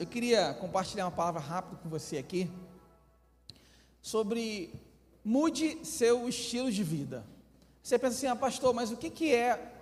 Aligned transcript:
Eu 0.00 0.06
queria 0.06 0.54
compartilhar 0.54 1.06
uma 1.06 1.10
palavra 1.10 1.40
rápida 1.40 1.76
com 1.82 1.88
você 1.88 2.18
aqui 2.18 2.48
sobre 4.00 4.72
mude 5.24 5.84
seu 5.84 6.28
estilo 6.28 6.70
de 6.70 6.84
vida. 6.84 7.26
Você 7.82 7.98
pensa 7.98 8.16
assim, 8.16 8.28
ah, 8.28 8.36
pastor, 8.36 8.72
mas 8.72 8.92
o 8.92 8.96
que, 8.96 9.10
que 9.10 9.34
é? 9.34 9.72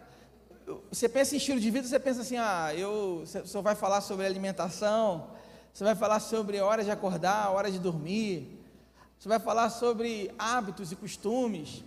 Você 0.90 1.06
pensa 1.06 1.34
em 1.34 1.37
estilo 1.37 1.60
de 1.60 1.71
vida, 1.71 1.87
você 1.87 2.00
pensa 2.00 2.22
assim, 2.22 2.38
ah, 2.38 2.72
eu, 2.74 3.24
você 3.26 3.60
vai 3.60 3.74
falar 3.74 4.00
sobre 4.00 4.24
alimentação, 4.24 5.29
você 5.71 5.84
vai 5.84 5.94
falar 5.94 6.19
sobre 6.21 6.60
hora 6.60 6.83
de 6.83 6.90
acordar, 6.90 7.51
hora 7.51 7.71
de 7.71 7.78
dormir, 7.78 8.58
você 9.19 9.28
vai 9.28 9.38
falar 9.38 9.69
sobre 9.69 10.33
hábitos 10.38 10.92
e 10.92 10.96
costumes. 10.96 11.85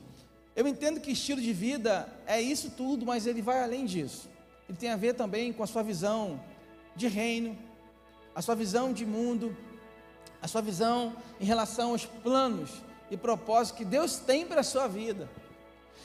Eu 0.55 0.67
entendo 0.67 1.01
que 1.01 1.13
estilo 1.13 1.41
de 1.41 1.51
vida 1.51 2.07
é 2.27 2.39
isso 2.39 2.69
tudo, 2.77 3.07
mas 3.07 3.25
ele 3.25 3.41
vai 3.41 3.63
além 3.63 3.87
disso. 3.87 4.29
Ele 4.69 4.77
tem 4.77 4.91
a 4.91 4.95
ver 4.95 5.15
também 5.15 5.51
com 5.51 5.63
a 5.63 5.67
sua 5.67 5.81
visão 5.81 6.39
de 6.95 7.07
reino, 7.07 7.57
a 8.39 8.41
sua 8.41 8.55
visão 8.55 8.93
de 8.93 9.05
mundo, 9.05 9.53
a 10.41 10.47
sua 10.47 10.61
visão 10.61 11.13
em 11.41 11.43
relação 11.43 11.89
aos 11.89 12.05
planos 12.05 12.71
e 13.11 13.17
propósitos 13.17 13.77
que 13.77 13.83
Deus 13.83 14.15
tem 14.15 14.45
para 14.45 14.61
a 14.61 14.63
sua 14.63 14.87
vida. 14.87 15.29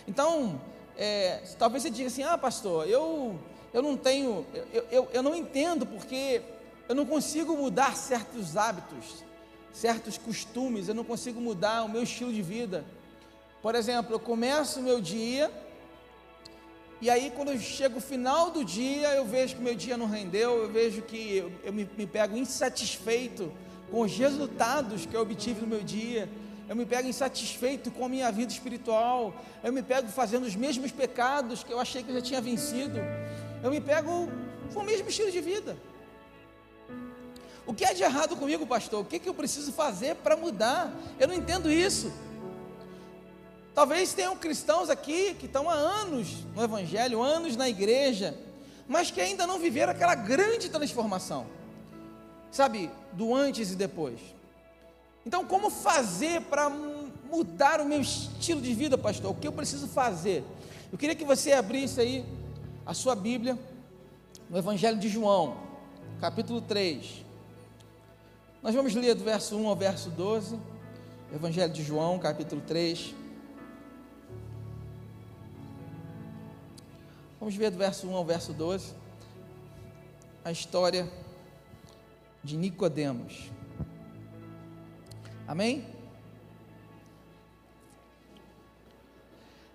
Então, 0.09 0.61
é, 0.97 1.45
talvez 1.57 1.85
você 1.85 1.91
diga 1.91 2.09
assim: 2.09 2.25
ah, 2.25 2.37
pastor, 2.37 2.89
eu, 2.89 3.39
eu 3.73 3.81
não 3.81 3.97
tenho, 3.97 4.45
eu, 4.73 4.85
eu, 4.91 5.09
eu 5.13 5.23
não 5.23 5.33
entendo 5.33 5.87
porque 5.87 6.43
eu 6.89 6.95
não 6.97 7.07
consigo 7.07 7.57
mudar 7.57 7.97
certos 7.97 8.57
hábitos, 8.57 9.23
certos 9.73 10.19
costumes, 10.19 10.89
eu 10.89 10.95
não 10.95 11.05
consigo 11.05 11.41
mudar 11.41 11.85
o 11.85 11.89
meu 11.89 12.03
estilo 12.03 12.33
de 12.33 12.43
vida. 12.43 12.85
Por 13.63 13.77
exemplo, 13.77 14.13
eu 14.13 14.19
começo 14.19 14.81
o 14.81 14.83
meu 14.83 15.01
dia 15.01 15.53
e 17.05 17.11
aí, 17.11 17.31
quando 17.37 17.53
eu 17.53 17.61
chego 17.61 17.97
no 17.97 18.01
final 18.01 18.51
do 18.51 18.65
dia, 18.65 19.09
eu 19.15 19.27
vejo 19.27 19.57
que 19.57 19.61
meu 19.61 19.75
dia 19.75 19.95
não 19.95 20.07
rendeu, 20.07 20.63
eu 20.63 20.71
vejo 20.73 21.03
que 21.03 21.37
eu, 21.37 21.53
eu 21.63 21.71
me, 21.71 21.87
me, 21.99 22.07
pego 22.07 22.35
insatisfeito 22.35 23.53
com 23.91 24.01
os 24.01 24.17
resultados 24.17 25.05
que 25.05 25.15
eu 25.15 25.21
obtive 25.21 25.61
no 25.61 25.67
meu 25.67 25.83
dia, 25.83 26.27
eu 26.67 26.75
me 26.75 26.87
pego 26.87 27.07
insatisfeito 27.07 27.91
com 27.91 28.07
a 28.07 28.09
minha 28.09 28.33
vida 28.33 28.51
espiritual, 28.51 29.35
eu 29.63 29.71
me 29.71 29.83
pego 29.83 30.09
fazendo 30.09 30.45
os 30.45 30.57
mesmos 30.57 30.93
pecados 30.93 31.63
que 31.63 31.71
eu 31.71 31.79
achei 31.79 32.03
que 32.03 32.09
eu 32.09 32.15
já 32.15 32.23
tinha 32.23 32.41
vencido, 32.41 32.99
eu 33.63 33.71
me 33.71 33.83
pego 33.83 34.27
com 34.73 34.81
o 34.81 34.83
mesmo 34.83 35.07
estilo 35.07 35.31
de 35.31 35.43
vida. 35.43 35.77
O 37.67 37.75
que 37.75 37.85
é 37.85 37.93
de 37.93 38.03
errado 38.03 38.35
comigo, 38.35 38.67
pastor? 38.67 39.03
O 39.03 39.05
que, 39.05 39.19
que 39.19 39.29
eu 39.29 39.35
preciso 39.35 39.75
fazer 39.75 40.15
para 40.17 40.39
mudar? 40.39 40.91
Eu 41.21 41.29
não 41.29 41.35
entendo 41.35 41.71
isso. 41.71 42.11
Talvez 43.75 44.15
tenham 44.15 44.37
cristãos 44.37 44.89
aqui 44.89 45.35
que 45.35 45.47
estão 45.47 45.69
há 45.69 45.75
anos 45.75 46.45
no 46.55 46.63
Evangelho, 46.63 47.21
anos 47.21 47.57
na 47.57 47.69
igreja, 47.69 48.39
mas 48.87 49.11
que 49.11 49.21
ainda 49.21 49.47
não 49.47 49.59
viveram 49.59 49.93
aquela 49.93 50.15
grande 50.15 50.69
transformação, 50.69 51.47
sabe, 52.53 52.89
do 53.13 53.35
antes 53.35 53.73
e 53.73 53.75
depois. 53.75 54.21
Então, 55.27 55.45
como 55.45 55.71
fazer 55.71 56.43
para 56.43 56.71
mudar 56.71 57.81
o 57.81 57.85
meu 57.85 58.01
estilo 58.01 58.61
de 58.61 58.73
vida, 58.75 58.97
pastor? 58.97 59.33
O 59.33 59.35
que 59.35 59.49
eu 59.49 59.53
preciso 59.53 59.89
fazer? 59.89 60.45
Eu 60.93 60.99
queria 60.99 61.17
que 61.17 61.25
você 61.25 61.53
abrisse 61.53 62.01
aí 62.01 62.25
a 62.87 62.95
sua 62.95 63.17
Bíblia 63.17 63.59
no 64.49 64.57
Evangelho 64.57 64.99
de 64.99 65.09
João, 65.09 65.57
capítulo 66.21 66.61
3. 66.61 67.25
Nós 68.63 68.73
vamos 68.73 68.95
ler 68.95 69.15
do 69.15 69.25
verso 69.25 69.57
1 69.57 69.67
ao 69.67 69.75
verso 69.75 70.11
12. 70.11 70.59
Evangelho 71.35 71.73
de 71.73 71.83
João, 71.83 72.19
capítulo 72.21 72.61
3. 72.61 73.24
Vamos 77.45 77.57
ver 77.57 77.71
do 77.71 77.77
verso 77.77 78.09
1 78.09 78.17
ao 78.17 78.25
verso 78.25 78.55
12 78.55 78.95
a 80.43 80.51
história 80.51 81.07
de 82.43 82.57
Nicodemos. 82.57 83.51
Amém? 85.47 85.85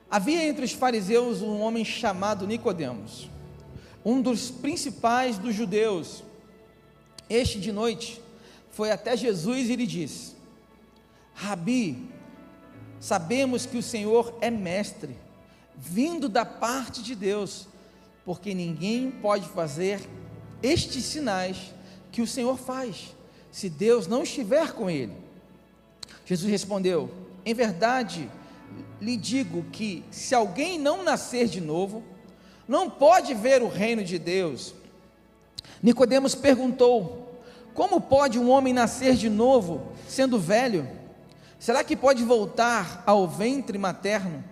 Havia 0.10 0.48
entre 0.48 0.66
os 0.66 0.72
fariseus 0.72 1.44
um 1.44 1.62
homem 1.62 1.86
chamado 1.86 2.48
Nicodemos, 2.48 3.30
um 4.04 4.20
dos 4.20 4.50
principais 4.50 5.38
dos 5.38 5.54
judeus. 5.54 6.24
Este 7.30 7.60
de 7.60 7.72
noite 7.72 8.20
foi 8.72 8.90
até 8.90 9.16
Jesus 9.16 9.70
e 9.70 9.76
lhe 9.76 9.86
disse: 9.86 10.34
Rabi, 11.36 12.10
sabemos 13.00 13.68
que 13.68 13.78
o 13.78 13.84
Senhor 13.84 14.36
é 14.42 14.50
mestre 14.50 15.16
vindo 15.80 16.28
da 16.28 16.44
parte 16.44 17.02
de 17.02 17.16
Deus, 17.16 17.68
porque 18.30 18.54
ninguém 18.54 19.10
pode 19.10 19.50
fazer 19.50 20.00
estes 20.62 21.04
sinais 21.04 21.74
que 22.12 22.22
o 22.22 22.28
Senhor 22.28 22.60
faz, 22.60 23.16
se 23.52 23.68
Deus 23.72 24.06
não 24.06 24.22
estiver 24.22 24.72
com 24.72 24.88
ele. 24.88 25.14
Jesus 26.28 26.48
respondeu: 26.48 27.10
Em 27.44 27.56
verdade, 27.56 28.30
lhe 29.02 29.18
digo 29.18 29.66
que 29.72 30.06
se 30.12 30.36
alguém 30.36 30.78
não 30.78 31.04
nascer 31.04 31.48
de 31.48 31.60
novo, 31.60 32.04
não 32.68 32.88
pode 32.88 33.34
ver 33.34 33.64
o 33.64 33.68
reino 33.68 34.04
de 34.04 34.20
Deus. 34.20 34.76
Nicodemos 35.82 36.36
perguntou: 36.36 37.42
Como 37.74 38.00
pode 38.00 38.38
um 38.38 38.52
homem 38.52 38.76
nascer 38.76 39.16
de 39.16 39.28
novo, 39.28 39.92
sendo 40.08 40.38
velho? 40.38 40.88
Será 41.58 41.84
que 41.84 41.96
pode 41.96 42.24
voltar 42.24 43.02
ao 43.08 43.28
ventre 43.28 43.80
materno 43.80 44.44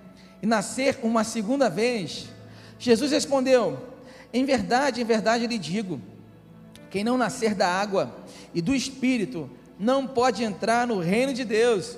e 0.42 0.48
nascer 0.48 0.98
uma 1.04 1.24
segunda 1.24 1.70
vez? 1.70 2.36
Jesus 2.80 3.12
respondeu: 3.12 3.78
Em 4.34 4.46
verdade, 4.46 5.02
em 5.02 5.06
verdade 5.06 5.48
lhe 5.48 5.58
digo: 5.58 6.02
quem 6.90 7.04
não 7.04 7.18
nascer 7.18 7.54
da 7.54 7.68
água 7.68 8.16
e 8.54 8.62
do 8.62 8.76
espírito 8.76 9.50
não 9.80 10.08
pode 10.08 10.44
entrar 10.44 10.88
no 10.88 11.00
reino 11.00 11.34
de 11.34 11.44
Deus. 11.44 11.98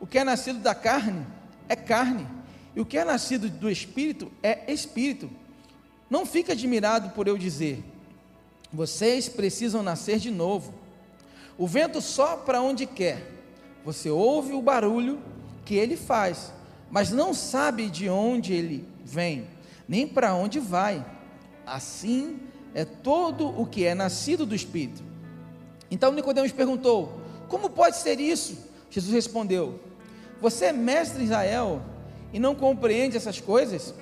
O 0.00 0.06
que 0.06 0.18
é 0.18 0.24
nascido 0.24 0.60
da 0.60 0.74
carne 0.74 1.26
é 1.68 1.76
carne, 1.76 2.26
e 2.74 2.80
o 2.80 2.86
que 2.86 2.98
é 2.98 3.04
nascido 3.04 3.48
do 3.48 3.70
espírito 3.70 4.30
é 4.42 4.72
espírito. 4.72 5.30
Não 6.08 6.26
fique 6.26 6.50
admirado 6.50 7.10
por 7.10 7.28
eu 7.28 7.38
dizer: 7.38 7.82
vocês 8.72 9.28
precisam 9.28 9.82
nascer 9.82 10.18
de 10.18 10.30
novo. 10.30 10.74
O 11.56 11.66
vento 11.66 12.00
sopra 12.00 12.60
onde 12.60 12.86
quer, 12.86 13.22
você 13.84 14.08
ouve 14.08 14.52
o 14.52 14.62
barulho 14.62 15.20
que 15.64 15.74
ele 15.74 15.96
faz, 15.96 16.52
mas 16.90 17.10
não 17.10 17.34
sabe 17.34 17.90
de 17.90 18.08
onde 18.08 18.52
ele 18.52 18.84
vem, 19.04 19.46
nem 19.90 20.06
para 20.06 20.32
onde 20.36 20.60
vai. 20.60 21.04
Assim 21.66 22.38
é 22.72 22.84
todo 22.84 23.48
o 23.48 23.66
que 23.66 23.84
é 23.84 23.92
nascido 23.92 24.46
do 24.46 24.54
Espírito. 24.54 25.02
Então 25.90 26.12
Nicodemos 26.12 26.52
perguntou: 26.52 27.20
Como 27.48 27.68
pode 27.68 27.96
ser 27.96 28.20
isso? 28.20 28.56
Jesus 28.88 29.12
respondeu: 29.12 29.80
Você 30.40 30.66
é 30.66 30.72
mestre 30.72 31.24
Israel 31.24 31.82
e 32.32 32.38
não 32.38 32.54
compreende 32.54 33.16
essas 33.16 33.40
coisas? 33.40 33.92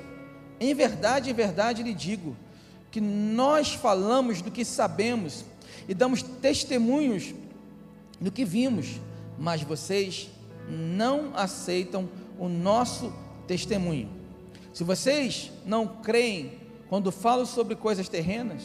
Em 0.60 0.74
verdade, 0.74 1.30
em 1.30 1.34
verdade 1.34 1.82
lhe 1.82 1.94
digo 1.94 2.36
que 2.90 3.00
nós 3.00 3.72
falamos 3.72 4.42
do 4.42 4.50
que 4.50 4.66
sabemos 4.66 5.42
e 5.88 5.94
damos 5.94 6.22
testemunhos 6.22 7.34
do 8.20 8.30
que 8.30 8.44
vimos, 8.44 9.00
mas 9.38 9.62
vocês 9.62 10.28
não 10.68 11.32
aceitam 11.34 12.10
o 12.38 12.46
nosso 12.46 13.10
testemunho. 13.46 14.17
Se 14.72 14.84
vocês 14.84 15.50
não 15.64 15.86
creem 15.86 16.60
quando 16.88 17.10
falo 17.10 17.44
sobre 17.46 17.74
coisas 17.74 18.08
terrenas, 18.08 18.62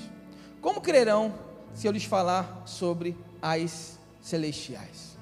como 0.61 0.81
crerão 0.81 1.33
se 1.73 1.87
eu 1.87 1.91
lhes 1.91 2.05
falar 2.05 2.63
sobre 2.65 3.17
as 3.41 3.99
celestiais? 4.21 5.17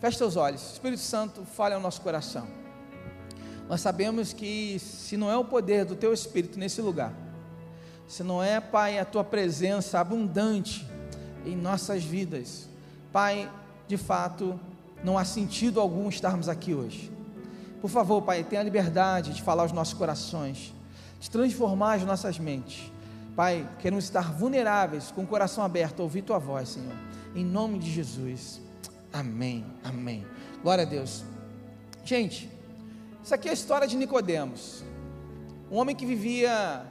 Feche 0.00 0.18
seus 0.18 0.36
olhos, 0.36 0.72
Espírito 0.72 1.00
Santo, 1.00 1.44
fale 1.44 1.74
ao 1.74 1.80
nosso 1.80 2.00
coração. 2.00 2.46
Nós 3.68 3.80
sabemos 3.80 4.32
que 4.32 4.78
se 4.78 5.16
não 5.16 5.30
é 5.30 5.36
o 5.36 5.44
poder 5.44 5.84
do 5.84 5.94
teu 5.94 6.12
Espírito 6.12 6.58
nesse 6.58 6.80
lugar, 6.80 7.12
se 8.06 8.22
não 8.22 8.42
é, 8.42 8.60
Pai, 8.60 8.98
a 8.98 9.04
tua 9.04 9.24
presença 9.24 9.98
abundante 9.98 10.86
em 11.46 11.56
nossas 11.56 12.04
vidas, 12.04 12.68
Pai, 13.12 13.50
de 13.88 13.96
fato, 13.96 14.58
não 15.02 15.16
há 15.16 15.24
sentido 15.24 15.80
algum 15.80 16.08
estarmos 16.08 16.48
aqui 16.48 16.74
hoje. 16.74 17.10
Por 17.82 17.90
favor, 17.90 18.22
Pai, 18.22 18.44
tenha 18.44 18.60
a 18.60 18.64
liberdade 18.64 19.34
de 19.34 19.42
falar 19.42 19.64
aos 19.64 19.72
nossos 19.72 19.92
corações, 19.92 20.72
de 21.18 21.28
transformar 21.28 21.94
as 21.94 22.04
nossas 22.04 22.38
mentes. 22.38 22.92
Pai, 23.34 23.68
queremos 23.80 24.04
estar 24.04 24.32
vulneráveis, 24.32 25.10
com 25.10 25.24
o 25.24 25.26
coração 25.26 25.64
aberto, 25.64 25.98
ouvir 25.98 26.22
Tua 26.22 26.38
voz, 26.38 26.68
Senhor. 26.68 26.94
Em 27.34 27.44
nome 27.44 27.80
de 27.80 27.90
Jesus. 27.90 28.60
Amém. 29.12 29.66
Amém. 29.82 30.24
Glória 30.62 30.84
a 30.84 30.86
Deus. 30.86 31.24
Gente, 32.04 32.48
isso 33.20 33.34
aqui 33.34 33.48
é 33.48 33.50
a 33.50 33.54
história 33.54 33.88
de 33.88 33.96
Nicodemos. 33.96 34.84
Um 35.68 35.76
homem 35.76 35.96
que 35.96 36.06
vivia 36.06 36.86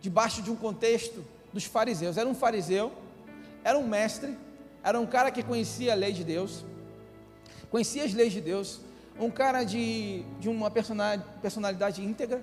debaixo 0.00 0.40
de 0.40 0.50
um 0.50 0.56
contexto 0.56 1.22
dos 1.52 1.66
fariseus. 1.66 2.16
Era 2.16 2.26
um 2.26 2.34
fariseu, 2.34 2.90
era 3.62 3.78
um 3.78 3.86
mestre, 3.86 4.38
era 4.82 4.98
um 4.98 5.04
cara 5.04 5.30
que 5.30 5.42
conhecia 5.42 5.92
a 5.92 5.94
lei 5.94 6.14
de 6.14 6.24
Deus, 6.24 6.64
conhecia 7.70 8.04
as 8.04 8.14
leis 8.14 8.32
de 8.32 8.40
Deus, 8.40 8.80
um 9.20 9.30
cara 9.30 9.64
de, 9.64 10.22
de 10.40 10.48
uma 10.48 10.70
personalidade 10.70 12.02
íntegra, 12.02 12.42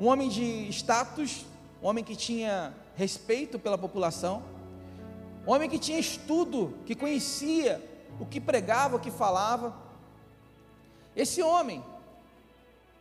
um 0.00 0.06
homem 0.06 0.28
de 0.28 0.68
status, 0.70 1.44
um 1.82 1.86
homem 1.86 2.02
que 2.02 2.16
tinha 2.16 2.72
respeito 2.96 3.58
pela 3.58 3.76
população, 3.76 4.42
homem 5.46 5.68
que 5.68 5.78
tinha 5.78 5.98
estudo, 5.98 6.74
que 6.86 6.94
conhecia 6.94 7.80
o 8.18 8.24
que 8.24 8.40
pregava, 8.40 8.96
o 8.96 9.00
que 9.00 9.10
falava. 9.10 9.74
Esse 11.14 11.42
homem, 11.42 11.84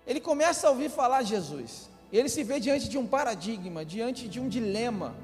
ele 0.05 0.19
começa 0.19 0.67
a 0.67 0.71
ouvir 0.71 0.89
falar 0.89 1.23
Jesus. 1.23 1.89
Ele 2.11 2.27
se 2.27 2.43
vê 2.43 2.59
diante 2.59 2.89
de 2.89 2.97
um 2.97 3.07
paradigma, 3.07 3.85
diante 3.85 4.27
de 4.27 4.37
um 4.39 4.49
dilema. 4.49 5.15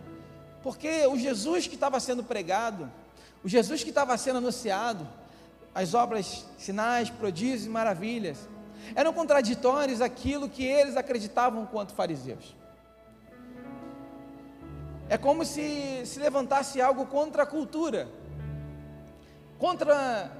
Porque 0.63 1.05
o 1.07 1.17
Jesus 1.17 1.67
que 1.67 1.75
estava 1.75 1.99
sendo 1.99 2.23
pregado, 2.23 2.89
o 3.43 3.49
Jesus 3.49 3.83
que 3.83 3.89
estava 3.89 4.17
sendo 4.17 4.37
anunciado, 4.37 5.05
as 5.77 5.93
obras, 5.93 6.43
sinais, 6.57 7.07
prodígios 7.07 7.67
e 7.67 7.69
maravilhas, 7.69 8.49
eram 8.95 9.13
contraditórios 9.13 10.01
aquilo 10.01 10.49
que 10.49 10.65
eles 10.65 10.97
acreditavam 10.97 11.67
quanto 11.67 11.93
fariseus. 11.93 12.55
É 15.07 15.19
como 15.19 15.45
se 15.45 16.01
se 16.03 16.19
levantasse 16.19 16.81
algo 16.81 17.05
contra 17.05 17.43
a 17.43 17.45
cultura, 17.45 18.07
contra 19.59 20.31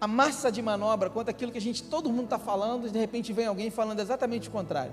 a 0.00 0.06
massa 0.06 0.52
de 0.52 0.62
manobra, 0.62 1.10
contra 1.10 1.32
aquilo 1.32 1.50
que 1.50 1.58
a 1.58 1.60
gente, 1.60 1.82
todo 1.82 2.08
mundo 2.08 2.26
está 2.26 2.38
falando, 2.38 2.86
e 2.86 2.90
de 2.90 3.00
repente 3.00 3.32
vem 3.32 3.46
alguém 3.46 3.70
falando 3.72 3.98
exatamente 3.98 4.48
o 4.48 4.52
contrário. 4.52 4.92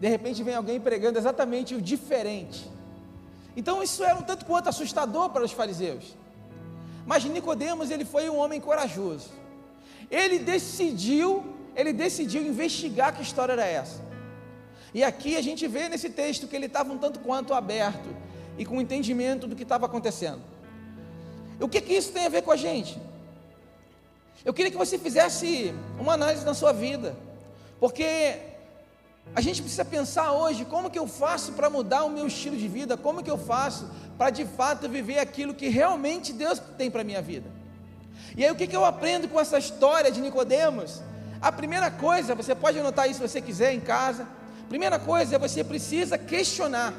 De 0.00 0.08
repente 0.08 0.42
vem 0.42 0.56
alguém 0.56 0.80
pregando 0.80 1.16
exatamente 1.20 1.76
o 1.76 1.80
diferente. 1.80 2.68
Então 3.56 3.80
isso 3.80 4.02
era 4.02 4.16
um 4.18 4.22
tanto 4.22 4.44
quanto 4.44 4.68
assustador 4.68 5.30
para 5.30 5.44
os 5.44 5.52
fariseus. 5.52 6.16
Mas 7.06 7.24
Nicodemos, 7.24 7.90
ele 7.90 8.04
foi 8.04 8.28
um 8.30 8.36
homem 8.36 8.60
corajoso. 8.60 9.30
Ele 10.10 10.38
decidiu, 10.38 11.44
ele 11.76 11.92
decidiu 11.92 12.42
investigar 12.42 13.14
que 13.14 13.22
história 13.22 13.52
era 13.52 13.66
essa. 13.66 14.02
E 14.92 15.02
aqui 15.02 15.36
a 15.36 15.42
gente 15.42 15.66
vê 15.66 15.88
nesse 15.88 16.08
texto 16.08 16.46
que 16.46 16.54
ele 16.54 16.66
estava 16.66 16.92
um 16.92 16.98
tanto 16.98 17.18
quanto 17.20 17.52
aberto 17.52 18.08
e 18.56 18.64
com 18.64 18.80
entendimento 18.80 19.46
do 19.46 19.56
que 19.56 19.64
estava 19.64 19.86
acontecendo. 19.86 20.40
O 21.60 21.68
que, 21.68 21.80
que 21.80 21.92
isso 21.92 22.12
tem 22.12 22.26
a 22.26 22.28
ver 22.28 22.42
com 22.42 22.52
a 22.52 22.56
gente? 22.56 22.98
Eu 24.44 24.54
queria 24.54 24.70
que 24.70 24.76
você 24.76 24.98
fizesse 24.98 25.74
uma 25.98 26.12
análise 26.14 26.44
na 26.44 26.54
sua 26.54 26.72
vida, 26.72 27.16
porque 27.80 28.53
a 29.34 29.40
gente 29.40 29.62
precisa 29.62 29.84
pensar 29.84 30.32
hoje 30.32 30.64
como 30.64 30.90
que 30.90 30.98
eu 30.98 31.06
faço 31.06 31.52
para 31.52 31.70
mudar 31.70 32.04
o 32.04 32.10
meu 32.10 32.26
estilo 32.26 32.56
de 32.56 32.68
vida, 32.68 32.96
como 32.96 33.22
que 33.22 33.30
eu 33.30 33.38
faço 33.38 33.88
para 34.18 34.30
de 34.30 34.44
fato 34.44 34.88
viver 34.88 35.18
aquilo 35.18 35.54
que 35.54 35.68
realmente 35.68 36.32
Deus 36.32 36.60
tem 36.78 36.90
para 36.90 37.00
a 37.02 37.04
minha 37.04 37.22
vida. 37.22 37.50
E 38.36 38.44
aí 38.44 38.50
o 38.50 38.54
que, 38.54 38.66
que 38.66 38.76
eu 38.76 38.84
aprendo 38.84 39.28
com 39.28 39.40
essa 39.40 39.58
história 39.58 40.10
de 40.10 40.20
Nicodemos? 40.20 41.02
A 41.40 41.52
primeira 41.52 41.90
coisa, 41.90 42.34
você 42.34 42.54
pode 42.54 42.78
anotar 42.78 43.08
isso 43.08 43.20
se 43.20 43.28
você 43.28 43.40
quiser 43.40 43.74
em 43.74 43.80
casa. 43.80 44.26
Primeira 44.68 44.98
coisa 44.98 45.36
é 45.36 45.38
você 45.38 45.62
precisa 45.62 46.16
questionar. 46.16 46.94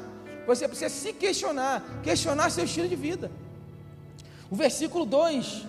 Você 0.46 0.68
precisa 0.68 0.88
se 0.88 1.12
questionar, 1.12 1.82
questionar 2.02 2.50
seu 2.50 2.64
estilo 2.64 2.88
de 2.88 2.96
vida. 2.96 3.30
O 4.50 4.54
versículo 4.54 5.04
2 5.04 5.66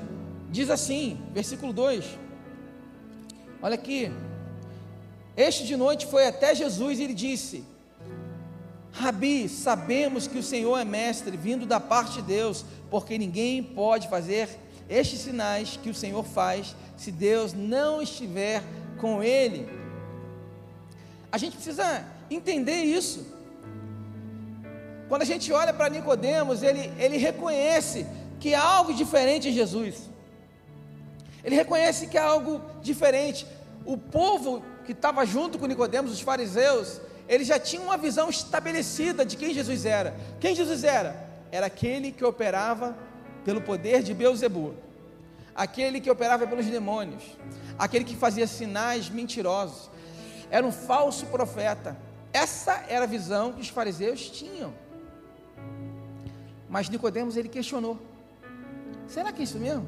diz 0.52 0.70
assim, 0.70 1.20
versículo 1.34 1.74
2. 1.74 2.06
Olha 3.62 3.76
aqui. 3.76 4.12
Este 5.38 5.64
de 5.68 5.78
noite 5.78 6.08
foi 6.08 6.28
até 6.28 6.56
Jesus 6.56 6.98
e 6.98 7.04
ele 7.04 7.14
disse: 7.14 7.64
Rabi, 8.92 9.48
sabemos 9.48 10.26
que 10.26 10.40
o 10.40 10.44
Senhor 10.44 10.76
é 10.80 10.84
mestre, 10.84 11.38
vindo 11.38 11.68
da 11.68 11.80
parte 11.80 12.16
de 12.16 12.24
Deus, 12.24 12.66
porque 12.90 13.16
ninguém 13.20 13.62
pode 13.62 14.10
fazer 14.10 14.50
estes 14.90 15.20
sinais 15.20 15.78
que 15.82 15.92
o 15.92 15.94
Senhor 15.94 16.24
faz 16.24 16.76
se 16.98 17.12
Deus 17.12 17.54
não 17.54 18.02
estiver 18.02 18.64
com 19.00 19.22
ele. 19.22 19.70
A 21.32 21.38
gente 21.38 21.54
precisa 21.54 22.04
entender 22.32 22.84
isso. 22.84 23.28
Quando 25.08 25.22
a 25.22 25.26
gente 25.26 25.54
olha 25.54 25.74
para 25.74 25.90
Nicodemos, 25.90 26.64
ele, 26.64 26.92
ele 26.98 27.18
reconhece 27.18 28.08
que 28.40 28.56
há 28.56 28.64
algo 28.64 28.94
diferente 28.94 29.50
em 29.50 29.54
Jesus. 29.54 30.10
Ele 31.44 31.56
reconhece 31.56 32.08
que 32.08 32.18
há 32.18 32.24
algo 32.24 32.62
diferente. 32.82 33.46
O 33.86 33.98
povo 33.98 34.64
que 34.88 34.94
estava 34.94 35.26
junto 35.26 35.60
com 35.60 35.66
Nicodemos, 35.66 36.14
os 36.14 36.22
fariseus, 36.22 37.02
eles 37.28 37.46
já 37.46 37.60
tinham 37.60 37.84
uma 37.84 37.98
visão 37.98 38.30
estabelecida 38.30 39.26
de 39.26 39.36
quem 39.36 39.54
Jesus 39.54 39.86
era. 39.86 40.16
Quem 40.40 40.56
Jesus 40.56 40.86
era? 40.86 41.28
Era 41.52 41.66
aquele 41.66 42.10
que 42.10 42.24
operava 42.24 42.98
pelo 43.44 43.62
poder 43.62 44.02
de 44.02 44.14
Beuzebu, 44.14 44.76
aquele 45.54 46.00
que 46.00 46.10
operava 46.10 46.48
pelos 46.48 46.66
demônios, 46.68 47.22
aquele 47.78 48.06
que 48.06 48.16
fazia 48.16 48.48
sinais 48.48 49.10
mentirosos, 49.10 49.90
era 50.50 50.66
um 50.66 50.72
falso 50.72 51.26
profeta. 51.26 51.98
Essa 52.32 52.86
era 52.88 53.04
a 53.04 53.08
visão 53.08 53.52
que 53.52 53.62
os 53.62 53.68
fariseus 53.68 54.30
tinham. 54.30 54.74
Mas 56.70 56.88
Nicodemos 56.88 57.36
ele 57.36 57.50
questionou: 57.50 58.00
será 59.06 59.34
que 59.34 59.42
é 59.42 59.44
isso 59.44 59.60
mesmo? 59.60 59.86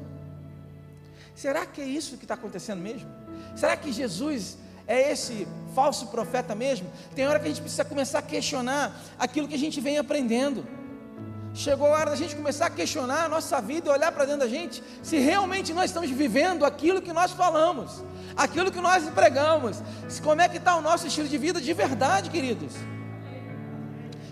Será 1.34 1.64
que 1.64 1.80
é 1.80 1.86
isso 1.86 2.18
que 2.18 2.24
está 2.26 2.34
acontecendo 2.34 2.82
mesmo? 2.82 3.08
Será 3.56 3.74
que 3.78 3.90
Jesus 3.90 4.58
é 4.92 5.12
esse 5.12 5.46
falso 5.74 6.08
profeta 6.08 6.54
mesmo? 6.54 6.90
Tem 7.14 7.26
hora 7.26 7.38
que 7.38 7.46
a 7.46 7.48
gente 7.48 7.60
precisa 7.60 7.84
começar 7.84 8.18
a 8.18 8.22
questionar 8.22 9.00
aquilo 9.18 9.48
que 9.48 9.54
a 9.54 9.58
gente 9.58 9.80
vem 9.80 9.98
aprendendo. 9.98 10.66
Chegou 11.54 11.88
a 11.88 11.98
hora 11.98 12.10
da 12.10 12.16
gente 12.16 12.36
começar 12.36 12.66
a 12.66 12.70
questionar 12.70 13.24
a 13.24 13.28
nossa 13.28 13.60
vida 13.60 13.88
e 13.88 13.92
olhar 13.92 14.12
para 14.12 14.24
dentro 14.24 14.40
da 14.40 14.48
gente 14.48 14.82
se 15.02 15.18
realmente 15.18 15.72
nós 15.72 15.86
estamos 15.86 16.10
vivendo 16.10 16.64
aquilo 16.64 17.02
que 17.02 17.12
nós 17.12 17.32
falamos 17.32 18.02
aquilo 18.36 18.70
que 18.70 18.80
nós 18.80 19.08
pregamos. 19.10 19.82
Como 20.22 20.40
é 20.40 20.48
que 20.48 20.56
está 20.56 20.76
o 20.76 20.80
nosso 20.80 21.06
estilo 21.06 21.28
de 21.28 21.38
vida 21.38 21.60
de 21.60 21.72
verdade, 21.72 22.30
queridos? 22.30 22.74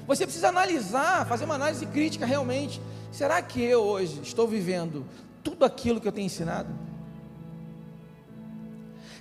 Você 0.06 0.24
precisa 0.24 0.48
analisar, 0.48 1.26
fazer 1.26 1.44
uma 1.44 1.54
análise 1.54 1.84
crítica 1.86 2.24
realmente. 2.24 2.80
Será 3.12 3.42
que 3.42 3.62
eu 3.62 3.82
hoje 3.82 4.20
estou 4.22 4.48
vivendo 4.48 5.04
tudo 5.42 5.64
aquilo 5.64 6.00
que 6.00 6.08
eu 6.08 6.12
tenho 6.12 6.26
ensinado? 6.26 6.68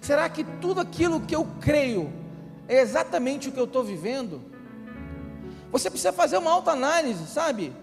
Será 0.07 0.29
que 0.29 0.45
tudo 0.61 0.79
aquilo 0.79 1.19
que 1.19 1.35
eu 1.35 1.45
creio 1.59 2.09
é 2.65 2.79
exatamente 2.79 3.49
o 3.49 3.51
que 3.51 3.59
eu 3.59 3.65
estou 3.65 3.83
vivendo? 3.83 4.41
Você 5.69 5.89
precisa 5.89 6.13
fazer 6.13 6.37
uma 6.37 6.49
autoanálise, 6.49 7.27
sabe? 7.27 7.73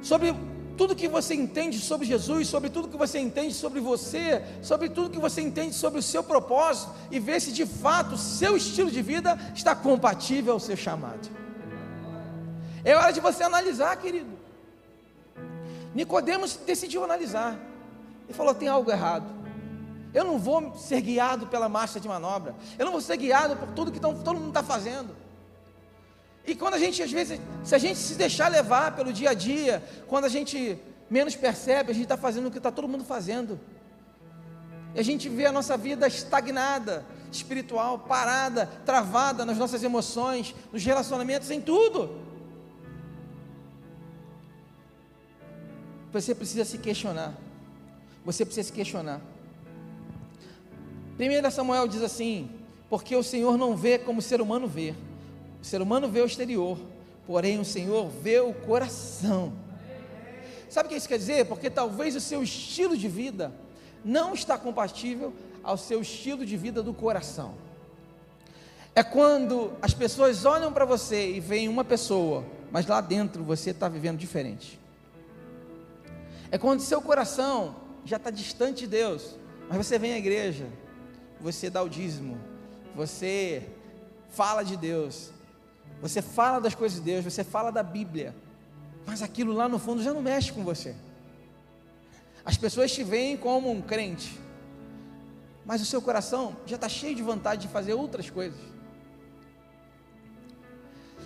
Sobre 0.00 0.34
tudo 0.78 0.96
que 0.96 1.06
você 1.06 1.34
entende 1.34 1.78
sobre 1.78 2.06
Jesus, 2.06 2.48
sobre 2.48 2.70
tudo 2.70 2.88
que 2.88 2.96
você 2.96 3.18
entende 3.18 3.52
sobre 3.52 3.80
você, 3.80 4.42
sobre 4.62 4.88
tudo 4.88 5.10
que 5.10 5.18
você 5.18 5.42
entende 5.42 5.74
sobre 5.74 5.98
o 5.98 6.02
seu 6.02 6.24
propósito 6.24 6.90
e 7.10 7.20
ver 7.20 7.38
se 7.38 7.52
de 7.52 7.66
fato 7.66 8.14
o 8.14 8.18
seu 8.18 8.56
estilo 8.56 8.90
de 8.90 9.02
vida 9.02 9.38
está 9.54 9.74
compatível 9.74 10.54
ao 10.54 10.60
seu 10.60 10.74
chamado. 10.74 11.28
É 12.82 12.96
hora 12.96 13.12
de 13.12 13.20
você 13.20 13.42
analisar, 13.42 13.94
querido. 13.96 14.32
Nicodemos 15.94 16.56
decidiu 16.56 17.04
analisar. 17.04 17.58
Ele 18.26 18.32
falou: 18.32 18.54
tem 18.54 18.68
algo 18.68 18.90
errado. 18.90 19.45
Eu 20.16 20.24
não 20.24 20.38
vou 20.38 20.74
ser 20.78 21.02
guiado 21.02 21.46
pela 21.46 21.68
marcha 21.68 22.00
de 22.00 22.08
manobra. 22.08 22.54
Eu 22.78 22.86
não 22.86 22.92
vou 22.92 23.02
ser 23.02 23.18
guiado 23.18 23.54
por 23.54 23.68
tudo 23.72 23.92
que 23.92 24.00
todo 24.00 24.34
mundo 24.34 24.48
está 24.48 24.62
fazendo. 24.62 25.14
E 26.46 26.54
quando 26.54 26.72
a 26.72 26.78
gente, 26.78 27.02
às 27.02 27.12
vezes, 27.12 27.38
se 27.62 27.74
a 27.74 27.78
gente 27.78 27.98
se 27.98 28.14
deixar 28.14 28.48
levar 28.48 28.96
pelo 28.96 29.12
dia 29.12 29.28
a 29.28 29.34
dia, 29.34 29.84
quando 30.06 30.24
a 30.24 30.30
gente 30.30 30.78
menos 31.10 31.36
percebe, 31.36 31.90
a 31.90 31.94
gente 31.94 32.04
está 32.04 32.16
fazendo 32.16 32.46
o 32.46 32.50
que 32.50 32.56
está 32.56 32.72
todo 32.72 32.88
mundo 32.88 33.04
fazendo. 33.04 33.60
E 34.94 35.00
a 35.00 35.02
gente 35.02 35.28
vê 35.28 35.44
a 35.44 35.52
nossa 35.52 35.76
vida 35.76 36.06
estagnada, 36.06 37.04
espiritual, 37.30 37.98
parada, 37.98 38.64
travada 38.86 39.44
nas 39.44 39.58
nossas 39.58 39.82
emoções, 39.82 40.54
nos 40.72 40.82
relacionamentos, 40.82 41.50
em 41.50 41.60
tudo. 41.60 42.22
Você 46.10 46.34
precisa 46.34 46.64
se 46.64 46.78
questionar. 46.78 47.34
Você 48.24 48.46
precisa 48.46 48.68
se 48.68 48.72
questionar. 48.72 49.35
1 51.18 51.50
Samuel 51.50 51.88
diz 51.88 52.02
assim: 52.02 52.50
Porque 52.88 53.16
o 53.16 53.22
Senhor 53.22 53.56
não 53.56 53.76
vê 53.76 53.98
como 53.98 54.18
o 54.18 54.22
ser 54.22 54.40
humano 54.40 54.66
vê 54.66 54.94
o 55.60 55.64
ser 55.64 55.82
humano 55.82 56.08
vê 56.08 56.20
o 56.20 56.26
exterior, 56.26 56.78
porém 57.26 57.58
o 57.58 57.64
Senhor 57.64 58.08
vê 58.08 58.38
o 58.38 58.52
coração. 58.52 59.52
Sabe 60.68 60.86
o 60.86 60.90
que 60.90 60.96
isso 60.96 61.08
quer 61.08 61.18
dizer? 61.18 61.46
Porque 61.46 61.68
talvez 61.68 62.14
o 62.14 62.20
seu 62.20 62.40
estilo 62.40 62.96
de 62.96 63.08
vida 63.08 63.52
não 64.04 64.32
está 64.32 64.56
compatível 64.56 65.32
ao 65.64 65.76
seu 65.76 66.00
estilo 66.00 66.46
de 66.46 66.56
vida 66.56 66.84
do 66.84 66.94
coração. 66.94 67.54
É 68.94 69.02
quando 69.02 69.72
as 69.82 69.92
pessoas 69.92 70.44
olham 70.44 70.72
para 70.72 70.84
você 70.84 71.32
e 71.32 71.40
veem 71.40 71.68
uma 71.68 71.82
pessoa, 71.82 72.44
mas 72.70 72.86
lá 72.86 73.00
dentro 73.00 73.42
você 73.42 73.70
está 73.70 73.88
vivendo 73.88 74.18
diferente. 74.18 74.78
É 76.48 76.58
quando 76.58 76.78
seu 76.78 77.02
coração 77.02 77.74
já 78.04 78.18
está 78.18 78.30
distante 78.30 78.80
de 78.80 78.86
Deus, 78.86 79.36
mas 79.68 79.84
você 79.84 79.98
vem 79.98 80.12
à 80.12 80.18
igreja, 80.18 80.66
você 81.40 81.68
dá 81.70 81.82
o 81.82 81.88
dízimo, 81.88 82.38
você 82.94 83.68
fala 84.30 84.62
de 84.62 84.76
Deus, 84.76 85.30
você 86.00 86.20
fala 86.20 86.60
das 86.60 86.74
coisas 86.74 86.98
de 86.98 87.04
Deus, 87.04 87.24
você 87.24 87.44
fala 87.44 87.70
da 87.70 87.82
Bíblia, 87.82 88.34
mas 89.06 89.22
aquilo 89.22 89.52
lá 89.52 89.68
no 89.68 89.78
fundo 89.78 90.02
já 90.02 90.12
não 90.12 90.22
mexe 90.22 90.52
com 90.52 90.64
você. 90.64 90.94
As 92.44 92.56
pessoas 92.56 92.92
te 92.92 93.02
veem 93.02 93.36
como 93.36 93.70
um 93.70 93.80
crente, 93.80 94.38
mas 95.64 95.82
o 95.82 95.84
seu 95.84 96.00
coração 96.00 96.56
já 96.64 96.76
está 96.76 96.88
cheio 96.88 97.14
de 97.14 97.22
vontade 97.22 97.62
de 97.62 97.68
fazer 97.68 97.94
outras 97.94 98.30
coisas. 98.30 98.60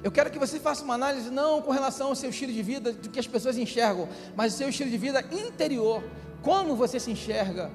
Eu 0.03 0.11
quero 0.11 0.31
que 0.31 0.39
você 0.39 0.59
faça 0.59 0.83
uma 0.83 0.95
análise 0.95 1.31
não 1.31 1.61
com 1.61 1.71
relação 1.71 2.09
ao 2.09 2.17
seu 2.17 2.31
estilo 2.31 2.53
de 2.53 2.63
vida, 2.63 2.93
do 2.93 3.11
que 3.11 3.21
as 3.21 3.27
pessoas 3.27 3.59
enxergam, 3.59 4.09
mas 4.35 4.55
o 4.55 4.57
seu 4.57 4.69
estilo 4.71 4.91
de 4.91 4.97
vida 4.97 5.23
interior. 5.31 6.03
Como 6.43 6.75
você 6.75 6.99
se 6.99 7.11
enxerga? 7.11 7.71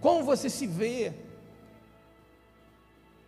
Como 0.00 0.24
você 0.24 0.48
se 0.48 0.66
vê? 0.66 1.12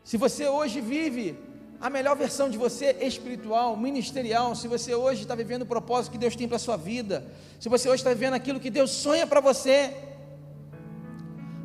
Se 0.05 0.17
você 0.17 0.49
hoje 0.49 0.81
vive 0.81 1.39
a 1.81 1.91
melhor 1.91 2.17
versão 2.17 2.49
de 2.49 2.57
você 2.57 2.97
espiritual, 3.01 3.77
ministerial, 3.77 4.55
se 4.55 4.69
você 4.69 4.95
hoje 4.95 5.23
está 5.23 5.35
vivendo 5.35 5.63
o 5.63 5.67
propósito 5.67 6.13
que 6.13 6.19
Deus 6.19 6.37
tem 6.37 6.47
para 6.47 6.57
a 6.57 6.61
sua 6.61 6.77
vida, 6.77 7.27
se 7.59 7.69
você 7.69 7.89
hoje 7.89 8.01
está 8.01 8.11
vivendo 8.11 8.35
aquilo 8.35 8.61
que 8.61 8.71
Deus 8.71 8.91
sonha 8.91 9.27
para 9.27 9.41
você, 9.41 9.95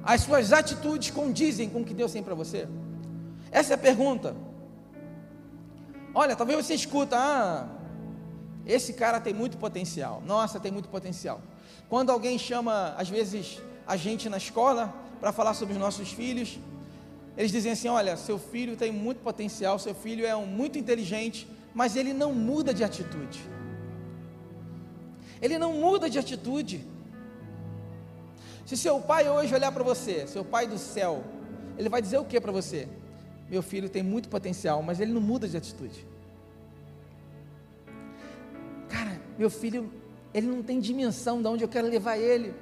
as 0.04 0.22
suas 0.22 0.52
atitudes 0.52 1.12
condizem 1.12 1.70
com 1.70 1.82
o 1.82 1.86
que 1.86 1.94
Deus 1.94 2.12
tem 2.12 2.24
para 2.24 2.34
você? 2.34 2.68
Essa 3.52 3.74
é 3.74 3.76
a 3.76 3.78
pergunta. 3.78 4.36
Olha, 6.14 6.36
talvez 6.36 6.66
você 6.66 6.74
escuta, 6.74 7.16
ah, 7.16 7.68
esse 8.66 8.94
cara 8.94 9.20
tem 9.20 9.34
muito 9.34 9.58
potencial. 9.58 10.22
Nossa, 10.26 10.60
tem 10.60 10.72
muito 10.72 10.90
potencial. 10.90 11.42
Quando 11.88 12.12
alguém 12.12 12.38
chama, 12.38 12.96
às 12.98 13.08
vezes, 13.08 13.62
a 13.88 13.96
gente 13.96 14.28
na 14.30 14.38
escola 14.38 14.94
para 15.20 15.32
falar 15.32 15.54
sobre 15.54 15.74
os 15.74 15.80
nossos 15.80 16.12
filhos, 16.12 16.60
eles 17.38 17.52
dizem 17.52 17.72
assim: 17.72 17.88
olha, 17.88 18.18
seu 18.18 18.38
filho 18.38 18.76
tem 18.76 18.92
muito 18.92 19.20
potencial, 19.20 19.80
seu 19.80 19.96
filho 19.96 20.26
é 20.26 20.36
um, 20.36 20.46
muito 20.46 20.78
inteligente, 20.78 21.48
mas 21.74 21.96
ele 21.96 22.14
não 22.14 22.34
muda 22.34 22.74
de 22.74 22.84
atitude. 22.84 23.40
Ele 25.42 25.58
não 25.58 25.74
muda 25.74 26.10
de 26.10 26.18
atitude. 26.18 26.84
Se 28.66 28.76
seu 28.76 29.00
pai 29.00 29.30
hoje 29.30 29.54
olhar 29.54 29.72
para 29.72 29.84
você, 29.84 30.28
seu 30.28 30.44
pai 30.44 30.68
do 30.68 30.78
céu, 30.78 31.24
ele 31.78 31.88
vai 31.88 32.02
dizer 32.02 32.18
o 32.18 32.26
que 32.26 32.42
para 32.42 32.52
você? 32.52 32.88
Meu 33.50 33.62
filho 33.62 33.88
tem 33.88 34.04
muito 34.04 34.28
potencial, 34.28 34.82
mas 34.84 35.00
ele 35.00 35.14
não 35.14 35.22
muda 35.22 35.48
de 35.48 35.56
atitude. 35.56 36.06
Cara, 38.90 39.22
meu 39.38 39.50
filho, 39.50 39.90
ele 40.34 40.48
não 40.48 40.62
tem 40.62 40.80
dimensão 40.80 41.42
de 41.42 41.48
onde 41.48 41.64
eu 41.64 41.70
quero 41.70 41.88
levar 41.88 42.18
ele. 42.18 42.54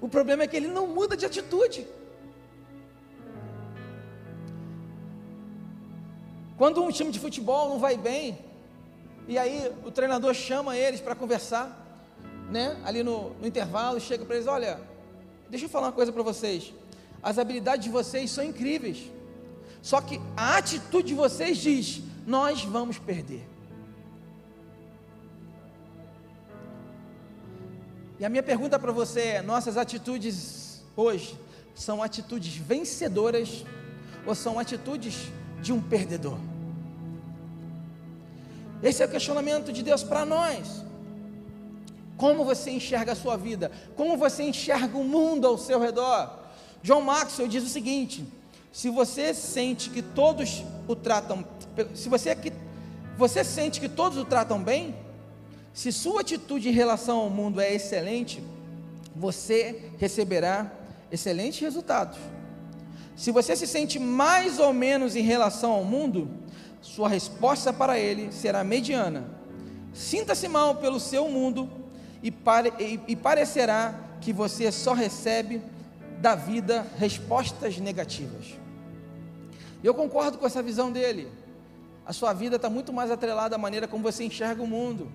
O 0.00 0.08
problema 0.08 0.42
é 0.42 0.46
que 0.46 0.56
ele 0.56 0.68
não 0.68 0.86
muda 0.86 1.16
de 1.16 1.26
atitude. 1.26 1.86
Quando 6.56 6.82
um 6.82 6.90
time 6.90 7.12
de 7.12 7.20
futebol 7.20 7.68
não 7.68 7.78
vai 7.78 7.96
bem, 7.96 8.38
e 9.28 9.38
aí 9.38 9.70
o 9.84 9.90
treinador 9.90 10.34
chama 10.34 10.76
eles 10.76 11.00
para 11.00 11.14
conversar, 11.14 11.86
né? 12.50 12.80
Ali 12.84 13.02
no, 13.02 13.30
no 13.34 13.46
intervalo, 13.46 14.00
chega 14.00 14.24
para 14.24 14.36
eles: 14.36 14.48
olha, 14.48 14.80
deixa 15.48 15.66
eu 15.66 15.68
falar 15.68 15.88
uma 15.88 15.92
coisa 15.92 16.12
para 16.12 16.22
vocês. 16.22 16.72
As 17.22 17.38
habilidades 17.38 17.84
de 17.84 17.90
vocês 17.90 18.30
são 18.30 18.42
incríveis. 18.42 19.10
Só 19.82 20.00
que 20.00 20.20
a 20.36 20.56
atitude 20.56 21.08
de 21.08 21.14
vocês 21.14 21.58
diz: 21.58 22.02
nós 22.26 22.64
vamos 22.64 22.98
perder. 22.98 23.46
E 28.20 28.24
a 28.24 28.28
minha 28.28 28.42
pergunta 28.42 28.78
para 28.78 28.92
você 28.92 29.20
é: 29.20 29.42
nossas 29.42 29.76
atitudes 29.76 30.82
hoje 30.96 31.38
são 31.74 32.02
atitudes 32.02 32.56
vencedoras 32.56 33.64
ou 34.26 34.34
são 34.34 34.58
atitudes 34.58 35.30
de 35.62 35.72
um 35.72 35.80
perdedor? 35.80 36.38
Esse 38.82 39.02
é 39.02 39.06
o 39.06 39.08
questionamento 39.08 39.72
de 39.72 39.82
Deus 39.82 40.02
para 40.02 40.24
nós. 40.24 40.84
Como 42.16 42.44
você 42.44 42.70
enxerga 42.70 43.12
a 43.12 43.16
sua 43.16 43.36
vida? 43.36 43.70
Como 43.96 44.16
você 44.16 44.42
enxerga 44.42 44.96
o 44.98 45.04
mundo 45.04 45.46
ao 45.46 45.56
seu 45.56 45.78
redor? 45.80 46.30
John 46.82 47.00
Maxwell 47.00 47.48
diz 47.48 47.62
o 47.62 47.68
seguinte: 47.68 48.26
se 48.72 48.90
você 48.90 49.32
sente 49.32 49.90
que 49.90 50.02
todos 50.02 50.64
o 50.88 50.96
tratam, 50.96 51.44
se 51.94 52.08
você 52.08 52.34
que 52.34 52.52
você 53.16 53.42
sente 53.42 53.80
que 53.80 53.88
todos 53.88 54.18
o 54.18 54.24
tratam 54.24 54.62
bem, 54.62 54.94
se 55.78 55.92
sua 55.92 56.22
atitude 56.22 56.68
em 56.68 56.72
relação 56.72 57.20
ao 57.20 57.30
mundo 57.30 57.60
é 57.60 57.72
excelente, 57.72 58.42
você 59.14 59.92
receberá 59.96 60.72
excelentes 61.08 61.60
resultados. 61.60 62.18
Se 63.14 63.30
você 63.30 63.54
se 63.54 63.64
sente 63.64 63.96
mais 63.96 64.58
ou 64.58 64.72
menos 64.72 65.14
em 65.14 65.22
relação 65.22 65.70
ao 65.70 65.84
mundo, 65.84 66.28
sua 66.82 67.08
resposta 67.08 67.72
para 67.72 67.96
ele 67.96 68.32
será 68.32 68.64
mediana. 68.64 69.24
Sinta-se 69.94 70.48
mal 70.48 70.74
pelo 70.74 70.98
seu 70.98 71.28
mundo 71.28 71.70
e, 72.24 72.32
pare, 72.32 72.72
e, 72.80 72.98
e 73.06 73.14
parecerá 73.14 73.94
que 74.20 74.32
você 74.32 74.72
só 74.72 74.94
recebe 74.94 75.62
da 76.20 76.34
vida 76.34 76.88
respostas 76.98 77.78
negativas. 77.78 78.46
Eu 79.84 79.94
concordo 79.94 80.38
com 80.38 80.46
essa 80.46 80.60
visão 80.60 80.90
dele. 80.90 81.28
A 82.04 82.12
sua 82.12 82.32
vida 82.32 82.56
está 82.56 82.68
muito 82.68 82.92
mais 82.92 83.12
atrelada 83.12 83.54
à 83.54 83.58
maneira 83.58 83.86
como 83.86 84.02
você 84.02 84.24
enxerga 84.24 84.60
o 84.60 84.66
mundo. 84.66 85.08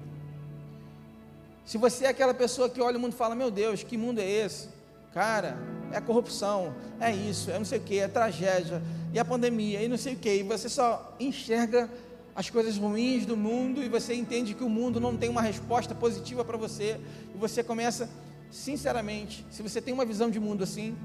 Se 1.66 1.78
você 1.78 2.06
é 2.06 2.10
aquela 2.10 2.34
pessoa 2.34 2.70
que 2.70 2.82
olha 2.82 2.98
o 2.98 3.00
mundo 3.00 3.14
e 3.14 3.16
fala: 3.16 3.36
Meu 3.36 3.50
Deus, 3.50 3.84
que 3.84 3.98
mundo 3.98 4.20
é 4.20 4.30
esse? 4.30 4.70
Cara, 5.14 5.58
é 5.92 6.02
corrupção, 6.02 6.74
é 7.00 7.12
isso, 7.12 7.52
é 7.52 7.58
não 7.58 7.66
sei 7.66 7.78
o 7.78 7.82
que, 7.82 8.00
é 8.00 8.08
tragédia, 8.08 8.82
e 9.14 9.20
a 9.20 9.24
pandemia, 9.24 9.82
e 9.82 9.88
não 9.88 9.98
sei 9.98 10.16
o 10.16 10.18
que, 10.18 10.34
e 10.34 10.44
você 10.44 10.68
só 10.68 11.16
enxerga 11.20 11.88
as 12.36 12.50
coisas 12.50 12.78
ruins 12.78 13.26
do 13.26 13.38
mundo 13.38 13.84
e 13.84 13.88
você 13.88 14.16
entende 14.16 14.56
que 14.56 14.64
o 14.64 14.70
mundo 14.70 15.00
não 15.00 15.16
tem 15.16 15.30
uma 15.30 15.42
resposta 15.42 15.94
positiva 15.94 16.44
para 16.44 16.58
você, 16.58 17.00
e 17.34 17.38
você 17.38 17.64
começa 17.64 18.10
sinceramente, 18.50 19.46
se 19.52 19.62
você 19.62 19.80
tem 19.80 19.94
uma 19.94 20.04
visão 20.04 20.32
de 20.32 20.40
mundo 20.40 20.64
assim, 20.64 20.98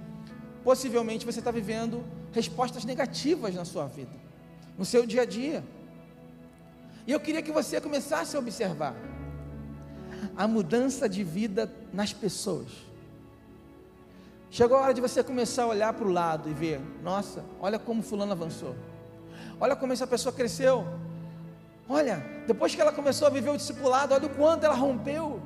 possivelmente 0.65 1.27
você 1.27 1.39
está 1.39 1.51
vivendo 1.51 2.03
respostas 2.33 2.85
negativas 2.87 3.55
na 3.55 3.67
sua 3.67 3.87
vida, 3.87 4.13
no 4.79 4.87
seu 4.87 5.05
dia 5.07 5.23
a 5.23 5.27
dia. 5.27 5.63
E 7.07 7.13
eu 7.13 7.21
queria 7.21 7.43
que 7.43 7.53
você 7.53 7.81
começasse 7.81 8.37
a 8.37 8.39
observar 8.39 8.95
a 10.39 10.47
mudança 10.47 11.09
de 11.09 11.25
vida 11.25 11.69
nas 11.93 12.13
pessoas. 12.13 12.69
Chegou 14.53 14.79
a 14.79 14.83
hora 14.83 14.95
de 14.95 15.01
você 15.01 15.21
começar 15.25 15.65
a 15.65 15.67
olhar 15.67 15.93
para 15.93 16.07
o 16.07 16.13
lado 16.13 16.49
e 16.49 16.55
ver: 16.55 16.81
nossa, 17.03 17.45
olha 17.61 17.77
como 17.77 18.03
Fulano 18.03 18.31
avançou, 18.31 18.77
olha 19.61 19.75
como 19.75 19.93
essa 19.93 20.07
pessoa 20.07 20.33
cresceu, 20.33 20.87
olha, 21.89 22.25
depois 22.47 22.73
que 22.73 22.81
ela 22.81 22.93
começou 22.93 23.27
a 23.27 23.31
viver 23.31 23.51
o 23.51 23.57
discipulado, 23.57 24.15
olha 24.15 24.27
o 24.27 24.31
quanto 24.31 24.63
ela 24.63 24.77
rompeu. 24.77 25.43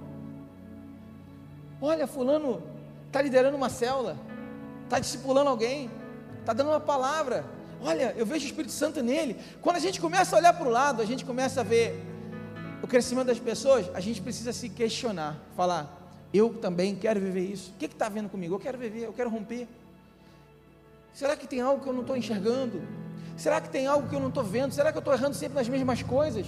Olha, 1.81 2.07
fulano 2.07 2.63
está 3.07 3.21
liderando 3.23 3.57
uma 3.57 3.71
célula, 3.71 4.17
está 4.85 5.01
discipulando 5.01 5.49
alguém, 5.49 5.91
está 6.39 6.53
dando 6.53 6.69
uma 6.69 6.79
palavra. 6.79 7.45
Olha, 7.81 8.15
eu 8.17 8.27
vejo 8.27 8.45
o 8.45 8.49
Espírito 8.49 8.73
Santo 8.73 9.03
nele. 9.03 9.37
Quando 9.63 9.77
a 9.77 9.81
gente 9.81 10.01
começa 10.01 10.37
a 10.37 10.39
olhar 10.39 10.53
para 10.53 10.69
o 10.69 10.71
lado, 10.71 11.03
a 11.03 11.05
gente 11.05 11.25
começa 11.25 11.63
a 11.63 11.65
ver 11.65 12.12
o 12.83 12.87
crescimento 12.87 13.29
das 13.29 13.39
pessoas, 13.39 13.89
a 13.95 14.01
gente 14.01 14.21
precisa 14.21 14.53
se 14.53 14.69
questionar, 14.69 15.37
falar, 15.57 16.01
eu 16.35 16.55
também 16.55 16.97
quero 16.97 17.21
viver 17.21 17.43
isso. 17.43 17.71
O 17.71 17.79
que 17.79 17.87
está 17.87 18.09
vendo 18.09 18.29
comigo? 18.29 18.57
Eu 18.57 18.59
quero 18.59 18.77
viver, 18.77 19.05
eu 19.05 19.13
quero 19.13 19.31
romper. 19.31 19.69
Será 21.15 21.37
que 21.37 21.47
tem 21.47 21.61
algo 21.61 21.83
que 21.83 21.89
eu 21.89 21.93
não 21.93 22.01
estou 22.01 22.17
enxergando? 22.17 22.83
Será 23.37 23.61
que 23.61 23.69
tem 23.69 23.87
algo 23.87 24.09
que 24.09 24.15
eu 24.15 24.21
não 24.21 24.29
estou 24.29 24.43
vendo? 24.43 24.73
Será 24.73 24.91
que 24.91 24.99
eu 24.99 25.01
estou 25.01 25.15
errando 25.15 25.35
sempre 25.35 25.55
nas 25.55 25.69
mesmas 25.69 26.03
coisas? 26.03 26.47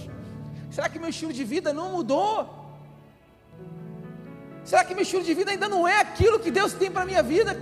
Será 0.69 0.89
que 0.89 0.99
meu 0.99 1.09
estilo 1.09 1.31
de 1.31 1.43
vida 1.43 1.71
não 1.71 1.91
mudou? 1.91 2.65
Será 4.65 4.83
que 4.83 4.93
meu 4.93 5.03
estilo 5.03 5.23
de 5.23 5.33
vida 5.33 5.51
ainda 5.51 5.69
não 5.69 5.87
é 5.87 6.01
aquilo 6.01 6.39
que 6.39 6.51
Deus 6.51 6.73
tem 6.73 6.91
para 6.91 7.03
a 7.03 7.05
minha 7.05 7.23
vida? 7.23 7.55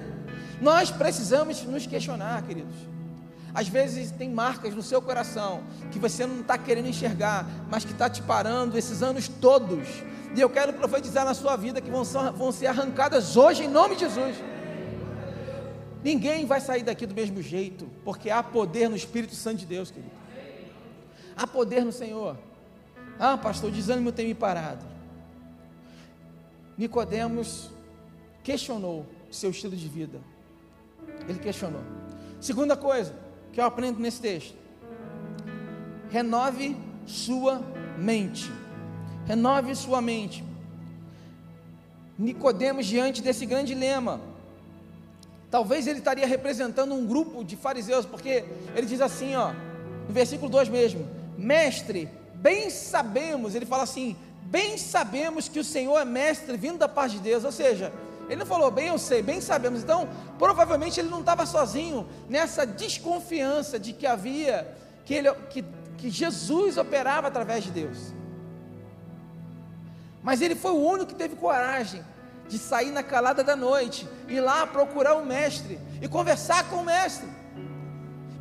Nós 0.61 0.89
precisamos 0.89 1.61
nos 1.63 1.85
questionar, 1.85 2.41
queridos. 2.43 2.92
Às 3.53 3.67
vezes 3.67 4.09
tem 4.09 4.29
marcas 4.29 4.73
no 4.73 4.81
seu 4.81 5.01
coração 5.01 5.63
que 5.91 5.99
você 5.99 6.25
não 6.25 6.41
está 6.41 6.57
querendo 6.57 6.87
enxergar, 6.87 7.45
mas 7.69 7.85
que 7.85 7.91
está 7.91 8.09
te 8.09 8.21
parando 8.21 8.77
esses 8.77 9.03
anos 9.03 9.27
todos. 9.27 9.87
E 10.35 10.41
eu 10.41 10.49
quero 10.49 10.73
profetizar 10.73 11.23
na 11.23 11.35
sua 11.35 11.55
vida 11.55 11.79
que 11.79 11.91
vão 11.91 12.03
ser, 12.03 12.31
vão 12.31 12.51
ser 12.51 12.67
arrancadas 12.67 13.37
hoje 13.37 13.63
em 13.63 13.67
nome 13.67 13.95
de 13.95 14.01
Jesus. 14.01 14.35
Ninguém 16.03 16.45
vai 16.45 16.59
sair 16.59 16.81
daqui 16.81 17.05
do 17.05 17.13
mesmo 17.13 17.41
jeito, 17.41 17.87
porque 18.03 18.31
há 18.31 18.41
poder 18.41 18.89
no 18.89 18.95
Espírito 18.95 19.35
Santo 19.35 19.59
de 19.59 19.65
Deus, 19.67 19.91
querido. 19.91 20.11
Há 21.35 21.45
poder 21.45 21.85
no 21.85 21.91
Senhor. 21.91 22.37
Ah, 23.19 23.37
pastor, 23.37 23.69
o 23.69 23.73
desânimo 23.73 24.11
tem 24.11 24.27
me 24.27 24.33
parado. 24.33 24.83
Nicodemos 26.75 27.69
questionou 28.43 29.05
seu 29.29 29.51
estilo 29.51 29.75
de 29.75 29.87
vida. 29.87 30.19
Ele 31.29 31.39
questionou. 31.39 31.81
Segunda 32.41 32.75
coisa 32.75 33.22
que 33.53 33.61
eu 33.61 33.65
aprendo 33.65 33.99
nesse 33.99 34.19
texto: 34.19 34.55
renove 36.09 36.75
sua 37.05 37.61
mente. 37.97 38.51
Renove 39.25 39.75
sua 39.75 40.01
mente. 40.01 40.43
Nicodemos 42.17 42.85
diante 42.85 43.21
desse 43.21 43.45
grande 43.45 43.73
lema. 43.73 44.19
Talvez 45.49 45.85
ele 45.85 45.99
estaria 45.99 46.25
representando 46.25 46.93
um 46.93 47.05
grupo 47.05 47.43
de 47.43 47.55
fariseus, 47.55 48.05
porque 48.05 48.43
ele 48.75 48.87
diz 48.87 48.99
assim, 48.99 49.35
ó, 49.35 49.53
no 50.07 50.13
versículo 50.13 50.49
2 50.49 50.67
mesmo: 50.69 51.07
Mestre, 51.37 52.09
bem 52.35 52.69
sabemos, 52.69 53.53
ele 53.53 53.65
fala 53.65 53.83
assim: 53.83 54.15
bem 54.43 54.77
sabemos 54.77 55.47
que 55.47 55.59
o 55.59 55.63
Senhor 55.63 55.99
é 55.99 56.05
mestre 56.05 56.57
vindo 56.57 56.79
da 56.79 56.87
paz 56.87 57.11
de 57.11 57.19
Deus, 57.19 57.43
ou 57.43 57.51
seja, 57.51 57.93
ele 58.33 58.39
não 58.39 58.45
falou, 58.45 58.69
bem 58.69 58.87
eu 58.87 58.97
sei, 58.97 59.21
bem 59.21 59.39
sabemos. 59.39 59.81
Então, 59.81 60.09
provavelmente 60.37 60.99
ele 60.99 61.09
não 61.09 61.21
estava 61.21 61.45
sozinho 61.45 62.07
nessa 62.29 62.65
desconfiança 62.65 63.79
de 63.79 63.93
que 63.93 64.05
havia, 64.05 64.67
que, 65.05 65.13
ele, 65.13 65.31
que 65.49 65.63
que 66.03 66.09
Jesus 66.09 66.75
operava 66.75 67.29
através 67.29 67.63
de 67.63 67.71
Deus. 67.71 68.13
Mas 70.21 70.41
ele 70.41 70.53
foi 70.53 70.71
o 70.71 70.85
único 70.85 71.05
que 71.05 71.15
teve 71.15 71.37
coragem 71.37 72.03
de 72.49 72.57
sair 72.57 72.91
na 72.91 73.01
calada 73.01 73.41
da 73.41 73.55
noite, 73.55 74.05
ir 74.27 74.41
lá 74.41 74.67
procurar 74.67 75.15
o 75.15 75.25
mestre 75.25 75.79
e 76.01 76.07
conversar 76.09 76.69
com 76.69 76.75
o 76.75 76.83
mestre. 76.83 77.25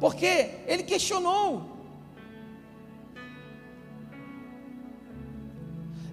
Porque 0.01 0.51
ele 0.67 0.83
questionou. 0.83 1.71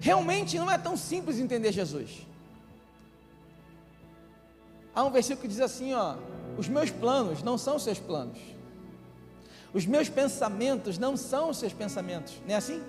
Realmente 0.00 0.56
não 0.56 0.70
é 0.70 0.78
tão 0.78 0.96
simples 0.96 1.40
entender 1.40 1.72
Jesus. 1.72 2.24
Há 4.94 5.04
um 5.04 5.10
versículo 5.10 5.42
que 5.42 5.48
diz 5.48 5.60
assim, 5.60 5.94
ó: 5.94 6.16
Os 6.58 6.68
meus 6.68 6.90
planos 6.90 7.42
não 7.42 7.56
são 7.56 7.76
os 7.76 7.84
seus 7.84 7.98
planos. 7.98 8.38
Os 9.72 9.86
meus 9.86 10.08
pensamentos 10.08 10.98
não 10.98 11.16
são 11.16 11.50
os 11.50 11.58
seus 11.58 11.72
pensamentos. 11.72 12.34
Não 12.46 12.54
é 12.54 12.58
assim? 12.58 12.82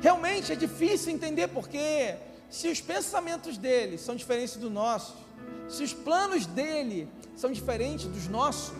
Realmente 0.00 0.52
é 0.52 0.56
difícil 0.56 1.12
entender 1.12 1.48
porque 1.48 2.14
se 2.48 2.68
os 2.68 2.80
pensamentos 2.80 3.56
dele 3.56 3.98
são 3.98 4.16
diferentes 4.16 4.56
dos 4.56 4.70
nossos, 4.70 5.14
se 5.68 5.82
os 5.82 5.92
planos 5.92 6.46
dele 6.46 7.08
são 7.36 7.52
diferentes 7.52 8.06
dos 8.06 8.26
nossos, 8.26 8.74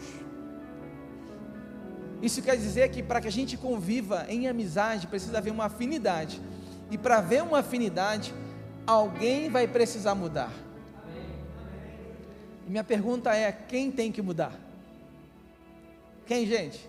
isso 2.20 2.42
quer 2.42 2.56
dizer 2.56 2.90
que 2.90 3.02
para 3.02 3.20
que 3.20 3.28
a 3.28 3.32
gente 3.32 3.56
conviva 3.56 4.26
em 4.28 4.48
amizade 4.48 5.06
precisa 5.06 5.38
haver 5.38 5.52
uma 5.52 5.66
afinidade. 5.66 6.40
E 6.90 6.98
para 6.98 7.18
haver 7.18 7.42
uma 7.42 7.58
afinidade, 7.58 8.34
alguém 8.86 9.48
vai 9.48 9.68
precisar 9.68 10.14
mudar. 10.14 10.50
E 12.68 12.70
minha 12.70 12.84
pergunta 12.84 13.34
é: 13.34 13.50
quem 13.50 13.90
tem 13.90 14.12
que 14.12 14.20
mudar? 14.20 14.52
Quem, 16.26 16.46
gente? 16.46 16.86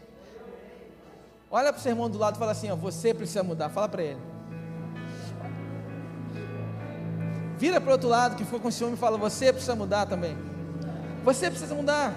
Olha 1.50 1.72
para 1.72 1.80
o 1.80 1.82
seu 1.82 1.94
irmão 1.94 2.10
do 2.10 2.18
lado 2.18 2.36
e 2.36 2.38
fala 2.38 2.52
assim: 2.52 2.70
ó, 2.70 2.76
você 2.76 3.14
precisa 3.14 3.44
mudar. 3.44 3.70
Fala 3.70 3.88
para 3.88 4.04
ele. 4.04 4.20
Vira 7.58 7.80
para 7.80 7.90
o 7.90 7.92
outro 7.94 8.10
lado 8.10 8.36
que 8.36 8.44
ficou 8.44 8.60
com 8.60 8.70
ciúme 8.70 8.96
e 8.96 8.98
fala: 8.98 9.18
você 9.18 9.54
precisa 9.54 9.74
mudar 9.74 10.06
também. 10.06 10.38
Você 11.24 11.50
precisa 11.50 11.74
mudar. 11.74 12.14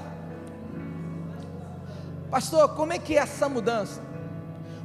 Pastor, 2.33 2.75
como 2.75 2.93
é 2.93 2.99
que 2.99 3.17
é 3.17 3.21
essa 3.21 3.49
mudança? 3.49 4.03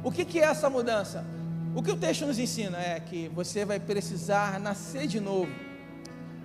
O 0.04 0.12
que, 0.12 0.24
que 0.24 0.38
é 0.38 0.44
essa 0.44 0.70
mudança? 0.70 1.24
O 1.74 1.82
que 1.82 1.90
o 1.90 1.96
texto 1.96 2.24
nos 2.24 2.38
ensina 2.38 2.78
é 2.78 3.00
que 3.00 3.28
você 3.30 3.64
vai 3.64 3.80
precisar 3.80 4.60
nascer 4.60 5.08
de 5.08 5.18
novo. 5.18 5.50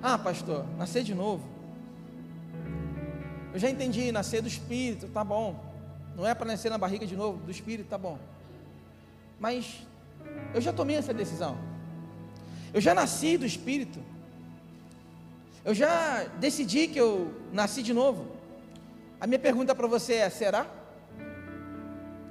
Ah, 0.02 0.18
pastor, 0.18 0.66
nascer 0.80 1.04
de 1.04 1.14
novo. 1.14 1.53
Eu 3.54 3.60
já 3.60 3.70
entendi, 3.70 4.12
nascer 4.12 4.42
do 4.42 4.48
Espírito, 4.48 5.08
tá 5.08 5.24
bom. 5.24 5.64
Não 6.16 6.28
é 6.28 6.34
para 6.34 6.48
nascer 6.48 6.72
na 6.72 6.78
barriga 6.78 7.06
de 7.06 7.16
novo, 7.16 7.38
do 7.38 7.52
Espírito, 7.52 7.88
tá 7.88 8.00
bom. 8.00 8.18
Mas 9.40 9.86
eu 10.56 10.60
já 10.60 10.74
tomei 10.74 10.96
essa 10.96 11.14
decisão. 11.14 11.56
Eu 12.74 12.82
já 12.82 12.96
nasci 12.96 13.38
do 13.38 13.46
Espírito. 13.46 14.00
Eu 15.64 15.74
já 15.74 16.24
decidi 16.40 16.88
que 16.88 17.00
eu 17.00 17.32
nasci 17.54 17.84
de 17.84 17.94
novo. 17.94 18.26
A 19.22 19.28
minha 19.28 19.40
pergunta 19.40 19.76
para 19.76 19.88
você 19.88 20.16
é: 20.16 20.30
será? 20.30 20.66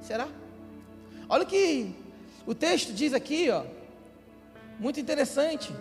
Será? 0.03 0.29
Olha 1.29 1.45
o 1.45 1.47
que 1.47 1.95
o 2.45 2.55
texto 2.55 2.93
diz 2.93 3.15
aqui, 3.15 3.49
ó. 3.49 3.65
Muito 4.79 4.99
interessante. 4.99 5.73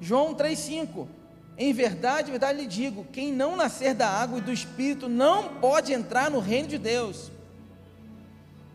João 0.00 0.32
3,5. 0.32 1.08
Em 1.56 1.72
verdade, 1.72 2.28
em 2.28 2.32
verdade 2.32 2.60
lhe 2.60 2.66
digo: 2.66 3.06
quem 3.12 3.32
não 3.32 3.56
nascer 3.56 3.94
da 3.94 4.08
água 4.08 4.38
e 4.38 4.42
do 4.42 4.52
espírito 4.52 5.08
não 5.08 5.56
pode 5.56 5.92
entrar 5.92 6.30
no 6.30 6.40
reino 6.40 6.68
de 6.68 6.78
Deus. 6.78 7.30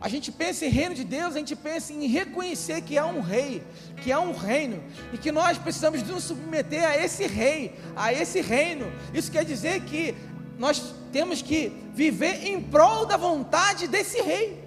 A 0.00 0.08
gente 0.08 0.30
pensa 0.30 0.64
em 0.64 0.68
reino 0.68 0.94
de 0.94 1.02
Deus, 1.02 1.34
a 1.34 1.38
gente 1.38 1.56
pensa 1.56 1.92
em 1.92 2.06
reconhecer 2.06 2.82
que 2.82 2.96
há 2.96 3.04
um 3.04 3.20
rei, 3.20 3.64
que 4.00 4.12
há 4.12 4.20
um 4.20 4.32
reino, 4.32 4.80
e 5.12 5.18
que 5.18 5.32
nós 5.32 5.58
precisamos 5.58 6.02
nos 6.04 6.22
submeter 6.22 6.86
a 6.86 6.96
esse 6.96 7.26
rei, 7.26 7.74
a 7.96 8.12
esse 8.12 8.40
reino. 8.40 8.86
Isso 9.12 9.30
quer 9.32 9.44
dizer 9.44 9.80
que 9.82 10.14
nós 10.56 10.94
temos 11.10 11.42
que 11.42 11.72
viver 11.94 12.46
em 12.46 12.62
prol 12.62 13.06
da 13.06 13.16
vontade 13.16 13.88
desse 13.88 14.20
rei. 14.20 14.62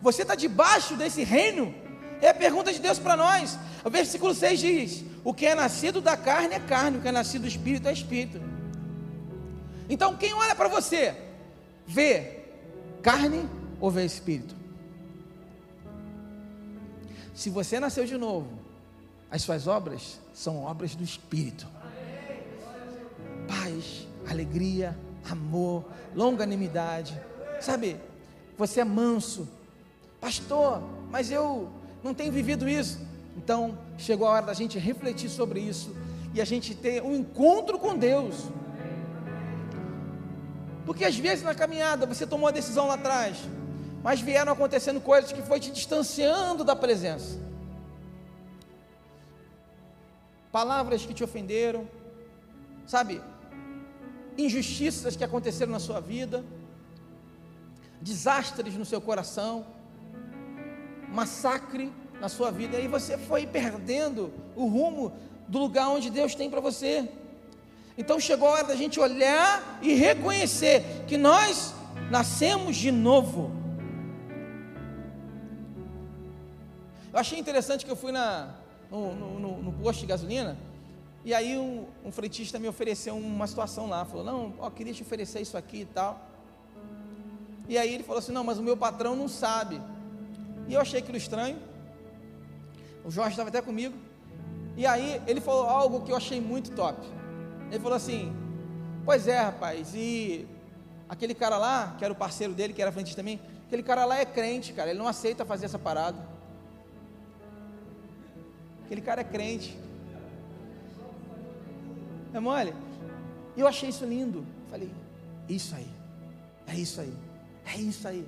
Você 0.00 0.22
está 0.22 0.34
debaixo 0.34 0.96
desse 0.96 1.22
reino? 1.22 1.72
É 2.22 2.28
a 2.28 2.34
pergunta 2.34 2.72
de 2.72 2.78
Deus 2.78 3.00
para 3.00 3.16
nós. 3.16 3.58
O 3.84 3.90
versículo 3.90 4.32
6 4.32 4.60
diz: 4.60 5.04
O 5.24 5.34
que 5.34 5.44
é 5.44 5.56
nascido 5.56 6.00
da 6.00 6.16
carne 6.16 6.54
é 6.54 6.60
carne, 6.60 6.98
o 6.98 7.00
que 7.00 7.08
é 7.08 7.12
nascido 7.12 7.42
do 7.42 7.48
espírito 7.48 7.88
é 7.88 7.92
espírito. 7.92 8.40
Então, 9.88 10.16
quem 10.16 10.32
olha 10.32 10.54
para 10.54 10.68
você, 10.68 11.16
vê 11.84 12.44
carne 13.02 13.48
ou 13.80 13.90
vê 13.90 14.04
espírito? 14.04 14.54
Se 17.34 17.50
você 17.50 17.80
nasceu 17.80 18.04
de 18.04 18.16
novo, 18.16 18.56
as 19.28 19.42
suas 19.42 19.66
obras 19.66 20.20
são 20.32 20.62
obras 20.62 20.94
do 20.94 21.02
espírito. 21.02 21.66
Paz, 23.48 24.06
alegria, 24.30 24.96
amor, 25.28 25.84
longanimidade. 26.14 27.20
Sabe, 27.60 27.96
você 28.56 28.80
é 28.80 28.84
manso. 28.84 29.48
Pastor, 30.20 30.80
mas 31.10 31.32
eu 31.32 31.81
não 32.02 32.14
tenho 32.14 32.32
vivido 32.32 32.68
isso. 32.68 33.00
Então, 33.36 33.78
chegou 33.96 34.26
a 34.26 34.32
hora 34.32 34.46
da 34.46 34.54
gente 34.54 34.78
refletir 34.78 35.28
sobre 35.28 35.60
isso 35.60 35.94
e 36.34 36.40
a 36.40 36.44
gente 36.44 36.74
ter 36.74 37.02
um 37.02 37.14
encontro 37.14 37.78
com 37.78 37.96
Deus. 37.96 38.34
Porque 40.84 41.04
às 41.04 41.16
vezes 41.16 41.44
na 41.44 41.54
caminhada 41.54 42.06
você 42.06 42.26
tomou 42.26 42.48
a 42.48 42.52
decisão 42.52 42.88
lá 42.88 42.94
atrás, 42.94 43.36
mas 44.02 44.20
vieram 44.20 44.52
acontecendo 44.52 45.00
coisas 45.00 45.32
que 45.32 45.42
foi 45.42 45.60
te 45.60 45.70
distanciando 45.70 46.64
da 46.64 46.74
presença. 46.74 47.38
Palavras 50.50 51.06
que 51.06 51.14
te 51.14 51.24
ofenderam, 51.24 51.88
sabe? 52.86 53.22
Injustiças 54.36 55.16
que 55.16 55.24
aconteceram 55.24 55.72
na 55.72 55.78
sua 55.78 56.00
vida, 56.00 56.44
desastres 58.00 58.74
no 58.74 58.84
seu 58.84 59.00
coração, 59.00 59.64
massacre 61.12 61.92
na 62.20 62.28
sua 62.28 62.50
vida, 62.50 62.76
e 62.76 62.82
aí 62.82 62.88
você 62.88 63.18
foi 63.18 63.46
perdendo 63.46 64.32
o 64.54 64.66
rumo 64.66 65.12
do 65.48 65.58
lugar 65.58 65.88
onde 65.88 66.08
Deus 66.08 66.34
tem 66.34 66.48
para 66.48 66.60
você. 66.60 67.08
Então 67.96 68.18
chegou 68.18 68.48
a 68.48 68.52
hora 68.52 68.64
da 68.64 68.76
gente 68.76 68.98
olhar 68.98 69.78
e 69.82 69.92
reconhecer 69.94 71.04
que 71.06 71.16
nós 71.16 71.74
nascemos 72.10 72.76
de 72.76 72.90
novo. 72.90 73.50
Eu 77.12 77.18
achei 77.18 77.38
interessante 77.38 77.84
que 77.84 77.90
eu 77.90 77.96
fui 77.96 78.10
na, 78.10 78.54
no, 78.90 79.14
no, 79.14 79.62
no 79.62 79.72
posto 79.72 80.00
de 80.00 80.06
gasolina, 80.06 80.56
e 81.24 81.34
aí 81.34 81.58
um, 81.58 81.86
um, 82.04 82.10
fretista 82.10 82.58
me 82.58 82.66
ofereceu 82.66 83.16
uma 83.16 83.46
situação 83.46 83.88
lá, 83.88 84.04
falou, 84.04 84.24
não, 84.24 84.54
ó, 84.58 84.70
queria 84.70 84.92
te 84.92 85.02
oferecer 85.02 85.40
isso 85.40 85.56
aqui 85.56 85.82
e 85.82 85.84
tal. 85.84 86.28
E 87.68 87.78
aí 87.78 87.94
ele 87.94 88.02
falou 88.02 88.18
assim, 88.18 88.32
não, 88.32 88.42
mas 88.42 88.58
o 88.58 88.62
meu 88.62 88.76
patrão 88.76 89.14
não 89.14 89.28
sabe. 89.28 89.80
E 90.68 90.74
eu 90.74 90.80
achei 90.80 91.00
aquilo 91.00 91.16
estranho. 91.16 91.58
O 93.04 93.10
Jorge 93.10 93.30
estava 93.30 93.48
até 93.48 93.60
comigo. 93.60 93.94
E 94.76 94.86
aí 94.86 95.20
ele 95.26 95.40
falou 95.40 95.68
algo 95.68 96.02
que 96.02 96.12
eu 96.12 96.16
achei 96.16 96.40
muito 96.40 96.72
top. 96.72 96.98
Ele 97.70 97.80
falou 97.80 97.96
assim: 97.96 98.32
Pois 99.04 99.26
é, 99.26 99.40
rapaz, 99.40 99.92
e 99.94 100.46
aquele 101.08 101.34
cara 101.34 101.58
lá, 101.58 101.94
que 101.98 102.04
era 102.04 102.12
o 102.12 102.16
parceiro 102.16 102.54
dele, 102.54 102.72
que 102.72 102.80
era 102.80 102.92
frentista 102.92 103.20
também, 103.20 103.40
aquele 103.66 103.82
cara 103.82 104.04
lá 104.04 104.18
é 104.18 104.24
crente, 104.24 104.72
cara, 104.72 104.90
ele 104.90 104.98
não 104.98 105.08
aceita 105.08 105.44
fazer 105.44 105.66
essa 105.66 105.78
parada. 105.78 106.18
Aquele 108.84 109.00
cara 109.00 109.20
é 109.22 109.24
crente. 109.24 109.76
É 112.32 112.40
mole? 112.40 112.74
E 113.56 113.60
eu 113.60 113.66
achei 113.66 113.88
isso 113.88 114.04
lindo. 114.04 114.46
Falei, 114.70 114.90
isso 115.48 115.74
aí, 115.74 115.88
é 116.66 116.74
isso 116.74 117.00
aí, 117.00 117.14
é 117.66 117.76
isso 117.76 118.08
aí. 118.08 118.26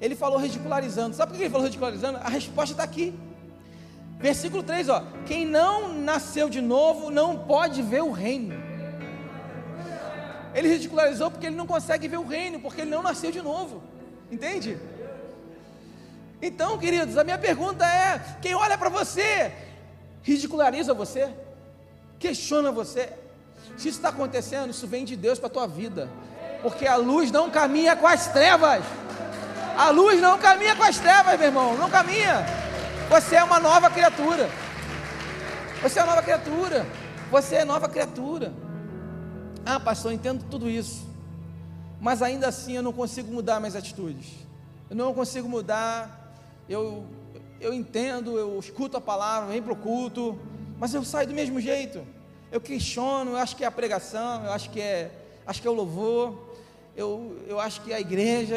Ele 0.00 0.14
falou 0.14 0.38
ridicularizando. 0.38 1.14
Sabe 1.14 1.30
por 1.30 1.36
que 1.36 1.44
ele 1.44 1.50
falou 1.50 1.66
ridicularizando? 1.66 2.18
A 2.18 2.28
resposta 2.28 2.72
está 2.72 2.82
aqui. 2.82 3.14
Versículo 4.18 4.62
3, 4.62 4.88
ó. 4.88 5.04
Quem 5.26 5.44
não 5.44 5.92
nasceu 5.94 6.48
de 6.48 6.60
novo 6.60 7.10
não 7.10 7.38
pode 7.38 7.82
ver 7.82 8.02
o 8.02 8.10
reino. 8.10 8.54
Ele 10.54 10.68
ridicularizou 10.68 11.30
porque 11.30 11.46
ele 11.46 11.56
não 11.56 11.66
consegue 11.66 12.08
ver 12.08 12.18
o 12.18 12.26
reino, 12.26 12.60
porque 12.60 12.80
ele 12.80 12.90
não 12.90 13.02
nasceu 13.02 13.30
de 13.30 13.40
novo. 13.40 13.82
Entende? 14.30 14.78
Então, 16.42 16.78
queridos, 16.78 17.16
a 17.18 17.24
minha 17.24 17.38
pergunta 17.38 17.84
é: 17.84 18.38
quem 18.40 18.54
olha 18.54 18.76
para 18.76 18.88
você, 18.88 19.52
ridiculariza 20.22 20.94
você, 20.94 21.28
questiona 22.18 22.72
você. 22.72 23.12
Se 23.76 23.88
isso 23.88 23.98
está 23.98 24.08
acontecendo, 24.08 24.70
isso 24.70 24.86
vem 24.86 25.04
de 25.04 25.16
Deus 25.16 25.38
para 25.38 25.46
a 25.46 25.50
tua 25.50 25.66
vida, 25.66 26.10
porque 26.62 26.86
a 26.86 26.96
luz 26.96 27.30
não 27.30 27.50
caminha 27.50 27.94
com 27.94 28.06
as 28.06 28.28
trevas. 28.28 28.82
A 29.80 29.88
luz 29.88 30.20
não 30.20 30.38
caminha 30.38 30.76
com 30.76 30.82
as 30.82 30.98
trevas, 30.98 31.38
meu 31.38 31.48
irmão, 31.48 31.74
não 31.74 31.88
caminha. 31.88 32.44
Você 33.08 33.36
é 33.36 33.42
uma 33.42 33.58
nova 33.58 33.88
criatura. 33.88 34.50
Você 35.80 35.98
é 35.98 36.02
uma 36.04 36.10
nova 36.10 36.22
criatura. 36.22 36.86
Você 37.30 37.54
é 37.54 37.64
nova 37.64 37.88
criatura. 37.88 38.52
Ah, 39.64 39.80
pastor, 39.80 40.12
eu 40.12 40.16
entendo 40.16 40.44
tudo 40.50 40.68
isso. 40.68 41.08
mas 41.98 42.20
ainda 42.20 42.46
assim 42.46 42.76
eu 42.76 42.82
não 42.82 42.92
consigo 42.92 43.32
mudar 43.32 43.58
minhas 43.58 43.74
atitudes. 43.74 44.26
Eu 44.90 44.96
não 44.96 45.14
consigo 45.14 45.48
mudar. 45.48 46.34
Eu, 46.68 47.06
eu 47.58 47.72
entendo, 47.72 48.38
eu 48.38 48.58
escuto 48.58 48.98
a 48.98 49.00
palavra, 49.00 49.48
venho 49.48 49.62
para 49.62 49.72
o 49.72 49.76
culto, 49.76 50.38
mas 50.78 50.92
eu 50.92 51.02
saio 51.06 51.26
do 51.26 51.32
mesmo 51.32 51.58
jeito. 51.58 52.06
Eu 52.52 52.60
questiono, 52.60 53.30
eu 53.30 53.36
acho 53.38 53.56
que 53.56 53.64
é 53.64 53.66
a 53.66 53.70
pregação, 53.70 54.44
eu 54.44 54.52
acho 54.52 54.68
que 54.68 54.78
é, 54.78 55.10
acho 55.46 55.62
que 55.62 55.66
é 55.66 55.70
o 55.70 55.74
louvor, 55.74 56.38
eu, 56.94 57.38
eu 57.46 57.58
acho 57.58 57.80
que 57.80 57.94
é 57.94 57.96
a 57.96 58.00
igreja, 58.00 58.56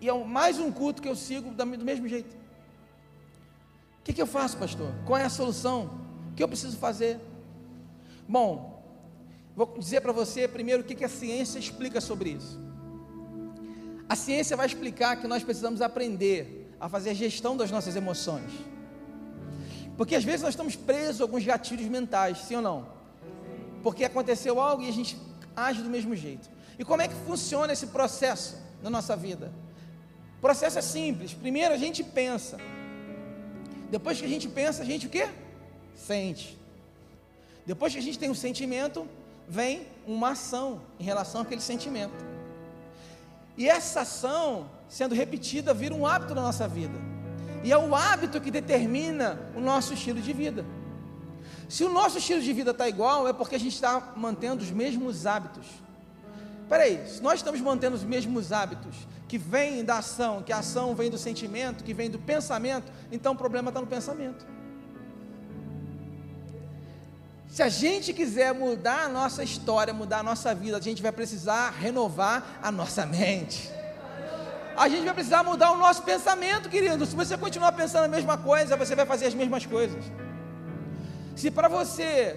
e 0.00 0.08
é 0.08 0.24
mais 0.24 0.58
um 0.58 0.70
culto 0.70 1.00
que 1.00 1.08
eu 1.08 1.16
sigo 1.16 1.50
do 1.50 1.66
mesmo 1.66 2.06
jeito. 2.08 2.34
O 4.00 4.02
que, 4.04 4.12
que 4.12 4.22
eu 4.22 4.26
faço, 4.26 4.56
pastor? 4.56 4.92
Qual 5.04 5.18
é 5.18 5.24
a 5.24 5.28
solução? 5.28 5.90
O 6.30 6.34
que 6.34 6.42
eu 6.42 6.48
preciso 6.48 6.76
fazer? 6.76 7.18
Bom, 8.28 8.82
vou 9.54 9.78
dizer 9.78 10.00
para 10.00 10.12
você 10.12 10.46
primeiro 10.46 10.82
o 10.82 10.84
que, 10.84 10.94
que 10.94 11.04
a 11.04 11.08
ciência 11.08 11.58
explica 11.58 12.00
sobre 12.00 12.30
isso. 12.30 12.60
A 14.08 14.14
ciência 14.14 14.56
vai 14.56 14.66
explicar 14.66 15.16
que 15.16 15.26
nós 15.26 15.42
precisamos 15.42 15.80
aprender 15.80 16.72
a 16.80 16.88
fazer 16.88 17.10
a 17.10 17.14
gestão 17.14 17.56
das 17.56 17.70
nossas 17.70 17.96
emoções. 17.96 18.50
Porque 19.96 20.14
às 20.14 20.22
vezes 20.22 20.42
nós 20.42 20.50
estamos 20.50 20.76
presos 20.76 21.20
a 21.20 21.24
alguns 21.24 21.44
gatilhos 21.44 21.88
mentais, 21.88 22.38
sim 22.38 22.56
ou 22.56 22.62
não? 22.62 22.86
Porque 23.82 24.04
aconteceu 24.04 24.60
algo 24.60 24.82
e 24.82 24.88
a 24.88 24.92
gente 24.92 25.18
age 25.56 25.82
do 25.82 25.88
mesmo 25.88 26.14
jeito. 26.14 26.48
E 26.78 26.84
como 26.84 27.02
é 27.02 27.08
que 27.08 27.14
funciona 27.14 27.72
esse 27.72 27.86
processo 27.88 28.56
na 28.82 28.90
nossa 28.90 29.16
vida? 29.16 29.50
O 30.36 30.40
processo 30.40 30.78
é 30.78 30.82
simples. 30.82 31.32
Primeiro 31.32 31.74
a 31.74 31.78
gente 31.78 32.02
pensa. 32.04 32.58
Depois 33.90 34.18
que 34.18 34.24
a 34.24 34.28
gente 34.28 34.48
pensa, 34.48 34.82
a 34.82 34.86
gente 34.86 35.06
o 35.06 35.10
quê? 35.10 35.28
Sente. 35.94 36.58
Depois 37.64 37.92
que 37.92 37.98
a 37.98 38.02
gente 38.02 38.18
tem 38.18 38.30
um 38.30 38.34
sentimento, 38.34 39.06
vem 39.48 39.86
uma 40.06 40.30
ação 40.30 40.80
em 41.00 41.04
relação 41.04 41.40
àquele 41.42 41.60
sentimento. 41.60 42.14
E 43.56 43.68
essa 43.68 44.02
ação, 44.02 44.68
sendo 44.88 45.14
repetida, 45.14 45.72
vira 45.72 45.94
um 45.94 46.06
hábito 46.06 46.34
na 46.34 46.42
nossa 46.42 46.68
vida. 46.68 46.98
E 47.64 47.72
é 47.72 47.78
o 47.78 47.94
hábito 47.94 48.40
que 48.40 48.50
determina 48.50 49.50
o 49.56 49.60
nosso 49.60 49.94
estilo 49.94 50.20
de 50.20 50.32
vida. 50.32 50.64
Se 51.68 51.82
o 51.82 51.88
nosso 51.88 52.18
estilo 52.18 52.40
de 52.40 52.52
vida 52.52 52.70
está 52.70 52.88
igual, 52.88 53.26
é 53.26 53.32
porque 53.32 53.56
a 53.56 53.58
gente 53.58 53.74
está 53.74 54.12
mantendo 54.16 54.62
os 54.62 54.70
mesmos 54.70 55.26
hábitos. 55.26 55.66
Peraí, 56.68 57.06
se 57.06 57.22
nós 57.22 57.34
estamos 57.34 57.60
mantendo 57.60 57.94
os 57.94 58.02
mesmos 58.02 58.50
hábitos, 58.52 58.96
que 59.28 59.38
vêm 59.38 59.84
da 59.84 59.98
ação, 59.98 60.42
que 60.42 60.52
a 60.52 60.58
ação 60.58 60.94
vem 60.94 61.10
do 61.10 61.18
sentimento, 61.18 61.84
que 61.84 61.94
vem 61.94 62.10
do 62.10 62.18
pensamento, 62.18 62.92
então 63.10 63.32
o 63.34 63.36
problema 63.36 63.70
está 63.70 63.80
no 63.80 63.86
pensamento. 63.86 64.46
Se 67.48 67.62
a 67.62 67.68
gente 67.68 68.12
quiser 68.12 68.52
mudar 68.52 69.04
a 69.04 69.08
nossa 69.08 69.42
história, 69.42 69.94
mudar 69.94 70.18
a 70.18 70.22
nossa 70.22 70.54
vida, 70.54 70.76
a 70.76 70.80
gente 70.80 71.00
vai 71.00 71.12
precisar 71.12 71.70
renovar 71.70 72.58
a 72.62 72.70
nossa 72.70 73.06
mente. 73.06 73.70
A 74.76 74.88
gente 74.88 75.04
vai 75.04 75.14
precisar 75.14 75.42
mudar 75.42 75.70
o 75.70 75.78
nosso 75.78 76.02
pensamento, 76.02 76.68
querido. 76.68 77.06
Se 77.06 77.16
você 77.16 77.36
continuar 77.38 77.72
pensando 77.72 78.04
a 78.04 78.08
mesma 78.08 78.36
coisa, 78.36 78.76
você 78.76 78.94
vai 78.94 79.06
fazer 79.06 79.26
as 79.26 79.34
mesmas 79.34 79.64
coisas. 79.64 80.04
Se 81.34 81.50
para 81.50 81.68
você 81.68 82.36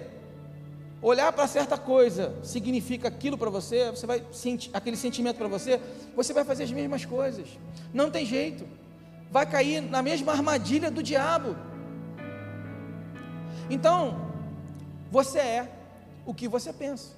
olhar 1.02 1.32
para 1.32 1.46
certa 1.46 1.78
coisa 1.78 2.34
significa 2.42 3.08
aquilo 3.08 3.38
para 3.38 3.48
você, 3.50 3.90
você 3.90 4.06
vai 4.06 4.24
sentir 4.32 4.70
aquele 4.72 4.96
sentimento 4.96 5.36
para 5.36 5.48
você, 5.48 5.80
você 6.14 6.32
vai 6.32 6.44
fazer 6.44 6.64
as 6.64 6.72
mesmas 6.72 7.04
coisas. 7.04 7.48
Não 7.92 8.10
tem 8.10 8.26
jeito. 8.26 8.66
Vai 9.30 9.46
cair 9.46 9.80
na 9.80 10.02
mesma 10.02 10.32
armadilha 10.32 10.90
do 10.90 11.02
diabo. 11.02 11.56
Então, 13.70 14.30
você 15.10 15.38
é 15.38 15.72
o 16.26 16.34
que 16.34 16.48
você 16.48 16.72
pensa. 16.72 17.10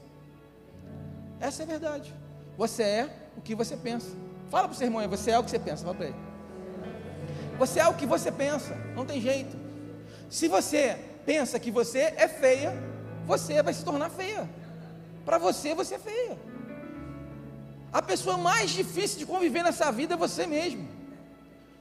Essa 1.41 1.63
é 1.63 1.65
a 1.65 1.69
verdade. 1.69 2.15
Você 2.57 2.83
é 2.83 3.11
o 3.37 3.41
que 3.41 3.55
você 3.55 3.77
pensa. 3.77 4.11
Fala 4.51 4.69
para 4.69 4.75
o 4.75 4.77
seu 4.77 4.87
irmão, 4.87 5.09
você 5.09 5.31
é 5.31 5.39
o 5.39 5.43
que 5.43 5.51
você 5.51 5.59
pensa. 5.59 5.83
Fala 5.83 5.97
para 5.97 6.07
ele. 6.07 6.17
Você 7.59 7.81
é 7.81 7.89
o 7.89 7.95
que 7.95 8.07
você 8.07 8.31
pensa. 8.31 8.77
Não 8.95 9.07
tem 9.07 9.21
jeito. 9.21 9.57
Se 10.29 10.47
você 10.47 10.99
pensa 11.25 11.59
que 11.59 11.71
você 11.71 12.13
é 12.17 12.29
feia, 12.29 12.92
você 13.27 13.63
vai 13.63 13.73
se 13.73 13.85
tornar 13.85 14.11
feia. 14.11 14.49
Para 15.25 15.39
você, 15.39 15.75
você 15.75 15.95
é 15.95 15.99
feia. 15.99 16.39
A 17.93 18.01
pessoa 18.01 18.37
mais 18.37 18.71
difícil 18.71 19.19
de 19.19 19.27
conviver 19.27 19.63
nessa 19.63 19.91
vida 19.93 20.15
é 20.15 20.17
você 20.17 20.47
mesmo. 20.47 20.89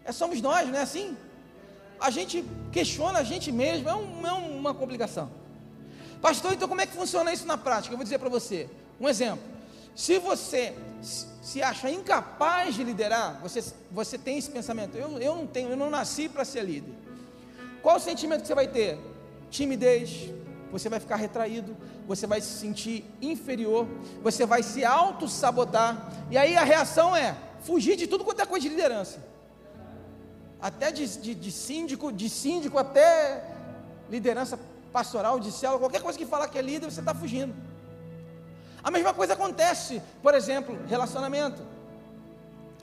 É 0.04 0.12
somos 0.12 0.42
nós, 0.42 0.68
não 0.68 0.78
é 0.78 0.82
assim? 0.82 1.18
A 2.00 2.10
gente 2.10 2.44
questiona 2.72 3.20
a 3.20 3.24
gente 3.24 3.52
mesmo, 3.52 3.88
é, 3.88 3.96
um, 3.96 4.28
é 4.28 4.34
uma 4.34 4.74
complicação. 4.74 5.30
Pastor, 6.22 6.54
então 6.54 6.68
como 6.68 6.82
é 6.82 6.86
que 6.86 6.94
funciona 6.94 7.32
isso 7.32 7.46
na 7.46 7.58
prática? 7.58 7.94
Eu 7.94 7.98
vou 7.98 8.04
dizer 8.04 8.20
para 8.20 8.30
você. 8.30 8.70
Um 9.00 9.08
exemplo. 9.08 9.44
Se 9.96 10.20
você 10.20 10.76
se 11.42 11.62
acha 11.62 11.90
incapaz 11.90 12.76
de 12.76 12.84
liderar, 12.84 13.40
você, 13.42 13.64
você 13.90 14.18
tem 14.18 14.38
esse 14.38 14.50
pensamento. 14.50 14.96
Eu, 14.98 15.18
eu 15.20 15.36
não 15.36 15.48
tenho, 15.48 15.70
eu 15.70 15.78
não 15.78 15.90
nasci 15.90 16.30
para 16.30 16.46
ser 16.46 16.64
líder. 16.64 16.94
Qual 17.82 17.98
o 17.98 18.00
sentimento 18.00 18.42
que 18.42 18.48
você 18.48 18.56
vai 18.56 18.68
ter? 18.68 19.00
Timidez, 19.50 20.30
você 20.72 20.90
vai 20.90 21.00
ficar 21.00 21.18
retraído, 21.18 21.76
você 22.08 22.26
vai 22.26 22.42
se 22.42 22.58
sentir 22.58 23.06
inferior, 23.22 23.88
você 24.24 24.46
vai 24.46 24.64
se 24.64 24.86
auto-sabotar, 24.86 26.12
e 26.30 26.38
aí 26.38 26.56
a 26.56 26.64
reação 26.64 27.16
é 27.16 27.36
fugir 27.62 27.96
de 27.96 28.08
tudo 28.08 28.24
quanto 28.24 28.42
é 28.42 28.46
coisa 28.46 28.64
de 28.64 28.70
liderança. 28.70 29.20
Até 30.62 30.92
de, 30.92 31.08
de, 31.18 31.36
de 31.36 31.52
síndico, 31.52 32.12
de 32.12 32.30
síndico 32.30 32.78
até 32.78 33.44
liderança 34.10 34.60
pastoral, 34.92 35.40
de 35.40 35.52
célula, 35.52 35.80
qualquer 35.80 36.02
coisa 36.02 36.18
que 36.18 36.26
falar 36.26 36.48
que 36.48 36.58
é 36.58 36.62
líder, 36.62 36.92
você 36.92 37.00
está 37.00 37.14
fugindo. 37.14 37.54
A 38.84 38.92
mesma 38.92 39.14
coisa 39.14 39.34
acontece, 39.34 40.02
por 40.22 40.34
exemplo, 40.34 40.78
relacionamento. 40.88 41.62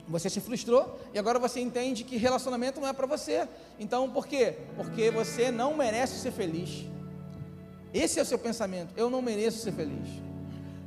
Você 0.07 0.29
se 0.29 0.41
frustrou 0.41 0.99
e 1.13 1.19
agora 1.19 1.37
você 1.37 1.59
entende 1.59 2.03
que 2.03 2.17
relacionamento 2.17 2.81
não 2.81 2.87
é 2.87 2.93
para 2.93 3.05
você. 3.05 3.47
Então, 3.79 4.09
por 4.09 4.25
quê? 4.25 4.57
Porque 4.75 5.11
você 5.11 5.51
não 5.51 5.75
merece 5.75 6.19
ser 6.19 6.31
feliz. 6.31 6.85
Esse 7.93 8.19
é 8.19 8.21
o 8.21 8.25
seu 8.25 8.37
pensamento. 8.37 8.93
Eu 8.95 9.09
não 9.09 9.21
mereço 9.21 9.59
ser 9.59 9.71
feliz. 9.71 10.07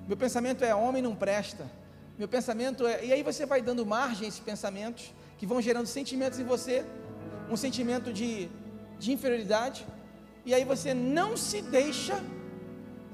Meu 0.07 0.17
pensamento 0.17 0.65
é 0.65 0.75
homem 0.75 1.03
não 1.03 1.15
presta. 1.15 1.67
Meu 2.19 2.29
pensamento 2.29 2.87
é. 2.87 3.05
E 3.05 3.13
aí 3.13 3.23
você 3.23 3.47
vai 3.47 3.61
dando 3.61 3.85
margem 3.85 4.27
a 4.27 4.29
esses 4.29 4.41
pensamentos 4.41 5.13
que 5.39 5.47
vão 5.47 5.61
gerando 5.61 5.87
sentimentos 5.87 6.39
em 6.39 6.45
você, 6.45 6.85
um 7.51 7.57
sentimento 7.57 8.13
de, 8.13 8.49
de 8.99 9.11
inferioridade, 9.11 9.85
e 10.45 10.55
aí 10.55 10.65
você 10.65 10.95
não 10.95 11.37
se 11.37 11.61
deixa 11.63 12.23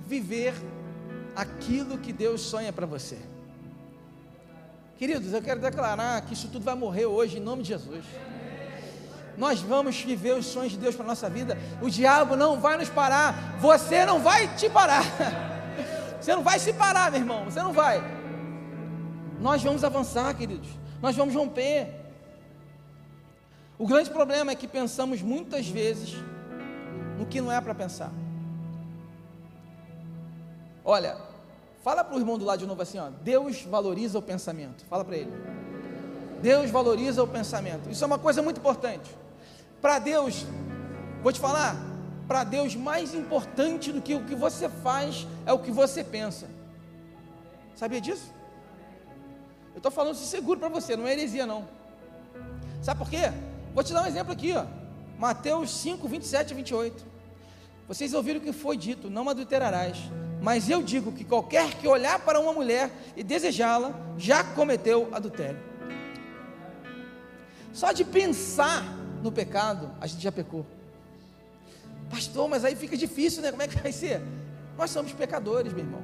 viver 0.07 0.53
aquilo 1.35 1.97
que 1.97 2.13
Deus 2.13 2.43
sonha 2.43 2.73
para 2.73 2.85
você. 2.85 3.17
Queridos, 4.99 5.33
eu 5.33 5.41
quero 5.41 5.61
declarar 5.61 6.21
que 6.23 6.35
isso 6.35 6.49
tudo 6.49 6.65
vai 6.65 6.75
morrer 6.75 7.07
hoje 7.07 7.39
em 7.39 7.41
nome 7.41 7.63
de 7.63 7.69
Jesus. 7.69 8.05
Nós 9.39 9.61
vamos 9.61 10.01
viver 10.01 10.35
os 10.35 10.47
sonhos 10.47 10.73
de 10.73 10.79
Deus 10.79 10.97
para 10.97 11.05
a 11.05 11.09
nossa 11.09 11.31
vida. 11.31 11.57
O 11.81 11.89
diabo 11.89 12.35
não 12.35 12.59
vai 12.59 12.77
nos 12.77 12.89
parar. 12.89 13.57
Você 13.61 14.05
não 14.05 14.19
vai 14.19 14.53
te 14.57 14.69
parar. 14.69 15.05
Você 16.21 16.35
não 16.35 16.43
vai 16.43 16.59
se 16.59 16.73
parar, 16.73 17.13
meu 17.13 17.21
irmão. 17.21 17.45
Você 17.45 17.63
não 17.63 17.73
vai. 17.73 18.03
Nós 19.41 19.63
vamos 19.63 19.85
avançar, 19.85 20.35
queridos. 20.35 20.69
Nós 21.01 21.15
vamos 21.15 21.33
romper. 21.37 21.89
O 23.79 23.87
grande 23.87 24.11
problema 24.11 24.51
é 24.51 24.57
que 24.57 24.67
pensamos 24.67 25.23
muitas 25.23 25.69
vezes 25.69 26.17
no 27.17 27.25
que 27.25 27.41
não 27.41 27.53
é 27.53 27.61
para 27.61 27.77
pensar. 27.77 28.11
Olha, 30.85 31.17
fala 31.85 32.03
para 32.03 32.17
o 32.17 32.19
irmão 32.19 32.37
do 32.37 32.45
lado 32.45 32.59
de 32.59 32.67
novo 32.67 32.83
assim, 32.83 32.99
ó, 32.99 33.09
Deus 33.23 33.63
valoriza 33.63 34.19
o 34.19 34.23
pensamento. 34.23 34.85
Fala 34.87 35.05
para 35.05 35.17
ele. 35.17 35.33
Deus 36.43 36.71
valoriza 36.71 37.23
o 37.23 37.29
pensamento. 37.29 37.89
Isso 37.89 38.03
é 38.03 38.07
uma 38.07 38.19
coisa 38.19 38.43
muito 38.43 38.59
importante. 38.59 39.09
Para 39.81 39.99
Deus, 39.99 40.45
vou 41.23 41.33
te 41.33 41.39
falar, 41.39 41.77
para 42.27 42.45
Deus 42.45 42.75
mais 42.75 43.15
importante 43.15 43.93
do 43.93 44.03
que 44.03 44.15
o 44.15 44.25
que 44.25 44.35
você 44.35 44.69
faz 44.69 45.27
é 45.47 45.53
o 45.53 45.59
que 45.59 45.71
você 45.71 46.03
pensa. 46.03 46.49
Sabia 47.75 48.01
disso? 48.01 48.35
Eu 49.73 49.79
estou 49.79 49.93
falando 49.93 50.15
isso 50.15 50.27
seguro 50.27 50.59
para 50.59 50.69
você, 50.69 50.97
não 50.97 51.07
é 51.07 51.13
heresia 51.13 51.47
não. 51.47 51.69
Sabe 52.83 52.99
por 52.99 53.09
quê? 53.09 53.33
Vou 53.75 53.85
te 53.85 53.93
dar 53.93 54.03
um 54.03 54.07
exemplo 54.07 54.33
aqui, 54.33 54.53
ó. 54.53 54.65
Mateus 55.19 55.71
5, 55.71 56.07
27 56.09 56.51
e 56.51 56.55
28. 56.55 57.07
Vocês 57.87 58.13
ouviram 58.13 58.41
o 58.41 58.43
que 58.43 58.53
foi 58.53 58.77
dito: 58.77 59.09
não 59.09 59.29
adulterarás. 59.29 59.99
Mas 60.41 60.69
eu 60.69 60.83
digo 60.83 61.11
que 61.13 61.25
qualquer 61.25 61.75
que 61.75 61.89
olhar 61.89 62.21
para 62.21 62.39
uma 62.39 62.53
mulher 62.53 62.91
e 63.17 63.25
desejá-la, 63.25 63.93
já 64.17 64.45
cometeu 64.45 65.09
adultério. 65.13 65.59
Só 67.73 67.93
de 67.93 68.05
pensar 68.05 68.85
no 69.23 69.33
pecado, 69.33 69.91
a 70.01 70.07
gente 70.07 70.23
já 70.23 70.33
pecou. 70.33 70.67
Pastor, 72.11 72.49
mas 72.49 72.65
aí 72.65 72.75
fica 72.75 72.97
difícil, 72.97 73.43
né? 73.43 73.51
Como 73.51 73.63
é 73.63 73.69
que 73.69 73.79
vai 73.79 73.93
ser? 73.93 74.23
Nós 74.77 74.91
somos 74.91 75.13
pecadores, 75.13 75.73
meu 75.73 75.85
irmão. 75.85 76.03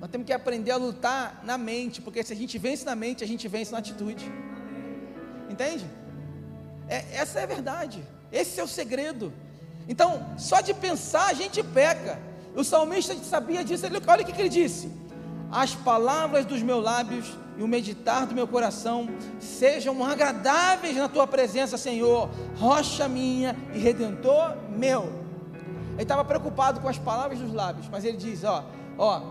Nós 0.00 0.10
temos 0.10 0.26
que 0.26 0.32
aprender 0.32 0.70
a 0.70 0.76
lutar 0.76 1.42
na 1.44 1.56
mente, 1.56 2.02
porque 2.02 2.22
se 2.22 2.32
a 2.32 2.36
gente 2.36 2.58
vence 2.58 2.84
na 2.84 2.94
mente, 2.94 3.24
a 3.24 3.26
gente 3.26 3.46
vence 3.48 3.72
na 3.72 3.78
atitude. 3.78 4.30
Entende? 5.48 5.86
É, 6.88 7.04
essa 7.12 7.40
é 7.40 7.44
a 7.44 7.46
verdade. 7.46 8.02
Esse 8.30 8.60
é 8.60 8.64
o 8.64 8.68
segredo. 8.68 9.32
Então, 9.88 10.34
só 10.36 10.60
de 10.60 10.74
pensar 10.74 11.28
a 11.28 11.34
gente 11.34 11.62
peca. 11.62 12.18
O 12.54 12.64
salmista 12.64 13.14
sabia 13.16 13.64
disso. 13.64 13.86
Ele, 13.86 14.00
olha 14.06 14.22
o 14.22 14.26
que, 14.26 14.32
que 14.32 14.40
ele 14.40 14.48
disse: 14.48 14.90
as 15.50 15.74
palavras 15.74 16.44
dos 16.44 16.62
meus 16.62 16.82
lábios 16.82 17.36
e 17.56 17.62
o 17.62 17.68
meditar 17.68 18.26
do 18.26 18.34
meu 18.34 18.46
coração 18.46 19.08
sejam 19.40 20.04
agradáveis 20.04 20.96
na 20.96 21.08
tua 21.08 21.26
presença, 21.26 21.78
Senhor, 21.78 22.28
rocha 22.56 23.08
minha 23.08 23.56
e 23.74 23.78
redentor 23.78 24.56
meu. 24.70 25.24
Ele 25.92 26.02
estava 26.02 26.24
preocupado 26.24 26.80
com 26.80 26.88
as 26.88 26.98
palavras 26.98 27.38
dos 27.38 27.52
lábios, 27.52 27.88
mas 27.88 28.04
ele 28.04 28.16
diz: 28.16 28.44
ó, 28.44 28.64
ó, 28.98 29.22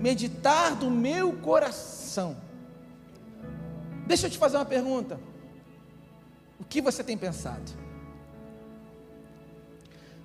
meditar 0.00 0.74
do 0.74 0.90
meu 0.90 1.32
coração. 1.34 2.36
Deixa 4.06 4.26
eu 4.26 4.30
te 4.30 4.38
fazer 4.38 4.56
uma 4.56 4.64
pergunta. 4.64 5.20
O 6.58 6.64
que 6.64 6.80
você 6.80 7.04
tem 7.04 7.16
pensado? 7.16 7.72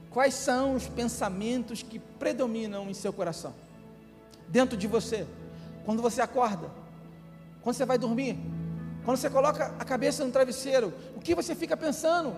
Quais 0.10 0.34
são 0.34 0.74
os 0.74 0.88
pensamentos 0.88 1.84
que 1.84 2.00
predominam 2.00 2.90
em 2.90 2.94
seu 2.94 3.14
coração? 3.14 3.54
Dentro 4.48 4.78
de 4.78 4.88
você, 4.88 5.28
quando 5.86 6.02
você 6.02 6.22
acorda, 6.22 6.70
quando 7.62 7.76
você 7.76 7.86
vai 7.86 7.98
dormir, 7.98 8.40
quando 9.04 9.18
você 9.18 9.30
coloca 9.30 9.74
a 9.80 9.86
cabeça 9.86 10.26
no 10.26 10.32
travesseiro, 10.32 10.94
o 11.16 11.20
que 11.20 11.36
você 11.36 11.56
fica 11.56 11.76
pensando? 11.76 12.36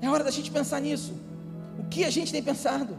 É 0.00 0.08
hora 0.08 0.22
da 0.22 0.30
gente 0.30 0.50
pensar 0.50 0.80
nisso. 0.80 1.14
O 1.78 1.84
que 1.84 2.04
a 2.04 2.10
gente 2.10 2.30
tem 2.30 2.42
pensado? 2.42 2.96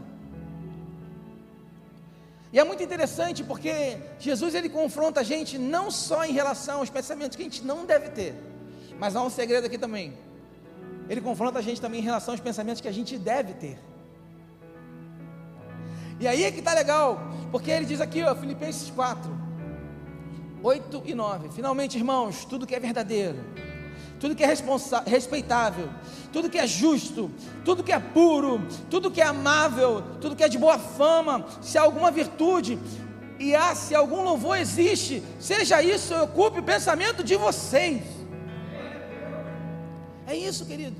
E 2.52 2.58
é 2.58 2.64
muito 2.64 2.82
interessante 2.82 3.44
porque 3.44 3.98
Jesus 4.18 4.54
ele 4.54 4.68
confronta 4.68 5.20
a 5.20 5.22
gente 5.22 5.58
não 5.58 5.90
só 5.90 6.24
em 6.24 6.32
relação 6.32 6.78
aos 6.78 6.90
pensamentos 6.90 7.36
que 7.36 7.42
a 7.42 7.44
gente 7.44 7.64
não 7.64 7.84
deve 7.84 8.08
ter, 8.10 8.34
mas 8.98 9.14
há 9.14 9.22
um 9.22 9.30
segredo 9.30 9.66
aqui 9.66 9.78
também. 9.78 10.14
Ele 11.08 11.20
confronta 11.20 11.58
a 11.58 11.62
gente 11.62 11.80
também 11.80 12.00
em 12.00 12.04
relação 12.04 12.34
aos 12.34 12.40
pensamentos 12.40 12.80
que 12.80 12.88
a 12.88 12.92
gente 12.92 13.16
deve 13.18 13.54
ter. 13.54 13.78
E 16.18 16.26
aí 16.26 16.44
é 16.44 16.50
que 16.50 16.60
está 16.60 16.72
legal, 16.72 17.20
porque 17.50 17.70
ele 17.70 17.84
diz 17.84 18.00
aqui, 18.00 18.22
ó, 18.22 18.34
Filipenses 18.34 18.90
4, 18.90 19.30
8 20.62 21.02
e 21.04 21.14
9: 21.14 21.50
Finalmente, 21.50 21.98
irmãos, 21.98 22.44
tudo 22.44 22.66
que 22.66 22.74
é 22.74 22.80
verdadeiro, 22.80 23.38
tudo 24.18 24.34
que 24.34 24.42
é 24.42 24.54
respeitável, 25.06 25.90
tudo 26.32 26.48
que 26.48 26.58
é 26.58 26.66
justo, 26.66 27.30
tudo 27.64 27.84
que 27.84 27.92
é 27.92 27.98
puro, 27.98 28.66
tudo 28.88 29.10
que 29.10 29.20
é 29.20 29.26
amável, 29.26 30.02
tudo 30.20 30.34
que 30.34 30.42
é 30.42 30.48
de 30.48 30.58
boa 30.58 30.78
fama, 30.78 31.46
se 31.60 31.76
há 31.76 31.82
alguma 31.82 32.10
virtude 32.10 32.78
e 33.38 33.54
há 33.54 33.74
se 33.74 33.94
algum 33.94 34.22
louvor 34.22 34.56
existe, 34.56 35.22
seja 35.38 35.82
isso, 35.82 36.14
ocupe 36.14 36.60
o 36.60 36.62
pensamento 36.62 37.22
de 37.22 37.36
vocês. 37.36 38.02
É 40.26 40.34
isso, 40.34 40.64
queridos. 40.64 40.98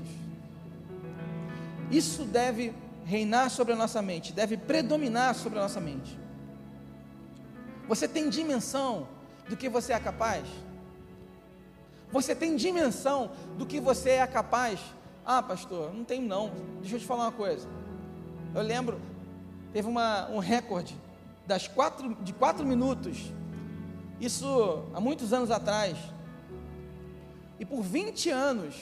Isso 1.89 2.23
deve 2.23 2.73
reinar 3.07 3.49
sobre 3.49 3.73
a 3.73 3.75
nossa 3.75 4.01
mente, 4.01 4.33
deve 4.33 4.57
predominar 4.57 5.33
sobre 5.33 5.57
a 5.57 5.61
nossa 5.61 5.79
mente. 5.79 6.19
Você 7.87 8.05
tem 8.05 8.29
dimensão 8.29 9.07
do 9.47 9.55
que 9.55 9.69
você 9.69 9.93
é 9.93 9.99
capaz? 9.99 10.45
Você 12.11 12.35
tem 12.35 12.57
dimensão 12.57 13.31
do 13.57 13.65
que 13.65 13.79
você 13.79 14.11
é 14.11 14.27
capaz? 14.27 14.81
Ah, 15.25 15.41
pastor, 15.41 15.93
não 15.93 16.03
tenho 16.03 16.27
não. 16.27 16.51
Deixa 16.81 16.97
eu 16.97 16.99
te 16.99 17.05
falar 17.05 17.23
uma 17.25 17.31
coisa. 17.31 17.65
Eu 18.53 18.61
lembro, 18.61 18.99
teve 19.71 19.87
uma, 19.87 20.27
um 20.29 20.39
recorde 20.39 20.93
das 21.45 21.65
quatro, 21.65 22.13
de 22.15 22.33
quatro 22.33 22.65
minutos. 22.65 23.31
Isso 24.19 24.83
há 24.93 24.99
muitos 24.99 25.31
anos 25.31 25.49
atrás. 25.49 25.97
E 27.57 27.65
por 27.65 27.81
20 27.81 28.29
anos, 28.29 28.75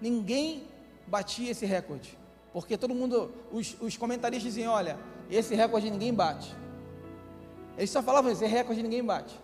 ninguém 0.00 0.64
batia 1.06 1.50
esse 1.50 1.66
recorde. 1.66 2.15
Porque 2.56 2.78
todo 2.78 2.94
mundo, 2.94 3.30
os, 3.52 3.76
os 3.82 3.98
comentaristas 3.98 4.54
diziam: 4.54 4.72
olha, 4.72 4.98
esse 5.30 5.54
recorde 5.54 5.90
ninguém 5.90 6.14
bate. 6.14 6.56
Eles 7.76 7.90
só 7.90 8.02
falavam: 8.02 8.32
esse 8.32 8.46
recorde 8.46 8.82
ninguém 8.82 9.04
bate. 9.04 9.38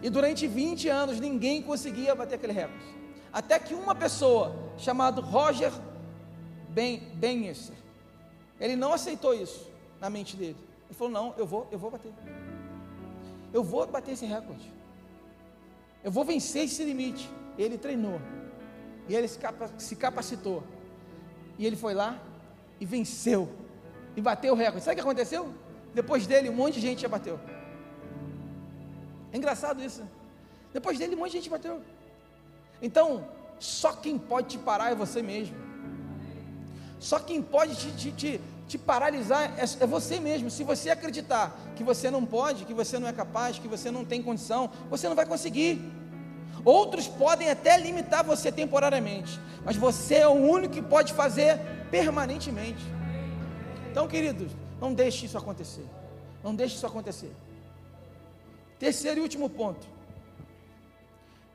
E 0.00 0.08
durante 0.08 0.46
20 0.46 0.88
anos 0.88 1.18
ninguém 1.18 1.60
conseguia 1.60 2.14
bater 2.14 2.36
aquele 2.36 2.52
recorde. 2.52 2.94
Até 3.32 3.58
que 3.58 3.74
uma 3.74 3.92
pessoa, 3.92 4.54
chamada 4.76 5.20
Roger 5.20 5.72
ben, 6.68 7.00
Benester, 7.14 7.74
ele 8.60 8.76
não 8.76 8.92
aceitou 8.92 9.34
isso 9.34 9.68
na 10.00 10.08
mente 10.08 10.36
dele. 10.36 10.56
Ele 10.86 10.94
falou: 10.94 11.12
Não, 11.12 11.34
eu 11.36 11.44
vou, 11.44 11.66
eu 11.72 11.78
vou 11.80 11.90
bater. 11.90 12.12
Eu 13.52 13.64
vou 13.64 13.84
bater 13.84 14.12
esse 14.12 14.26
recorde. 14.26 14.72
Eu 16.04 16.12
vou 16.12 16.24
vencer 16.24 16.66
esse 16.66 16.84
limite. 16.84 17.28
Ele 17.58 17.76
treinou. 17.76 18.20
E 19.08 19.16
ele 19.16 19.26
se 19.26 19.96
capacitou. 19.96 20.62
E 21.58 21.66
ele 21.66 21.74
foi 21.74 21.94
lá 21.94 22.27
e 22.80 22.84
venceu. 22.84 23.48
E 24.16 24.20
bateu 24.20 24.52
o 24.54 24.56
recorde. 24.56 24.84
Sabe 24.84 24.94
o 24.94 24.96
que 24.96 25.08
aconteceu? 25.08 25.52
Depois 25.94 26.26
dele, 26.26 26.50
um 26.50 26.54
monte 26.54 26.74
de 26.74 26.80
gente 26.80 27.02
já 27.02 27.08
bateu. 27.08 27.38
É 29.32 29.36
engraçado 29.36 29.82
isso. 29.82 30.02
Depois 30.72 30.98
dele, 30.98 31.14
um 31.14 31.18
monte 31.18 31.32
de 31.32 31.38
gente 31.38 31.50
bateu. 31.50 31.80
Então, 32.80 33.26
só 33.58 33.92
quem 33.92 34.18
pode 34.18 34.48
te 34.48 34.58
parar 34.58 34.92
é 34.92 34.94
você 34.94 35.22
mesmo. 35.22 35.56
Só 36.98 37.18
quem 37.18 37.40
pode 37.40 37.76
te, 37.76 37.92
te, 37.92 38.12
te, 38.12 38.40
te 38.66 38.78
paralisar 38.78 39.52
é, 39.58 39.62
é, 39.62 39.86
você 39.86 40.18
mesmo. 40.18 40.50
Se 40.50 40.64
você 40.64 40.90
acreditar 40.90 41.56
que 41.76 41.84
você 41.84 42.10
não 42.10 42.24
pode, 42.24 42.64
que 42.64 42.74
você 42.74 42.98
não 42.98 43.08
é 43.08 43.12
capaz, 43.12 43.58
que 43.58 43.68
você 43.68 43.90
não 43.90 44.04
tem 44.04 44.22
condição, 44.22 44.70
você 44.90 45.08
não 45.08 45.16
vai 45.16 45.26
conseguir. 45.26 45.80
Outros 46.64 47.06
podem 47.06 47.50
até 47.50 47.76
limitar 47.78 48.24
você 48.24 48.50
temporariamente, 48.50 49.40
mas 49.64 49.76
você 49.76 50.16
é 50.16 50.28
o 50.28 50.32
único 50.32 50.74
que 50.74 50.82
pode 50.82 51.12
fazer 51.12 51.60
permanentemente. 51.90 52.82
Então, 53.90 54.06
queridos, 54.06 54.52
não 54.80 54.92
deixe 54.92 55.26
isso 55.26 55.36
acontecer. 55.36 55.86
Não 56.42 56.54
deixe 56.54 56.76
isso 56.76 56.86
acontecer. 56.86 57.32
Terceiro 58.78 59.20
e 59.20 59.22
último 59.22 59.50
ponto. 59.50 59.86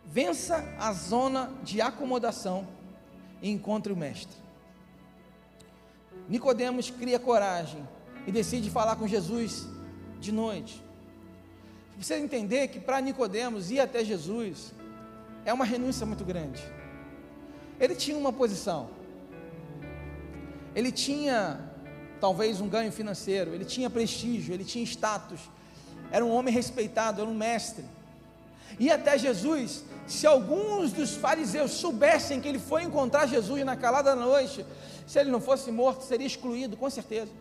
Vença 0.05 0.63
a 0.77 0.91
zona 0.91 1.51
de 1.63 1.81
acomodação 1.81 2.67
e 3.41 3.49
encontre 3.49 3.91
o 3.93 3.97
mestre. 3.97 4.35
Nicodemos 6.27 6.89
cria 6.89 7.19
coragem 7.19 7.87
e 8.27 8.31
decide 8.31 8.69
falar 8.69 8.95
com 8.95 9.07
Jesus 9.07 9.67
de 10.19 10.31
noite. 10.31 10.83
Você 11.97 12.15
entender 12.15 12.67
que 12.69 12.79
para 12.79 12.99
Nicodemos 13.01 13.71
ir 13.71 13.79
até 13.79 14.03
Jesus 14.03 14.73
é 15.45 15.53
uma 15.53 15.65
renúncia 15.65 16.05
muito 16.05 16.23
grande. 16.23 16.63
Ele 17.79 17.95
tinha 17.95 18.17
uma 18.17 18.31
posição. 18.31 18.89
Ele 20.75 20.91
tinha 20.91 21.59
talvez 22.19 22.61
um 22.61 22.67
ganho 22.67 22.91
financeiro, 22.91 23.53
ele 23.53 23.65
tinha 23.65 23.89
prestígio, 23.89 24.53
ele 24.53 24.63
tinha 24.63 24.83
status, 24.83 25.39
era 26.11 26.23
um 26.23 26.31
homem 26.31 26.53
respeitado, 26.53 27.21
era 27.21 27.29
um 27.29 27.33
mestre. 27.33 27.83
E 28.79 28.89
até 28.89 29.17
Jesus, 29.17 29.83
se 30.07 30.25
alguns 30.25 30.91
dos 30.91 31.15
fariseus 31.15 31.71
soubessem 31.71 32.39
que 32.39 32.47
ele 32.47 32.59
foi 32.59 32.83
encontrar 32.83 33.27
Jesus 33.27 33.63
na 33.65 33.75
calada 33.75 34.15
da 34.15 34.21
noite, 34.21 34.65
se 35.05 35.19
ele 35.19 35.31
não 35.31 35.41
fosse 35.41 35.71
morto, 35.71 36.03
seria 36.03 36.25
excluído, 36.25 36.77
com 36.77 36.89
certeza. 36.89 37.31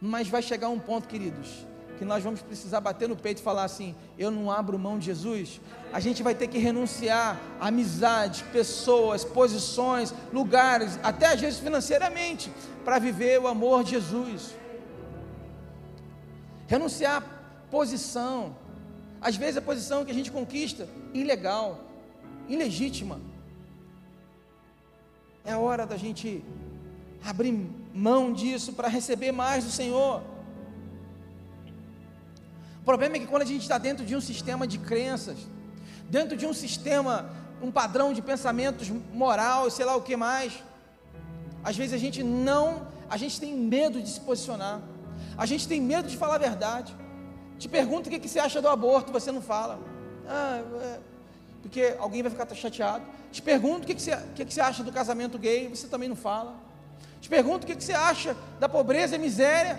Mas 0.00 0.28
vai 0.28 0.42
chegar 0.42 0.68
um 0.68 0.78
ponto, 0.78 1.08
queridos, 1.08 1.66
que 1.98 2.04
nós 2.04 2.22
vamos 2.22 2.42
precisar 2.42 2.80
bater 2.80 3.08
no 3.08 3.16
peito 3.16 3.38
e 3.38 3.42
falar 3.42 3.64
assim: 3.64 3.94
eu 4.18 4.30
não 4.30 4.50
abro 4.50 4.78
mão 4.78 4.98
de 4.98 5.06
Jesus. 5.06 5.60
A 5.92 6.00
gente 6.00 6.22
vai 6.22 6.34
ter 6.34 6.46
que 6.46 6.58
renunciar 6.58 7.40
a 7.60 7.68
amizades, 7.68 8.42
pessoas, 8.52 9.24
posições, 9.24 10.12
lugares, 10.32 10.98
até 11.02 11.26
às 11.26 11.40
vezes 11.40 11.58
financeiramente, 11.58 12.52
para 12.84 12.98
viver 12.98 13.40
o 13.40 13.46
amor 13.46 13.84
de 13.84 13.92
Jesus 13.92 14.54
renunciar 16.66 17.22
à 17.22 17.70
posição. 17.70 18.56
Às 19.20 19.36
vezes 19.36 19.56
a 19.56 19.62
posição 19.62 20.04
que 20.04 20.10
a 20.10 20.14
gente 20.14 20.30
conquista, 20.30 20.88
ilegal, 21.14 21.80
ilegítima. 22.48 23.20
É 25.44 25.56
hora 25.56 25.86
da 25.86 25.96
gente 25.96 26.44
abrir 27.24 27.52
mão 27.94 28.32
disso 28.32 28.72
para 28.72 28.88
receber 28.88 29.32
mais 29.32 29.64
do 29.64 29.70
Senhor. 29.70 30.22
O 32.86 32.92
problema 32.92 33.16
é 33.16 33.18
que 33.18 33.26
quando 33.26 33.42
a 33.42 33.46
gente 33.46 33.62
está 33.62 33.78
dentro 33.78 34.06
de 34.06 34.14
um 34.14 34.20
sistema 34.20 34.64
de 34.64 34.78
crenças, 34.78 35.36
dentro 36.08 36.36
de 36.36 36.46
um 36.46 36.54
sistema, 36.54 37.28
um 37.60 37.68
padrão 37.68 38.12
de 38.12 38.22
pensamentos 38.22 38.88
moral, 39.12 39.68
sei 39.70 39.84
lá 39.84 39.96
o 39.96 40.02
que 40.02 40.14
mais, 40.14 40.62
às 41.64 41.76
vezes 41.76 41.94
a 41.94 41.98
gente 41.98 42.22
não, 42.22 42.86
a 43.10 43.16
gente 43.16 43.40
tem 43.40 43.52
medo 43.56 44.00
de 44.00 44.08
se 44.08 44.20
posicionar. 44.20 44.80
A 45.36 45.44
gente 45.46 45.66
tem 45.66 45.80
medo 45.80 46.06
de 46.06 46.16
falar 46.16 46.36
a 46.36 46.38
verdade. 46.38 46.94
Te 47.58 47.68
pergunta 47.68 48.08
o 48.08 48.12
que, 48.12 48.20
que 48.20 48.28
você 48.28 48.38
acha 48.38 48.62
do 48.62 48.68
aborto, 48.68 49.12
você 49.12 49.32
não 49.32 49.42
fala. 49.42 49.80
Ah, 50.28 50.62
é, 50.80 51.00
porque 51.62 51.96
alguém 51.98 52.22
vai 52.22 52.30
ficar 52.30 52.46
chateado. 52.54 53.04
Te 53.32 53.42
pergunto 53.42 53.82
o 53.82 53.86
que, 53.88 53.96
que, 53.96 54.02
você, 54.02 54.16
que, 54.36 54.44
que 54.44 54.54
você 54.54 54.60
acha 54.60 54.84
do 54.84 54.92
casamento 54.92 55.40
gay, 55.40 55.66
você 55.66 55.88
também 55.88 56.08
não 56.08 56.14
fala. 56.14 56.54
Te 57.20 57.28
pergunto 57.28 57.64
o 57.64 57.66
que, 57.66 57.74
que 57.74 57.82
você 57.82 57.94
acha 57.94 58.36
da 58.60 58.68
pobreza 58.68 59.16
e 59.16 59.18
miséria, 59.18 59.76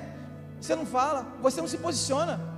você 0.60 0.76
não 0.76 0.86
fala, 0.86 1.26
você 1.42 1.62
não 1.62 1.70
se 1.70 1.78
posiciona. 1.78 2.57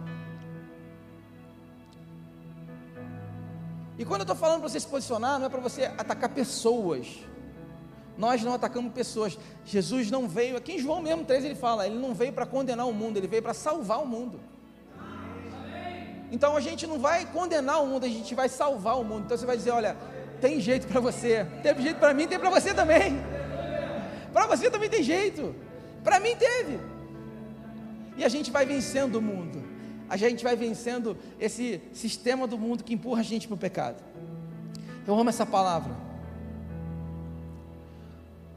E 3.99 4.05
quando 4.05 4.21
eu 4.21 4.23
estou 4.23 4.35
falando 4.35 4.62
para 4.62 4.69
você 4.69 4.79
se 4.79 4.88
posicionar, 4.88 5.38
não 5.38 5.47
é 5.47 5.49
para 5.49 5.59
você 5.59 5.83
atacar 5.97 6.29
pessoas, 6.29 7.19
Nós 8.17 8.41
não 8.43 8.53
atacamos 8.53 8.91
pessoas. 8.93 9.38
Jesus 9.65 10.09
não 10.09 10.27
veio, 10.27 10.57
aqui 10.57 10.73
em 10.73 10.79
João 10.79 11.01
mesmo 11.01 11.23
3 11.23 11.43
ele 11.43 11.55
fala, 11.55 11.85
ele 11.85 11.97
não 11.97 12.13
veio 12.13 12.33
para 12.33 12.45
condenar 12.45 12.88
o 12.88 12.93
mundo, 12.93 13.17
ele 13.17 13.27
veio 13.27 13.43
para 13.43 13.53
salvar 13.53 14.01
o 14.01 14.05
mundo. 14.05 14.39
Então 16.31 16.55
a 16.55 16.62
gente 16.62 16.85
não 16.88 16.99
vai 16.99 17.25
condenar 17.25 17.81
o 17.81 17.88
mundo, 17.88 18.05
a 18.05 18.09
gente 18.09 18.33
vai 18.35 18.47
salvar 18.47 18.99
o 18.99 19.03
mundo. 19.03 19.23
Então 19.25 19.38
você 19.38 19.45
vai 19.45 19.57
dizer, 19.57 19.71
olha, 19.71 19.97
tem 20.39 20.62
jeito 20.62 20.88
para 20.88 21.01
você. 21.01 21.45
Teve 21.62 21.81
jeito 21.81 21.99
para 21.99 22.13
mim, 22.13 22.27
tem 22.27 22.39
para 22.39 22.49
você 22.49 22.73
também. 22.73 23.19
Para 24.31 24.45
você 24.45 24.69
também 24.69 24.89
tem 24.89 25.01
jeito. 25.01 25.55
Para 26.03 26.19
mim 26.19 26.35
teve. 26.35 26.79
E 28.15 28.23
a 28.23 28.29
gente 28.29 28.51
vai 28.51 28.63
vencendo 28.63 29.15
o 29.15 29.21
mundo. 29.21 29.78
A 30.10 30.17
gente 30.17 30.43
vai 30.43 30.56
vencendo 30.56 31.15
esse 31.39 31.80
sistema 31.93 32.48
do 32.48 32.58
mundo 32.58 32.84
que 32.84 32.93
empurra 32.93 33.19
a 33.19 33.24
gente 33.24 33.48
para 33.48 33.56
o 33.56 33.58
pecado. 33.58 34.04
Eu 35.06 35.17
amo 35.17 35.30
essa 35.30 35.45
palavra. 35.45 35.95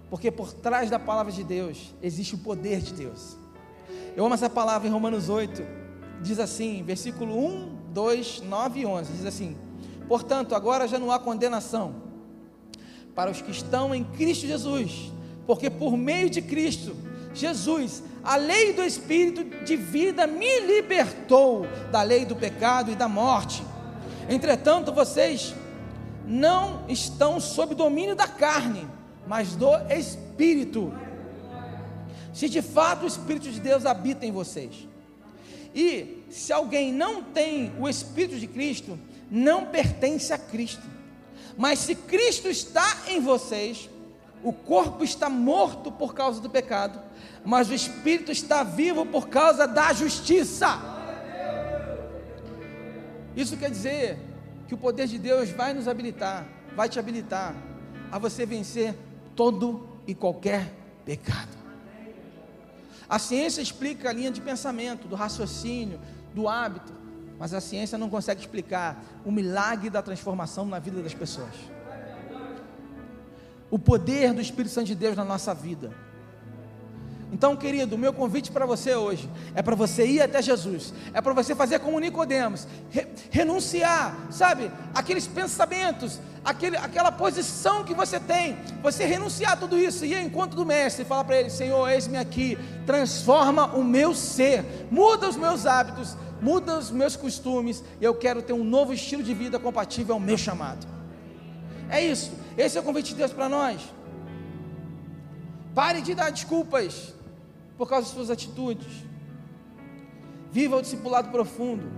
Porque 0.09 0.31
por 0.31 0.53
trás 0.53 0.91
da 0.91 0.99
palavra 0.99 1.31
de 1.31 1.45
Deus 1.45 1.95
existe 2.03 2.35
o 2.35 2.39
poder 2.39 2.81
de 2.81 2.95
Deus. 2.95 3.37
Eu 4.17 4.25
amo 4.25 4.35
essa 4.35 4.49
palavra 4.49 4.89
em 4.89 4.91
Romanos 4.91 5.29
8. 5.29 5.63
Diz 6.23 6.39
assim, 6.39 6.83
versículo 6.83 7.39
1, 7.39 7.77
2, 7.93 8.43
9 8.43 8.81
e 8.81 8.87
11. 8.87 9.13
Diz 9.13 9.27
assim: 9.27 9.57
Portanto, 10.09 10.55
agora 10.55 10.89
já 10.89 10.99
não 10.99 11.11
há 11.11 11.19
condenação 11.19 11.95
para 13.15 13.31
os 13.31 13.43
que 13.43 13.51
estão 13.51 13.95
em 13.95 14.05
Cristo 14.05 14.47
Jesus, 14.47 15.13
porque 15.47 15.69
por 15.69 15.97
meio 15.97 16.31
de 16.31 16.41
Cristo 16.41 16.97
Jesus, 17.35 18.03
a 18.23 18.37
lei 18.37 18.73
do 18.73 18.83
Espírito 18.83 19.45
de 19.65 19.77
vida 19.77 20.27
me 20.27 20.61
libertou 20.61 21.67
da 21.91 22.03
lei 22.03 22.25
do 22.25 22.37
pecado 22.37 22.91
e 22.91 22.97
da 22.97 23.09
morte. 23.09 23.63
Entretanto, 24.29 24.93
vocês 24.93 25.55
não 26.27 26.85
estão 26.89 27.41
sob 27.41 27.75
domínio 27.75 28.15
da 28.15 28.29
carne, 28.29 28.87
mas 29.27 29.57
do 29.57 29.69
Espírito. 29.91 30.93
Se 32.33 32.49
de 32.49 32.63
fato 32.63 33.05
o 33.05 33.09
Espírito 33.09 33.51
de 33.51 33.61
Deus 33.61 33.85
habita 33.85 34.25
em 34.25 34.33
vocês. 34.33 34.89
E 35.75 36.23
se 36.31 36.53
alguém 36.53 36.93
não 36.93 37.23
tem 37.23 37.73
o 37.79 37.89
Espírito 37.89 38.39
de 38.39 38.47
Cristo, 38.47 38.99
não 39.31 39.67
pertence 39.67 40.33
a 40.33 40.39
Cristo. 40.39 40.83
Mas 41.57 41.79
se 41.81 41.95
Cristo 41.95 42.49
está 42.49 43.05
em 43.09 43.21
vocês, 43.21 43.89
o 44.43 44.53
corpo 44.53 45.05
está 45.05 45.29
morto 45.29 45.91
por 45.93 46.15
causa 46.15 46.41
do 46.41 46.51
pecado, 46.51 47.01
mas 47.45 47.69
o 47.71 47.75
espírito 47.75 48.33
está 48.33 48.63
vivo 48.63 49.07
por 49.07 49.29
causa 49.29 49.67
da 49.67 49.93
justiça. 49.93 50.81
Isso 53.37 53.57
quer 53.57 53.71
dizer 53.71 54.19
que 54.69 54.75
o 54.75 54.79
poder 54.79 55.07
de 55.07 55.19
Deus 55.19 55.51
vai 55.51 55.73
nos 55.73 55.89
habilitar, 55.89 56.47
vai 56.75 56.89
te 56.89 56.99
habilitar 56.99 57.55
a 58.11 58.19
você 58.19 58.45
vencer 58.45 58.95
todo 59.35 59.89
e 60.07 60.15
qualquer 60.15 60.73
pecado. 61.05 61.63
A 63.09 63.19
ciência 63.19 63.61
explica 63.61 64.11
a 64.11 64.13
linha 64.13 64.31
de 64.31 64.41
pensamento, 64.41 65.07
do 65.07 65.15
raciocínio, 65.15 66.01
do 66.35 66.49
hábito, 66.49 66.93
mas 67.39 67.53
a 67.53 67.61
ciência 67.61 67.99
não 67.99 68.09
consegue 68.09 68.41
explicar 68.41 69.03
o 69.25 69.31
milagre 69.31 69.91
da 69.91 70.01
transformação 70.01 70.65
na 70.65 70.79
vida 70.79 71.03
das 71.03 71.15
pessoas. 71.15 71.55
O 73.73 73.79
poder 73.79 74.35
do 74.35 74.41
Espírito 74.43 74.73
Santo 74.73 74.87
de 74.87 74.95
Deus 74.95 75.17
na 75.17 75.25
nossa 75.25 75.55
vida. 75.55 75.91
Então, 77.33 77.57
querido, 77.57 77.97
o 77.97 77.99
meu 77.99 78.13
convite 78.13 78.53
para 78.53 78.67
você 78.67 78.95
hoje 78.95 79.27
é 79.55 79.63
para 79.63 79.75
você 79.75 80.05
ir 80.05 80.21
até 80.21 80.43
Jesus, 80.43 80.93
é 81.15 81.21
para 81.23 81.33
você 81.33 81.55
fazer 81.55 81.79
como 81.79 81.99
Nicodemos, 81.99 82.69
re, 82.91 83.07
renunciar, 83.31 84.15
sabe, 84.31 84.71
aqueles 84.95 85.27
pensamentos, 85.27 86.21
aquele, 86.45 86.77
aquela 86.77 87.11
posição 87.11 87.85
que 87.85 87.95
você 87.95 88.21
tem, 88.21 88.59
você 88.83 89.07
renunciar 89.07 89.53
a 89.53 89.57
tudo 89.57 89.79
isso, 89.79 90.05
ir 90.05 90.15
ao 90.15 90.23
encontro 90.23 90.55
do 90.55 90.67
mestre 90.67 91.05
e 91.05 91.07
falar 91.07 91.25
para 91.25 91.41
ele: 91.41 91.49
Senhor, 91.49 91.89
eis-me 91.89 92.19
aqui, 92.19 92.59
transforma 92.85 93.75
o 93.75 93.83
meu 93.83 94.15
ser, 94.15 94.87
muda 94.91 95.27
os 95.27 95.37
meus 95.37 95.65
hábitos, 95.65 96.15
muda 96.39 96.77
os 96.77 96.91
meus 96.91 97.17
costumes, 97.17 97.83
e 97.99 98.05
eu 98.05 98.15
quero 98.15 98.43
ter 98.43 98.53
um 98.53 98.63
novo 98.63 98.93
estilo 98.93 99.23
de 99.23 99.33
vida 99.33 99.59
compatível 99.59 100.17
ao 100.17 100.21
meu 100.21 100.37
chamado. 100.37 100.87
É 101.89 102.05
isso, 102.05 102.33
esse 102.57 102.77
é 102.77 102.81
o 102.81 102.85
convite 102.85 103.11
de 103.11 103.17
Deus 103.17 103.33
para 103.33 103.49
nós. 103.49 103.81
Pare 105.75 106.03
de 106.03 106.15
dar 106.15 106.31
desculpas 106.31 107.15
por 107.77 107.89
causa 107.89 108.07
de 108.07 108.13
suas 108.13 108.31
atitudes. 108.31 109.05
Viva 110.51 110.77
o 110.77 110.83
discipulado 110.83 111.31
profundo. 111.31 111.91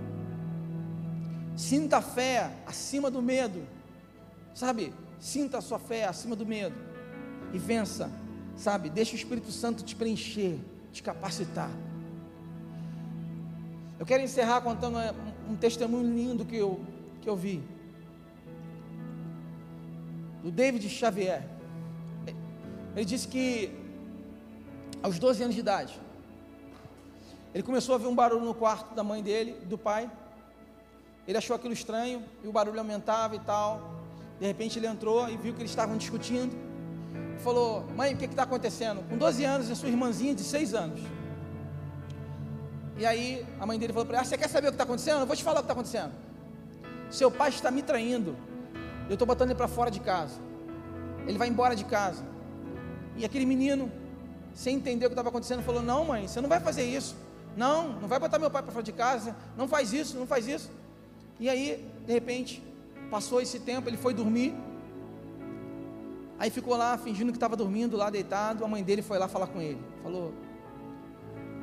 Sinta 1.55 1.97
a 1.97 2.01
fé 2.01 2.51
acima 2.65 3.11
do 3.11 3.21
medo. 3.21 3.61
Sabe? 4.53 4.93
Sinta 5.19 5.57
a 5.57 5.61
sua 5.61 5.79
fé 5.79 6.05
acima 6.05 6.35
do 6.35 6.45
medo. 6.45 6.75
E 7.53 7.57
vença. 7.57 8.09
Sabe? 8.55 8.89
Deixa 8.89 9.13
o 9.13 9.15
Espírito 9.15 9.51
Santo 9.51 9.83
te 9.83 9.95
preencher, 9.95 10.57
te 10.93 11.03
capacitar. 11.03 11.69
Eu 13.99 14.05
quero 14.05 14.23
encerrar 14.23 14.61
contando 14.61 14.97
um 15.49 15.55
testemunho 15.55 16.03
lindo 16.13 16.45
que 16.45 16.55
eu, 16.55 16.79
que 17.21 17.29
eu 17.29 17.35
vi. 17.35 17.61
Do 20.45 20.51
David 20.51 20.87
Xavier. 20.87 21.41
Ele 22.95 23.03
disse 23.03 23.27
que 23.27 23.71
aos 25.01 25.17
12 25.17 25.41
anos 25.41 25.55
de 25.55 25.61
idade. 25.61 25.99
Ele 27.51 27.63
começou 27.63 27.95
a 27.95 27.97
ver 27.97 28.05
um 28.05 28.13
barulho 28.13 28.45
no 28.45 28.53
quarto 28.53 28.93
da 28.93 29.03
mãe 29.03 29.23
dele, 29.23 29.53
do 29.65 29.75
pai. 29.75 30.07
Ele 31.27 31.35
achou 31.35 31.55
aquilo 31.55 31.73
estranho 31.73 32.23
e 32.43 32.47
o 32.47 32.51
barulho 32.51 32.77
aumentava 32.77 33.35
e 33.35 33.39
tal. 33.39 34.03
De 34.39 34.45
repente 34.45 34.77
ele 34.77 34.85
entrou 34.85 35.27
e 35.27 35.35
viu 35.35 35.51
que 35.51 35.61
eles 35.61 35.71
estavam 35.71 35.97
discutindo. 35.97 36.55
Falou: 37.39 37.83
Mãe, 37.95 38.13
o 38.13 38.17
que 38.17 38.25
está 38.25 38.43
acontecendo? 38.43 39.01
Com 39.09 39.17
12 39.17 39.43
anos, 39.43 39.71
a 39.71 39.73
sua 39.73 39.89
irmãzinha 39.89 40.35
de 40.35 40.43
6 40.43 40.75
anos. 40.75 41.01
E 42.99 43.03
aí 43.03 43.43
a 43.59 43.65
mãe 43.65 43.79
dele 43.79 43.93
falou 43.93 44.05
para 44.05 44.17
ele: 44.17 44.27
ah, 44.27 44.29
Você 44.29 44.37
quer 44.37 44.47
saber 44.47 44.67
o 44.67 44.69
que 44.69 44.75
está 44.75 44.83
acontecendo? 44.83 45.21
Eu 45.21 45.25
vou 45.25 45.35
te 45.35 45.43
falar 45.43 45.61
o 45.61 45.63
que 45.63 45.71
está 45.71 45.73
acontecendo. 45.73 46.13
Seu 47.09 47.31
pai 47.31 47.49
está 47.49 47.71
me 47.71 47.81
traindo. 47.81 48.37
Eu 49.07 49.13
estou 49.13 49.27
botando 49.27 49.49
ele 49.49 49.57
para 49.57 49.67
fora 49.67 49.91
de 49.91 49.99
casa. 49.99 50.39
Ele 51.27 51.37
vai 51.37 51.47
embora 51.47 51.75
de 51.75 51.85
casa. 51.85 52.23
E 53.15 53.23
aquele 53.23 53.45
menino 53.45 53.91
sem 54.53 54.77
entender 54.77 55.05
o 55.05 55.09
que 55.09 55.13
estava 55.13 55.29
acontecendo, 55.29 55.61
falou: 55.61 55.81
Não, 55.81 56.05
mãe, 56.05 56.27
você 56.27 56.39
não 56.39 56.49
vai 56.49 56.59
fazer 56.59 56.83
isso. 56.83 57.15
Não, 57.57 57.89
não 57.99 58.07
vai 58.07 58.19
botar 58.19 58.39
meu 58.39 58.49
pai 58.49 58.63
para 58.63 58.71
fora 58.71 58.83
de 58.83 58.91
casa. 58.91 59.35
Não 59.57 59.67
faz 59.67 59.93
isso, 59.93 60.17
não 60.17 60.25
faz 60.25 60.47
isso. 60.47 60.71
E 61.39 61.49
aí, 61.49 61.85
de 62.05 62.13
repente, 62.13 62.63
passou 63.11 63.41
esse 63.41 63.59
tempo, 63.59 63.89
ele 63.89 63.97
foi 63.97 64.13
dormir. 64.13 64.55
Aí 66.39 66.49
ficou 66.49 66.75
lá 66.75 66.97
fingindo 66.97 67.31
que 67.31 67.37
estava 67.37 67.55
dormindo, 67.55 67.95
lá 67.95 68.09
deitado. 68.09 68.63
A 68.63 68.67
mãe 68.67 68.83
dele 68.83 69.01
foi 69.01 69.17
lá 69.17 69.27
falar 69.27 69.47
com 69.47 69.61
ele. 69.61 69.79
Falou: 70.01 70.33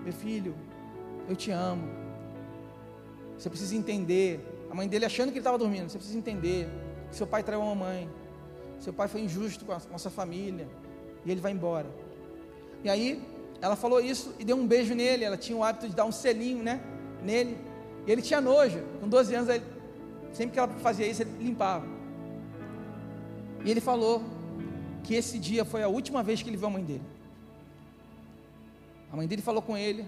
Meu 0.04 0.12
filho, 0.12 0.54
eu 1.28 1.34
te 1.34 1.50
amo. 1.50 1.88
Você 3.38 3.48
precisa 3.48 3.74
entender. 3.74 4.48
A 4.70 4.74
mãe 4.74 4.88
dele 4.88 5.04
achando 5.04 5.28
que 5.28 5.34
ele 5.34 5.40
estava 5.40 5.58
dormindo. 5.58 5.88
Você 5.88 5.98
precisa 5.98 6.18
entender 6.18 6.68
seu 7.12 7.26
pai 7.26 7.42
traiu 7.42 7.62
a 7.62 7.66
mamãe. 7.66 8.08
Seu 8.80 8.92
pai 8.92 9.06
foi 9.06 9.20
injusto 9.20 9.64
com 9.64 9.72
a 9.72 9.80
nossa 9.90 10.10
família. 10.10 10.68
E 11.24 11.30
ele 11.30 11.40
vai 11.40 11.52
embora. 11.52 11.86
E 12.82 12.90
aí, 12.90 13.22
ela 13.60 13.76
falou 13.76 14.00
isso 14.00 14.34
e 14.38 14.44
deu 14.44 14.56
um 14.56 14.66
beijo 14.66 14.94
nele. 14.94 15.24
Ela 15.24 15.36
tinha 15.36 15.56
o 15.56 15.62
hábito 15.62 15.88
de 15.88 15.94
dar 15.94 16.04
um 16.04 16.12
selinho, 16.12 16.62
né? 16.62 16.80
Nele. 17.22 17.56
E 18.06 18.10
ele 18.10 18.22
tinha 18.22 18.40
nojo. 18.40 18.82
Com 19.00 19.08
12 19.08 19.34
anos, 19.34 19.48
ele, 19.48 19.64
sempre 20.32 20.54
que 20.54 20.58
ela 20.58 20.68
fazia 20.68 21.06
isso, 21.06 21.22
ele 21.22 21.30
limpava. 21.38 21.86
E 23.64 23.70
ele 23.70 23.80
falou 23.80 24.22
que 25.04 25.14
esse 25.14 25.38
dia 25.38 25.64
foi 25.64 25.82
a 25.82 25.88
última 25.88 26.22
vez 26.22 26.42
que 26.42 26.50
ele 26.50 26.56
viu 26.56 26.66
a 26.66 26.70
mãe 26.70 26.82
dele. 26.82 27.02
A 29.12 29.16
mãe 29.16 29.26
dele 29.26 29.42
falou 29.42 29.62
com 29.62 29.76
ele. 29.76 30.04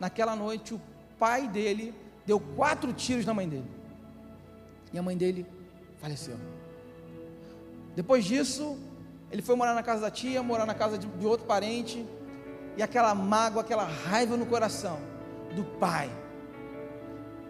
Naquela 0.00 0.34
noite, 0.36 0.72
o 0.72 0.80
pai 1.18 1.48
dele 1.48 1.92
deu 2.24 2.38
quatro 2.38 2.92
tiros 2.92 3.26
na 3.26 3.34
mãe 3.34 3.48
dele. 3.48 3.66
E 4.92 4.98
a 4.98 5.02
mãe 5.02 5.16
dele 5.16 5.44
faleceu. 6.00 6.36
Depois 7.94 8.24
disso, 8.24 8.78
ele 9.30 9.42
foi 9.42 9.56
morar 9.56 9.74
na 9.74 9.82
casa 9.82 10.02
da 10.02 10.10
tia, 10.10 10.42
morar 10.42 10.66
na 10.66 10.74
casa 10.74 10.96
de, 10.96 11.06
de 11.06 11.26
outro 11.26 11.46
parente, 11.46 12.04
e 12.76 12.82
aquela 12.82 13.14
mágoa, 13.14 13.62
aquela 13.62 13.84
raiva 13.84 14.36
no 14.36 14.46
coração 14.46 14.98
do 15.54 15.64
pai, 15.64 16.10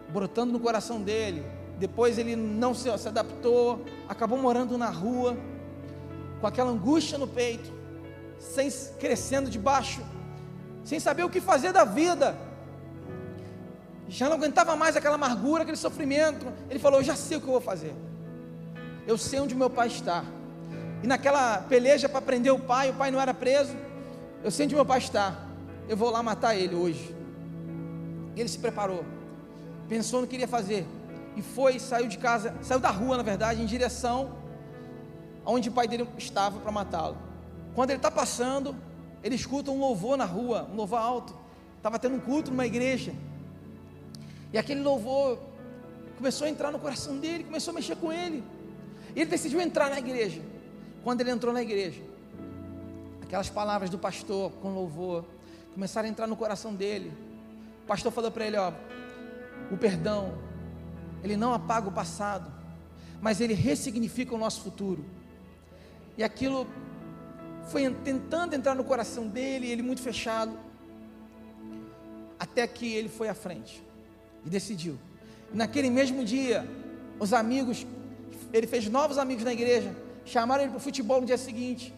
brotando 0.08 0.52
no 0.52 0.60
coração 0.60 1.02
dele. 1.02 1.44
Depois 1.78 2.18
ele 2.18 2.34
não 2.34 2.74
se, 2.74 2.96
se 2.98 3.08
adaptou, 3.08 3.84
acabou 4.08 4.38
morando 4.38 4.76
na 4.78 4.88
rua, 4.88 5.36
com 6.40 6.46
aquela 6.46 6.70
angústia 6.70 7.18
no 7.18 7.28
peito, 7.28 7.70
sem 8.38 8.70
crescendo 8.98 9.50
debaixo, 9.50 10.00
sem 10.84 10.98
saber 10.98 11.24
o 11.24 11.30
que 11.30 11.40
fazer 11.40 11.72
da 11.72 11.84
vida. 11.84 12.36
Já 14.08 14.28
não 14.28 14.36
aguentava 14.36 14.74
mais 14.74 14.96
aquela 14.96 15.16
amargura, 15.16 15.62
aquele 15.62 15.76
sofrimento. 15.76 16.46
Ele 16.70 16.78
falou: 16.78 17.02
já 17.02 17.14
sei 17.14 17.36
o 17.36 17.40
que 17.40 17.46
eu 17.46 17.52
vou 17.52 17.60
fazer. 17.60 17.94
Eu 19.08 19.16
sei 19.16 19.40
onde 19.40 19.54
meu 19.54 19.70
pai 19.70 19.86
está. 19.88 20.22
E 21.02 21.06
naquela 21.06 21.62
peleja 21.62 22.10
para 22.10 22.20
prender 22.20 22.52
o 22.52 22.58
pai, 22.58 22.90
o 22.90 22.94
pai 22.94 23.10
não 23.10 23.18
era 23.18 23.32
preso. 23.32 23.74
Eu 24.44 24.50
sei 24.50 24.66
onde 24.66 24.74
meu 24.74 24.84
pai 24.84 24.98
está. 24.98 25.34
Eu 25.88 25.96
vou 25.96 26.10
lá 26.10 26.22
matar 26.22 26.54
ele 26.54 26.74
hoje. 26.74 27.16
E 28.36 28.40
ele 28.40 28.50
se 28.50 28.58
preparou. 28.58 29.02
Pensou 29.88 30.20
no 30.20 30.26
que 30.26 30.34
iria 30.34 30.46
fazer. 30.46 30.86
E 31.34 31.40
foi, 31.40 31.78
saiu 31.78 32.06
de 32.06 32.18
casa, 32.18 32.54
saiu 32.60 32.78
da 32.80 32.90
rua, 32.90 33.16
na 33.16 33.22
verdade, 33.22 33.62
em 33.62 33.64
direção 33.64 34.36
aonde 35.42 35.70
o 35.70 35.72
pai 35.72 35.88
dele 35.88 36.06
estava 36.18 36.60
para 36.60 36.70
matá-lo. 36.70 37.16
quando 37.74 37.88
ele 37.88 37.98
está 37.98 38.10
passando, 38.10 38.76
ele 39.24 39.36
escuta 39.36 39.70
um 39.70 39.80
louvor 39.80 40.18
na 40.18 40.26
rua, 40.26 40.68
um 40.70 40.76
louvor 40.76 40.98
alto. 40.98 41.34
Estava 41.78 41.98
tendo 41.98 42.16
um 42.16 42.20
culto 42.20 42.50
numa 42.50 42.66
igreja. 42.66 43.14
E 44.52 44.58
aquele 44.58 44.82
louvor 44.82 45.38
começou 46.18 46.46
a 46.46 46.50
entrar 46.50 46.70
no 46.70 46.78
coração 46.78 47.16
dele, 47.16 47.44
começou 47.44 47.72
a 47.72 47.74
mexer 47.74 47.96
com 47.96 48.12
ele. 48.12 48.44
Ele 49.20 49.30
decidiu 49.30 49.60
entrar 49.60 49.90
na 49.90 49.98
igreja. 49.98 50.40
Quando 51.02 51.22
ele 51.22 51.32
entrou 51.32 51.52
na 51.52 51.60
igreja, 51.60 52.00
aquelas 53.20 53.50
palavras 53.50 53.90
do 53.90 53.98
pastor 53.98 54.52
com 54.62 54.72
louvor 54.72 55.24
começaram 55.74 56.06
a 56.06 56.10
entrar 56.10 56.28
no 56.28 56.36
coração 56.36 56.72
dele. 56.72 57.12
O 57.82 57.86
pastor 57.88 58.12
falou 58.12 58.30
para 58.30 58.46
ele: 58.46 58.56
Ó, 58.56 58.72
o 59.72 59.76
perdão, 59.76 60.38
ele 61.24 61.36
não 61.36 61.52
apaga 61.52 61.88
o 61.88 61.92
passado, 61.92 62.48
mas 63.20 63.40
ele 63.40 63.54
ressignifica 63.54 64.32
o 64.32 64.38
nosso 64.38 64.60
futuro. 64.60 65.04
E 66.16 66.22
aquilo 66.22 66.64
foi 67.70 67.90
tentando 67.90 68.54
entrar 68.54 68.76
no 68.76 68.84
coração 68.84 69.26
dele, 69.26 69.68
ele 69.68 69.82
muito 69.82 70.00
fechado, 70.00 70.56
até 72.38 72.64
que 72.68 72.94
ele 72.94 73.08
foi 73.08 73.28
à 73.28 73.34
frente 73.34 73.82
e 74.46 74.48
decidiu. 74.48 74.96
Naquele 75.52 75.90
mesmo 75.90 76.24
dia, 76.24 76.64
os 77.18 77.32
amigos, 77.32 77.84
ele 78.52 78.66
fez 78.66 78.88
novos 78.88 79.18
amigos 79.18 79.44
na 79.44 79.52
igreja, 79.52 79.94
chamaram 80.24 80.62
ele 80.62 80.70
para 80.70 80.78
o 80.78 80.80
futebol 80.80 81.20
no 81.20 81.26
dia 81.26 81.38
seguinte. 81.38 81.94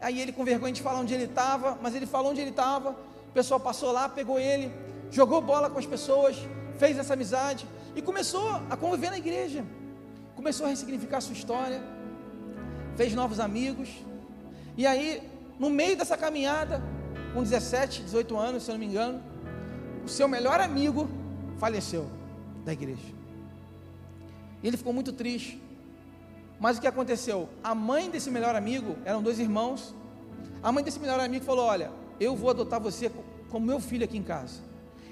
Aí 0.00 0.20
ele, 0.20 0.32
com 0.32 0.44
vergonha 0.44 0.72
de 0.72 0.80
falar 0.80 1.00
onde 1.00 1.12
ele 1.12 1.24
estava, 1.24 1.78
mas 1.82 1.94
ele 1.94 2.06
falou 2.06 2.30
onde 2.30 2.40
ele 2.40 2.50
estava. 2.50 2.90
O 2.90 3.32
pessoal 3.32 3.60
passou 3.60 3.92
lá, 3.92 4.08
pegou 4.08 4.38
ele, 4.38 4.72
jogou 5.10 5.40
bola 5.40 5.68
com 5.68 5.78
as 5.78 5.86
pessoas, 5.86 6.36
fez 6.78 6.98
essa 6.98 7.12
amizade 7.12 7.66
e 7.94 8.00
começou 8.00 8.48
a 8.70 8.76
conviver 8.76 9.10
na 9.10 9.18
igreja. 9.18 9.64
Começou 10.34 10.66
a 10.66 10.70
ressignificar 10.70 11.18
a 11.18 11.20
sua 11.20 11.34
história, 11.34 11.82
fez 12.96 13.14
novos 13.14 13.38
amigos. 13.38 13.88
E 14.76 14.86
aí, 14.86 15.22
no 15.58 15.68
meio 15.68 15.96
dessa 15.96 16.16
caminhada, 16.16 16.82
com 17.34 17.42
17, 17.42 18.02
18 18.02 18.36
anos, 18.36 18.62
se 18.62 18.70
eu 18.70 18.74
não 18.74 18.80
me 18.80 18.86
engano, 18.86 19.22
o 20.04 20.08
seu 20.08 20.26
melhor 20.26 20.60
amigo 20.60 21.08
faleceu 21.58 22.08
da 22.64 22.72
igreja. 22.72 23.19
E 24.62 24.68
ele 24.68 24.76
ficou 24.76 24.92
muito 24.92 25.12
triste. 25.12 25.60
Mas 26.58 26.76
o 26.76 26.80
que 26.80 26.86
aconteceu? 26.86 27.48
A 27.64 27.74
mãe 27.74 28.10
desse 28.10 28.30
melhor 28.30 28.54
amigo, 28.54 28.96
eram 29.04 29.22
dois 29.22 29.38
irmãos. 29.38 29.94
A 30.62 30.70
mãe 30.70 30.84
desse 30.84 31.00
melhor 31.00 31.18
amigo 31.18 31.44
falou: 31.44 31.64
Olha, 31.64 31.90
eu 32.18 32.36
vou 32.36 32.50
adotar 32.50 32.78
você 32.80 33.10
como 33.48 33.66
meu 33.66 33.80
filho 33.80 34.04
aqui 34.04 34.18
em 34.18 34.22
casa. 34.22 34.60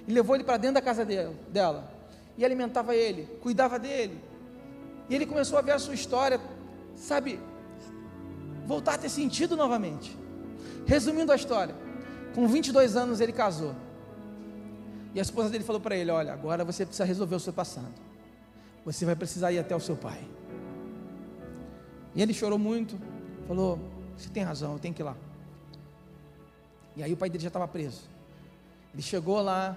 E 0.06 0.12
levou 0.12 0.34
ele 0.34 0.44
para 0.44 0.58
dentro 0.58 0.74
da 0.74 0.82
casa 0.82 1.04
dela. 1.04 1.90
E 2.36 2.44
alimentava 2.44 2.94
ele, 2.94 3.24
cuidava 3.40 3.78
dele. 3.78 4.20
E 5.08 5.14
ele 5.14 5.24
começou 5.24 5.58
a 5.58 5.62
ver 5.62 5.72
a 5.72 5.78
sua 5.78 5.94
história, 5.94 6.38
sabe, 6.94 7.40
voltar 8.66 8.94
a 8.94 8.98
ter 8.98 9.08
sentido 9.08 9.56
novamente. 9.56 10.16
Resumindo 10.86 11.32
a 11.32 11.36
história, 11.36 11.74
com 12.34 12.46
22 12.46 12.96
anos 12.96 13.20
ele 13.20 13.32
casou. 13.32 13.74
E 15.14 15.18
a 15.18 15.22
esposa 15.22 15.48
dele 15.48 15.64
falou 15.64 15.80
para 15.80 15.96
ele: 15.96 16.10
Olha, 16.10 16.32
agora 16.32 16.64
você 16.64 16.84
precisa 16.84 17.04
resolver 17.04 17.36
o 17.36 17.40
seu 17.40 17.52
passado. 17.52 18.07
Você 18.84 19.04
vai 19.04 19.16
precisar 19.16 19.52
ir 19.52 19.58
até 19.58 19.74
o 19.74 19.80
seu 19.80 19.96
pai. 19.96 20.20
E 22.14 22.22
ele 22.22 22.32
chorou 22.32 22.58
muito, 22.58 22.98
falou: 23.46 23.78
Você 24.16 24.28
tem 24.28 24.42
razão, 24.42 24.72
eu 24.72 24.78
tenho 24.78 24.94
que 24.94 25.02
ir 25.02 25.04
lá. 25.04 25.16
E 26.96 27.02
aí 27.02 27.12
o 27.12 27.16
pai 27.16 27.28
dele 27.30 27.42
já 27.42 27.48
estava 27.48 27.68
preso. 27.68 28.02
Ele 28.92 29.02
chegou 29.02 29.40
lá 29.40 29.76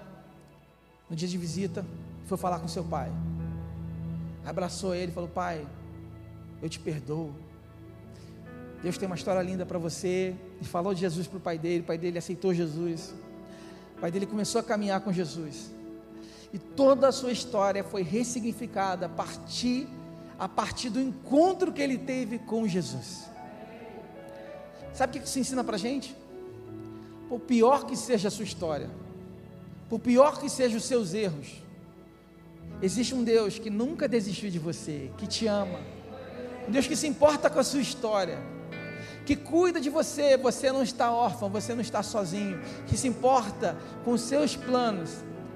no 1.08 1.14
dia 1.14 1.28
de 1.28 1.38
visita, 1.38 1.84
foi 2.26 2.38
falar 2.38 2.58
com 2.58 2.68
seu 2.68 2.84
pai. 2.84 3.12
Abraçou 4.44 4.94
ele 4.94 5.12
falou: 5.12 5.28
Pai, 5.28 5.66
eu 6.60 6.68
te 6.68 6.78
perdoo. 6.78 7.32
Deus 8.82 8.98
tem 8.98 9.06
uma 9.06 9.14
história 9.14 9.40
linda 9.42 9.64
para 9.64 9.78
você. 9.78 10.34
E 10.60 10.64
falou 10.64 10.92
de 10.92 11.00
Jesus 11.00 11.26
para 11.26 11.38
o 11.38 11.40
pai 11.40 11.58
dele. 11.58 11.82
O 11.82 11.86
pai 11.86 11.98
dele 11.98 12.18
aceitou 12.18 12.52
Jesus 12.52 13.14
pai 14.02 14.10
dele 14.10 14.26
começou 14.26 14.60
a 14.60 14.64
caminhar 14.64 15.00
com 15.00 15.12
Jesus. 15.12 15.70
E 16.52 16.58
toda 16.58 17.08
a 17.08 17.12
sua 17.12 17.32
história 17.32 17.82
foi 17.82 18.02
ressignificada 18.02 19.06
a 19.06 19.08
partir, 19.08 19.88
a 20.38 20.48
partir 20.48 20.90
do 20.90 21.00
encontro 21.00 21.72
que 21.72 21.80
ele 21.80 21.98
teve 21.98 22.38
com 22.38 22.66
Jesus. 22.68 23.30
Sabe 24.92 25.16
o 25.16 25.20
que 25.22 25.26
isso 25.26 25.38
ensina 25.38 25.64
para 25.64 25.76
a 25.76 25.78
gente? 25.78 26.14
Por 27.28 27.40
pior 27.40 27.86
que 27.86 27.96
seja 27.96 28.28
a 28.28 28.30
sua 28.30 28.44
história, 28.44 28.90
por 29.88 29.98
pior 29.98 30.38
que 30.38 30.50
sejam 30.50 30.76
os 30.76 30.84
seus 30.84 31.14
erros, 31.14 31.62
existe 32.82 33.14
um 33.14 33.24
Deus 33.24 33.58
que 33.58 33.70
nunca 33.70 34.06
desistiu 34.06 34.50
de 34.50 34.58
você, 34.58 35.10
que 35.16 35.26
te 35.26 35.46
ama, 35.46 35.80
um 36.68 36.70
Deus 36.70 36.86
que 36.86 36.96
se 36.96 37.06
importa 37.06 37.48
com 37.48 37.58
a 37.58 37.64
sua 37.64 37.80
história 37.80 38.38
que 39.24 39.36
cuida 39.36 39.80
de 39.80 39.88
você, 39.88 40.36
você 40.36 40.72
não 40.72 40.82
está 40.82 41.12
órfão, 41.12 41.48
você 41.48 41.74
não 41.74 41.80
está 41.80 42.02
sozinho, 42.02 42.60
que 42.86 42.96
se 42.96 43.06
importa 43.06 43.76
com 44.04 44.12
os 44.12 44.22
seus 44.22 44.56
planos. 44.56 45.10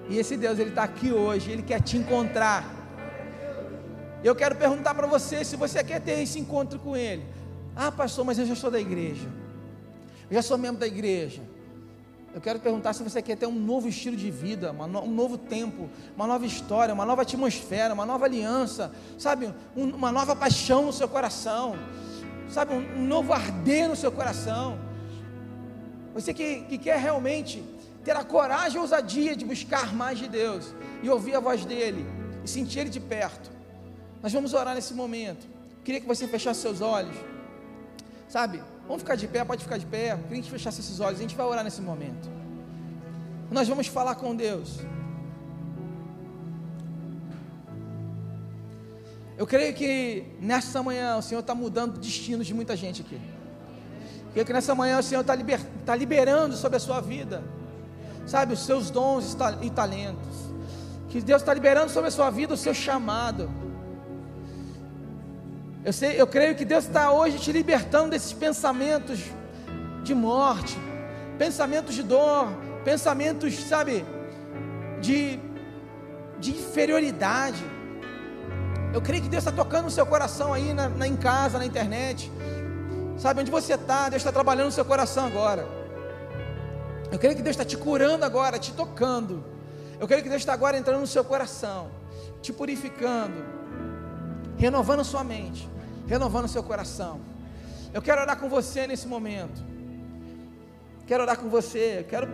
E 0.09 0.19
esse 0.19 0.37
Deus, 0.37 0.59
Ele 0.59 0.71
está 0.71 0.85
aqui 0.85 1.13
hoje, 1.13 1.51
Ele 1.51 1.63
quer 1.63 1.81
te 1.83 1.97
encontrar. 1.97 2.65
Eu 4.23 4.35
quero 4.35 4.57
perguntar 4.57 4.95
para 4.95 5.07
você 5.07 5.45
se 5.45 5.57
você 5.57 5.83
quer 5.83 6.01
ter 6.01 6.21
esse 6.21 6.39
encontro 6.39 6.79
com 6.79 6.97
Ele. 6.97 7.25
Ah, 7.75 7.93
pastor, 7.93 8.25
mas 8.25 8.39
eu 8.39 8.47
já 8.47 8.55
sou 8.55 8.71
da 8.71 8.81
igreja, 8.81 9.29
eu 10.31 10.35
já 10.35 10.43
sou 10.43 10.57
membro 10.57 10.81
da 10.81 10.87
igreja. 10.87 11.43
Eu 12.35 12.41
quero 12.41 12.61
perguntar 12.61 12.93
se 12.93 13.03
você 13.03 13.23
quer 13.23 13.37
ter 13.37 13.47
um 13.47 13.59
novo 13.59 13.89
estilo 13.89 14.15
de 14.15 14.31
vida, 14.31 14.71
um 14.71 15.11
novo 15.11 15.39
tempo, 15.39 15.89
uma 16.15 16.27
nova 16.27 16.45
história, 16.45 16.93
uma 16.93 17.07
nova 17.07 17.23
atmosfera, 17.23 17.95
uma 17.95 18.05
nova 18.05 18.27
aliança, 18.27 18.93
sabe? 19.19 19.55
uma 19.75 20.13
nova 20.13 20.37
paixão 20.37 20.85
no 20.85 20.93
seu 20.93 21.09
coração 21.09 21.77
sabe, 22.49 22.75
um 22.75 23.07
novo 23.07 23.33
arder 23.33 23.89
no 23.89 23.97
seu 23.97 24.13
coração. 24.13 24.79
Você 26.15 26.33
que, 26.33 26.63
que 26.63 26.79
quer 26.79 26.99
realmente 26.99 27.63
ter 28.07 28.17
a 28.17 28.23
coragem 28.23 28.77
e 28.79 28.81
ousadia 28.81 29.35
de 29.35 29.45
buscar 29.45 29.93
mais 29.93 30.17
de 30.17 30.29
Deus 30.29 30.73
e 31.03 31.11
ouvir 31.11 31.35
a 31.35 31.41
voz 31.41 31.65
dEle 31.65 32.07
e 32.45 32.49
sentir 32.49 32.79
Ele 32.79 32.91
de 32.97 33.01
perto. 33.01 33.51
Nós 34.23 34.33
vamos 34.33 34.55
orar 34.55 34.77
nesse 34.77 34.95
momento. 34.95 35.45
Queria 35.83 36.01
que 36.01 36.07
você 36.07 36.29
fechasse 36.29 36.61
seus 36.61 36.81
olhos, 36.81 37.17
sabe? 38.29 38.63
Vamos 38.87 39.03
ficar 39.03 39.17
de 39.17 39.27
pé, 39.27 39.45
pode 39.45 39.65
ficar 39.65 39.77
de 39.77 39.87
pé. 39.87 40.17
Queria 40.29 40.41
que 40.41 40.49
fechasse 40.49 40.81
esses 40.81 41.01
olhos. 41.01 41.19
A 41.19 41.23
gente 41.23 41.35
vai 41.35 41.45
orar 41.47 41.65
nesse 41.65 41.83
momento. 41.83 42.31
Nós 43.51 43.67
vamos 43.67 43.89
falar 43.89 44.15
com 44.15 44.37
Deus. 44.37 44.79
Eu 49.37 49.49
creio 49.49 49.75
que 49.75 50.25
nessa 50.41 50.81
manhã 50.81 51.17
o 51.17 51.23
Senhor 51.23 51.41
está 51.41 51.57
mudando 51.57 51.99
destinos 51.99 52.47
de 52.47 52.55
muita 52.55 52.77
gente 52.77 53.03
aqui. 53.03 53.17
Eu 53.17 54.33
creio 54.33 54.47
que 54.47 54.53
nessa 54.53 54.77
manhã 54.77 54.97
o 55.01 55.03
Senhor 55.03 55.23
está 55.23 55.35
liber, 55.35 55.61
tá 55.85 55.97
liberando 55.97 56.57
sobre 56.57 56.77
a 56.77 56.81
sua 56.81 57.01
vida, 57.01 57.43
sabe, 58.27 58.53
os 58.53 58.65
seus 58.65 58.91
dons 58.91 59.37
e 59.63 59.71
talentos. 59.71 60.47
Que 61.09 61.21
Deus 61.21 61.41
está 61.41 61.55
liberando 61.55 61.91
sobre 61.91 62.09
a 62.09 62.11
sua 62.11 62.29
vida 62.31 62.55
o 62.55 62.57
seu 62.57 62.75
chamado. 62.75 63.49
Eu, 65.85 65.93
sei, 65.93 66.21
eu 66.21 66.27
creio 66.27 66.57
que 66.57 66.65
Deus 66.65 66.85
está 66.85 67.13
hoje 67.13 67.39
te 67.39 67.53
libertando 67.53 68.11
desses 68.11 68.33
pensamentos 68.33 69.21
de 70.03 70.15
morte, 70.15 70.77
pensamentos 71.39 71.95
de 71.95 72.03
dor, 72.03 72.49
pensamentos, 72.85 73.55
sabe, 73.55 74.05
de, 75.01 75.39
de 76.41 76.51
inferioridade. 76.51 77.65
Eu 78.93 79.01
creio 79.01 79.23
que 79.23 79.29
Deus 79.29 79.45
está 79.45 79.53
tocando 79.53 79.85
no 79.85 79.91
seu 79.91 80.07
coração 80.07 80.53
aí, 80.53 80.75
na, 80.75 80.89
na, 80.89 81.07
em 81.07 81.17
casa, 81.17 81.59
na 81.59 81.67
internet. 81.67 82.33
Sabe 83.17 83.41
onde 83.41 83.51
você 83.51 83.75
está? 83.75 84.09
Deus 84.09 84.21
está 84.21 84.33
trabalhando 84.33 84.67
no 84.67 84.73
seu 84.73 84.85
coração 84.85 85.27
agora. 85.27 85.76
Eu 87.11 87.19
creio 87.19 87.37
que 87.37 87.43
Deus 87.43 87.55
está 87.55 87.65
te 87.65 87.77
curando 87.77 88.25
agora, 88.25 88.59
te 88.59 88.73
tocando. 88.73 89.45
Eu 89.99 90.07
creio 90.07 90.23
que 90.23 90.29
Deus 90.29 90.43
está 90.43 90.53
agora 90.53 90.77
entrando 90.77 91.01
no 91.01 91.07
seu 91.07 91.25
coração, 91.25 91.91
te 92.43 92.53
purificando, 92.53 93.45
renovando 94.57 95.05
sua 95.05 95.25
mente, 95.25 95.69
renovando 96.07 96.49
seu 96.49 96.63
coração. 96.63 97.21
Eu 97.95 98.03
quero 98.03 98.21
orar 98.21 98.39
com 98.39 98.49
você 98.49 98.87
nesse 98.87 99.07
momento. 99.07 99.65
Quero 101.07 101.23
orar 101.23 101.39
com 101.39 101.49
você. 101.49 102.05
Quero, 102.09 102.29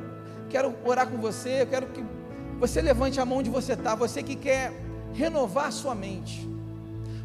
quero 0.48 0.74
orar 0.84 1.06
com 1.06 1.18
você. 1.18 1.62
Eu 1.62 1.66
quero 1.66 1.86
que 1.88 2.04
você 2.58 2.80
levante 2.80 3.20
a 3.20 3.24
mão 3.24 3.38
onde 3.38 3.50
você 3.50 3.74
está. 3.74 3.94
Você 3.94 4.22
que 4.22 4.34
quer 4.34 4.72
renovar 5.12 5.70
sua 5.70 5.94
mente. 5.94 6.48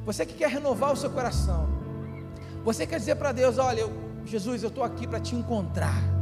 Você 0.05 0.25
que 0.25 0.33
quer 0.33 0.49
renovar 0.49 0.91
o 0.91 0.95
seu 0.95 1.09
coração. 1.09 1.67
Você 2.63 2.85
quer 2.85 2.99
dizer 2.99 3.15
para 3.15 3.31
Deus: 3.31 3.57
Olha, 3.57 3.81
eu, 3.81 3.91
Jesus, 4.25 4.61
eu 4.61 4.69
estou 4.69 4.83
aqui 4.83 5.07
para 5.07 5.19
te 5.19 5.35
encontrar. 5.35 6.16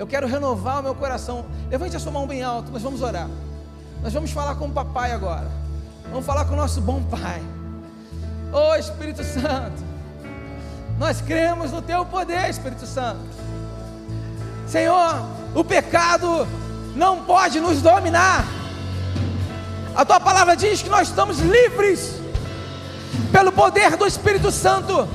Eu 0.00 0.06
quero 0.06 0.26
renovar 0.26 0.80
o 0.80 0.82
meu 0.82 0.94
coração. 0.94 1.44
Levante 1.68 1.94
a 1.94 2.00
sua 2.00 2.10
mão 2.10 2.26
bem 2.26 2.42
alto, 2.42 2.72
nós 2.72 2.80
vamos 2.80 3.02
orar. 3.02 3.28
Nós 4.02 4.14
vamos 4.14 4.30
falar 4.30 4.54
com 4.54 4.64
o 4.64 4.70
papai 4.70 5.12
agora. 5.12 5.46
Vamos 6.08 6.24
falar 6.24 6.46
com 6.46 6.54
o 6.54 6.56
nosso 6.56 6.80
bom 6.80 7.02
pai. 7.02 7.42
Ô 8.50 8.70
oh, 8.70 8.76
Espírito 8.76 9.22
Santo, 9.22 9.84
nós 10.98 11.20
cremos 11.20 11.70
no 11.70 11.82
teu 11.82 12.06
poder, 12.06 12.48
Espírito 12.48 12.86
Santo. 12.86 13.20
Senhor, 14.66 15.22
o 15.54 15.62
pecado 15.62 16.48
não 16.96 17.22
pode 17.22 17.60
nos 17.60 17.82
dominar. 17.82 18.46
A 19.94 20.02
tua 20.02 20.18
palavra 20.18 20.56
diz 20.56 20.80
que 20.80 20.88
nós 20.88 21.08
estamos 21.08 21.40
livres 21.40 22.18
pelo 23.30 23.52
poder 23.52 23.98
do 23.98 24.06
Espírito 24.06 24.50
Santo. 24.50 25.06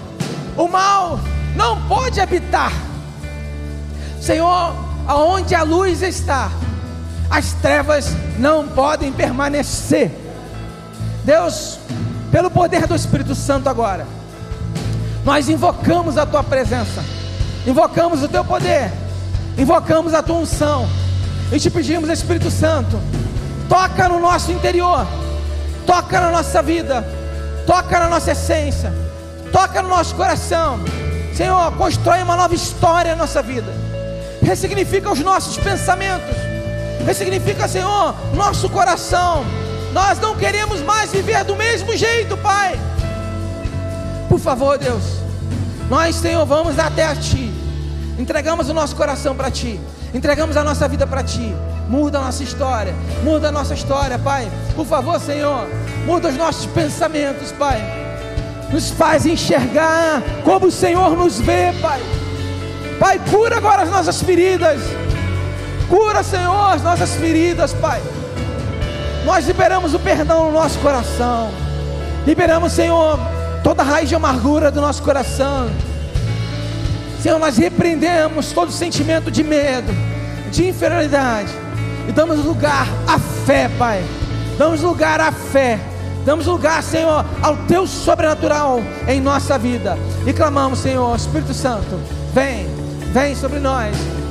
O 0.55 0.67
mal 0.67 1.19
não 1.55 1.87
pode 1.87 2.21
habitar. 2.21 2.71
Senhor, 4.25 4.73
aonde 5.07 5.53
a 5.53 5.61
luz 5.61 6.01
está, 6.01 6.49
as 7.29 7.53
trevas 7.53 8.07
não 8.39 8.67
podem 8.67 9.11
permanecer. 9.11 10.09
Deus, 11.23 11.77
pelo 12.31 12.49
poder 12.49 12.87
do 12.87 12.95
Espírito 12.95 13.35
Santo 13.35 13.69
agora, 13.69 14.07
nós 15.23 15.47
invocamos 15.47 16.17
a 16.17 16.25
tua 16.25 16.43
presença, 16.43 17.03
invocamos 17.67 18.23
o 18.23 18.27
teu 18.27 18.43
poder, 18.43 18.91
invocamos 19.59 20.11
a 20.15 20.23
tua 20.23 20.37
unção 20.37 20.89
e 21.51 21.59
te 21.59 21.69
pedimos, 21.69 22.09
Espírito 22.09 22.49
Santo, 22.49 22.99
toca 23.69 24.09
no 24.09 24.19
nosso 24.19 24.51
interior, 24.51 25.05
toca 25.85 26.19
na 26.19 26.31
nossa 26.31 26.63
vida, 26.63 27.07
toca 27.67 27.99
na 27.99 28.09
nossa 28.09 28.31
essência, 28.31 28.91
toca 29.51 29.83
no 29.83 29.89
nosso 29.89 30.15
coração. 30.15 30.79
Senhor, 31.35 31.71
constrói 31.73 32.23
uma 32.23 32.35
nova 32.35 32.55
história 32.55 33.11
na 33.11 33.17
nossa 33.17 33.43
vida, 33.43 33.71
ressignifica 34.45 35.11
os 35.11 35.19
nossos 35.19 35.57
pensamentos, 35.57 36.35
ressignifica, 37.05 37.67
Senhor, 37.67 38.15
nosso 38.33 38.69
coração. 38.69 39.45
Nós 39.91 40.19
não 40.19 40.35
queremos 40.35 40.81
mais 40.81 41.11
viver 41.11 41.43
do 41.43 41.55
mesmo 41.55 41.95
jeito, 41.95 42.37
Pai. 42.37 42.79
Por 44.29 44.39
favor, 44.39 44.77
Deus, 44.77 45.03
nós, 45.89 46.15
Senhor, 46.15 46.45
vamos 46.45 46.79
até 46.79 47.05
a 47.05 47.15
Ti, 47.15 47.51
entregamos 48.17 48.69
o 48.69 48.73
nosso 48.73 48.95
coração 48.95 49.35
para 49.35 49.51
Ti 49.51 49.79
entregamos 50.15 50.55
a 50.55 50.63
nossa 50.63 50.87
vida 50.87 51.05
para 51.05 51.23
Ti. 51.23 51.53
Muda 51.89 52.17
a 52.17 52.21
nossa 52.21 52.41
história, 52.41 52.95
muda 53.23 53.49
a 53.49 53.51
nossa 53.51 53.73
história, 53.73 54.17
Pai. 54.17 54.49
Por 54.75 54.85
favor, 54.85 55.19
Senhor, 55.19 55.67
muda 56.05 56.29
os 56.29 56.37
nossos 56.37 56.65
pensamentos, 56.67 57.51
Pai. 57.51 57.79
Nos 58.71 58.89
faz 58.89 59.25
enxergar 59.25 60.23
como 60.43 60.67
o 60.67 60.71
Senhor 60.71 61.15
nos 61.15 61.39
vê, 61.39 61.71
Pai. 61.81 62.01
Pai, 62.99 63.19
cura 63.29 63.57
agora 63.57 63.83
as 63.83 63.89
nossas 63.89 64.21
feridas. 64.21 64.81
Cura, 65.89 66.23
Senhor, 66.23 66.73
as 66.73 66.81
nossas 66.81 67.13
feridas, 67.15 67.73
Pai. 67.73 68.01
Nós 69.25 69.47
liberamos 69.47 69.93
o 69.93 69.99
perdão 69.99 70.45
no 70.45 70.51
nosso 70.51 70.79
coração. 70.79 71.51
Liberamos, 72.25 72.73
Senhor, 72.73 73.19
toda 73.63 73.83
raiz 73.83 74.09
de 74.09 74.15
amargura 74.15 74.71
do 74.71 74.81
nosso 74.81 75.01
coração. 75.03 75.69
Senhor, 77.21 77.39
nós 77.39 77.57
repreendemos 77.57 78.51
todo 78.51 78.71
sentimento 78.71 79.31
de 79.31 79.43
medo, 79.43 79.91
de 80.51 80.69
inferioridade, 80.69 81.51
e 82.07 82.11
damos 82.11 82.45
lugar 82.45 82.87
à 83.07 83.17
fé, 83.17 83.69
Pai. 83.79 84.03
Damos 84.57 84.81
lugar 84.81 85.19
à 85.19 85.31
fé. 85.31 85.79
Damos 86.23 86.45
lugar, 86.47 86.81
Senhor, 86.81 87.25
ao 87.41 87.55
Teu 87.67 87.85
sobrenatural 87.85 88.79
em 89.07 89.21
nossa 89.21 89.57
vida. 89.57 89.97
E 90.25 90.33
clamamos, 90.33 90.79
Senhor, 90.79 91.15
Espírito 91.15 91.53
Santo, 91.53 91.99
vem, 92.33 92.67
vem 93.15 93.33
sobre 93.33 93.59
nós. 93.61 94.24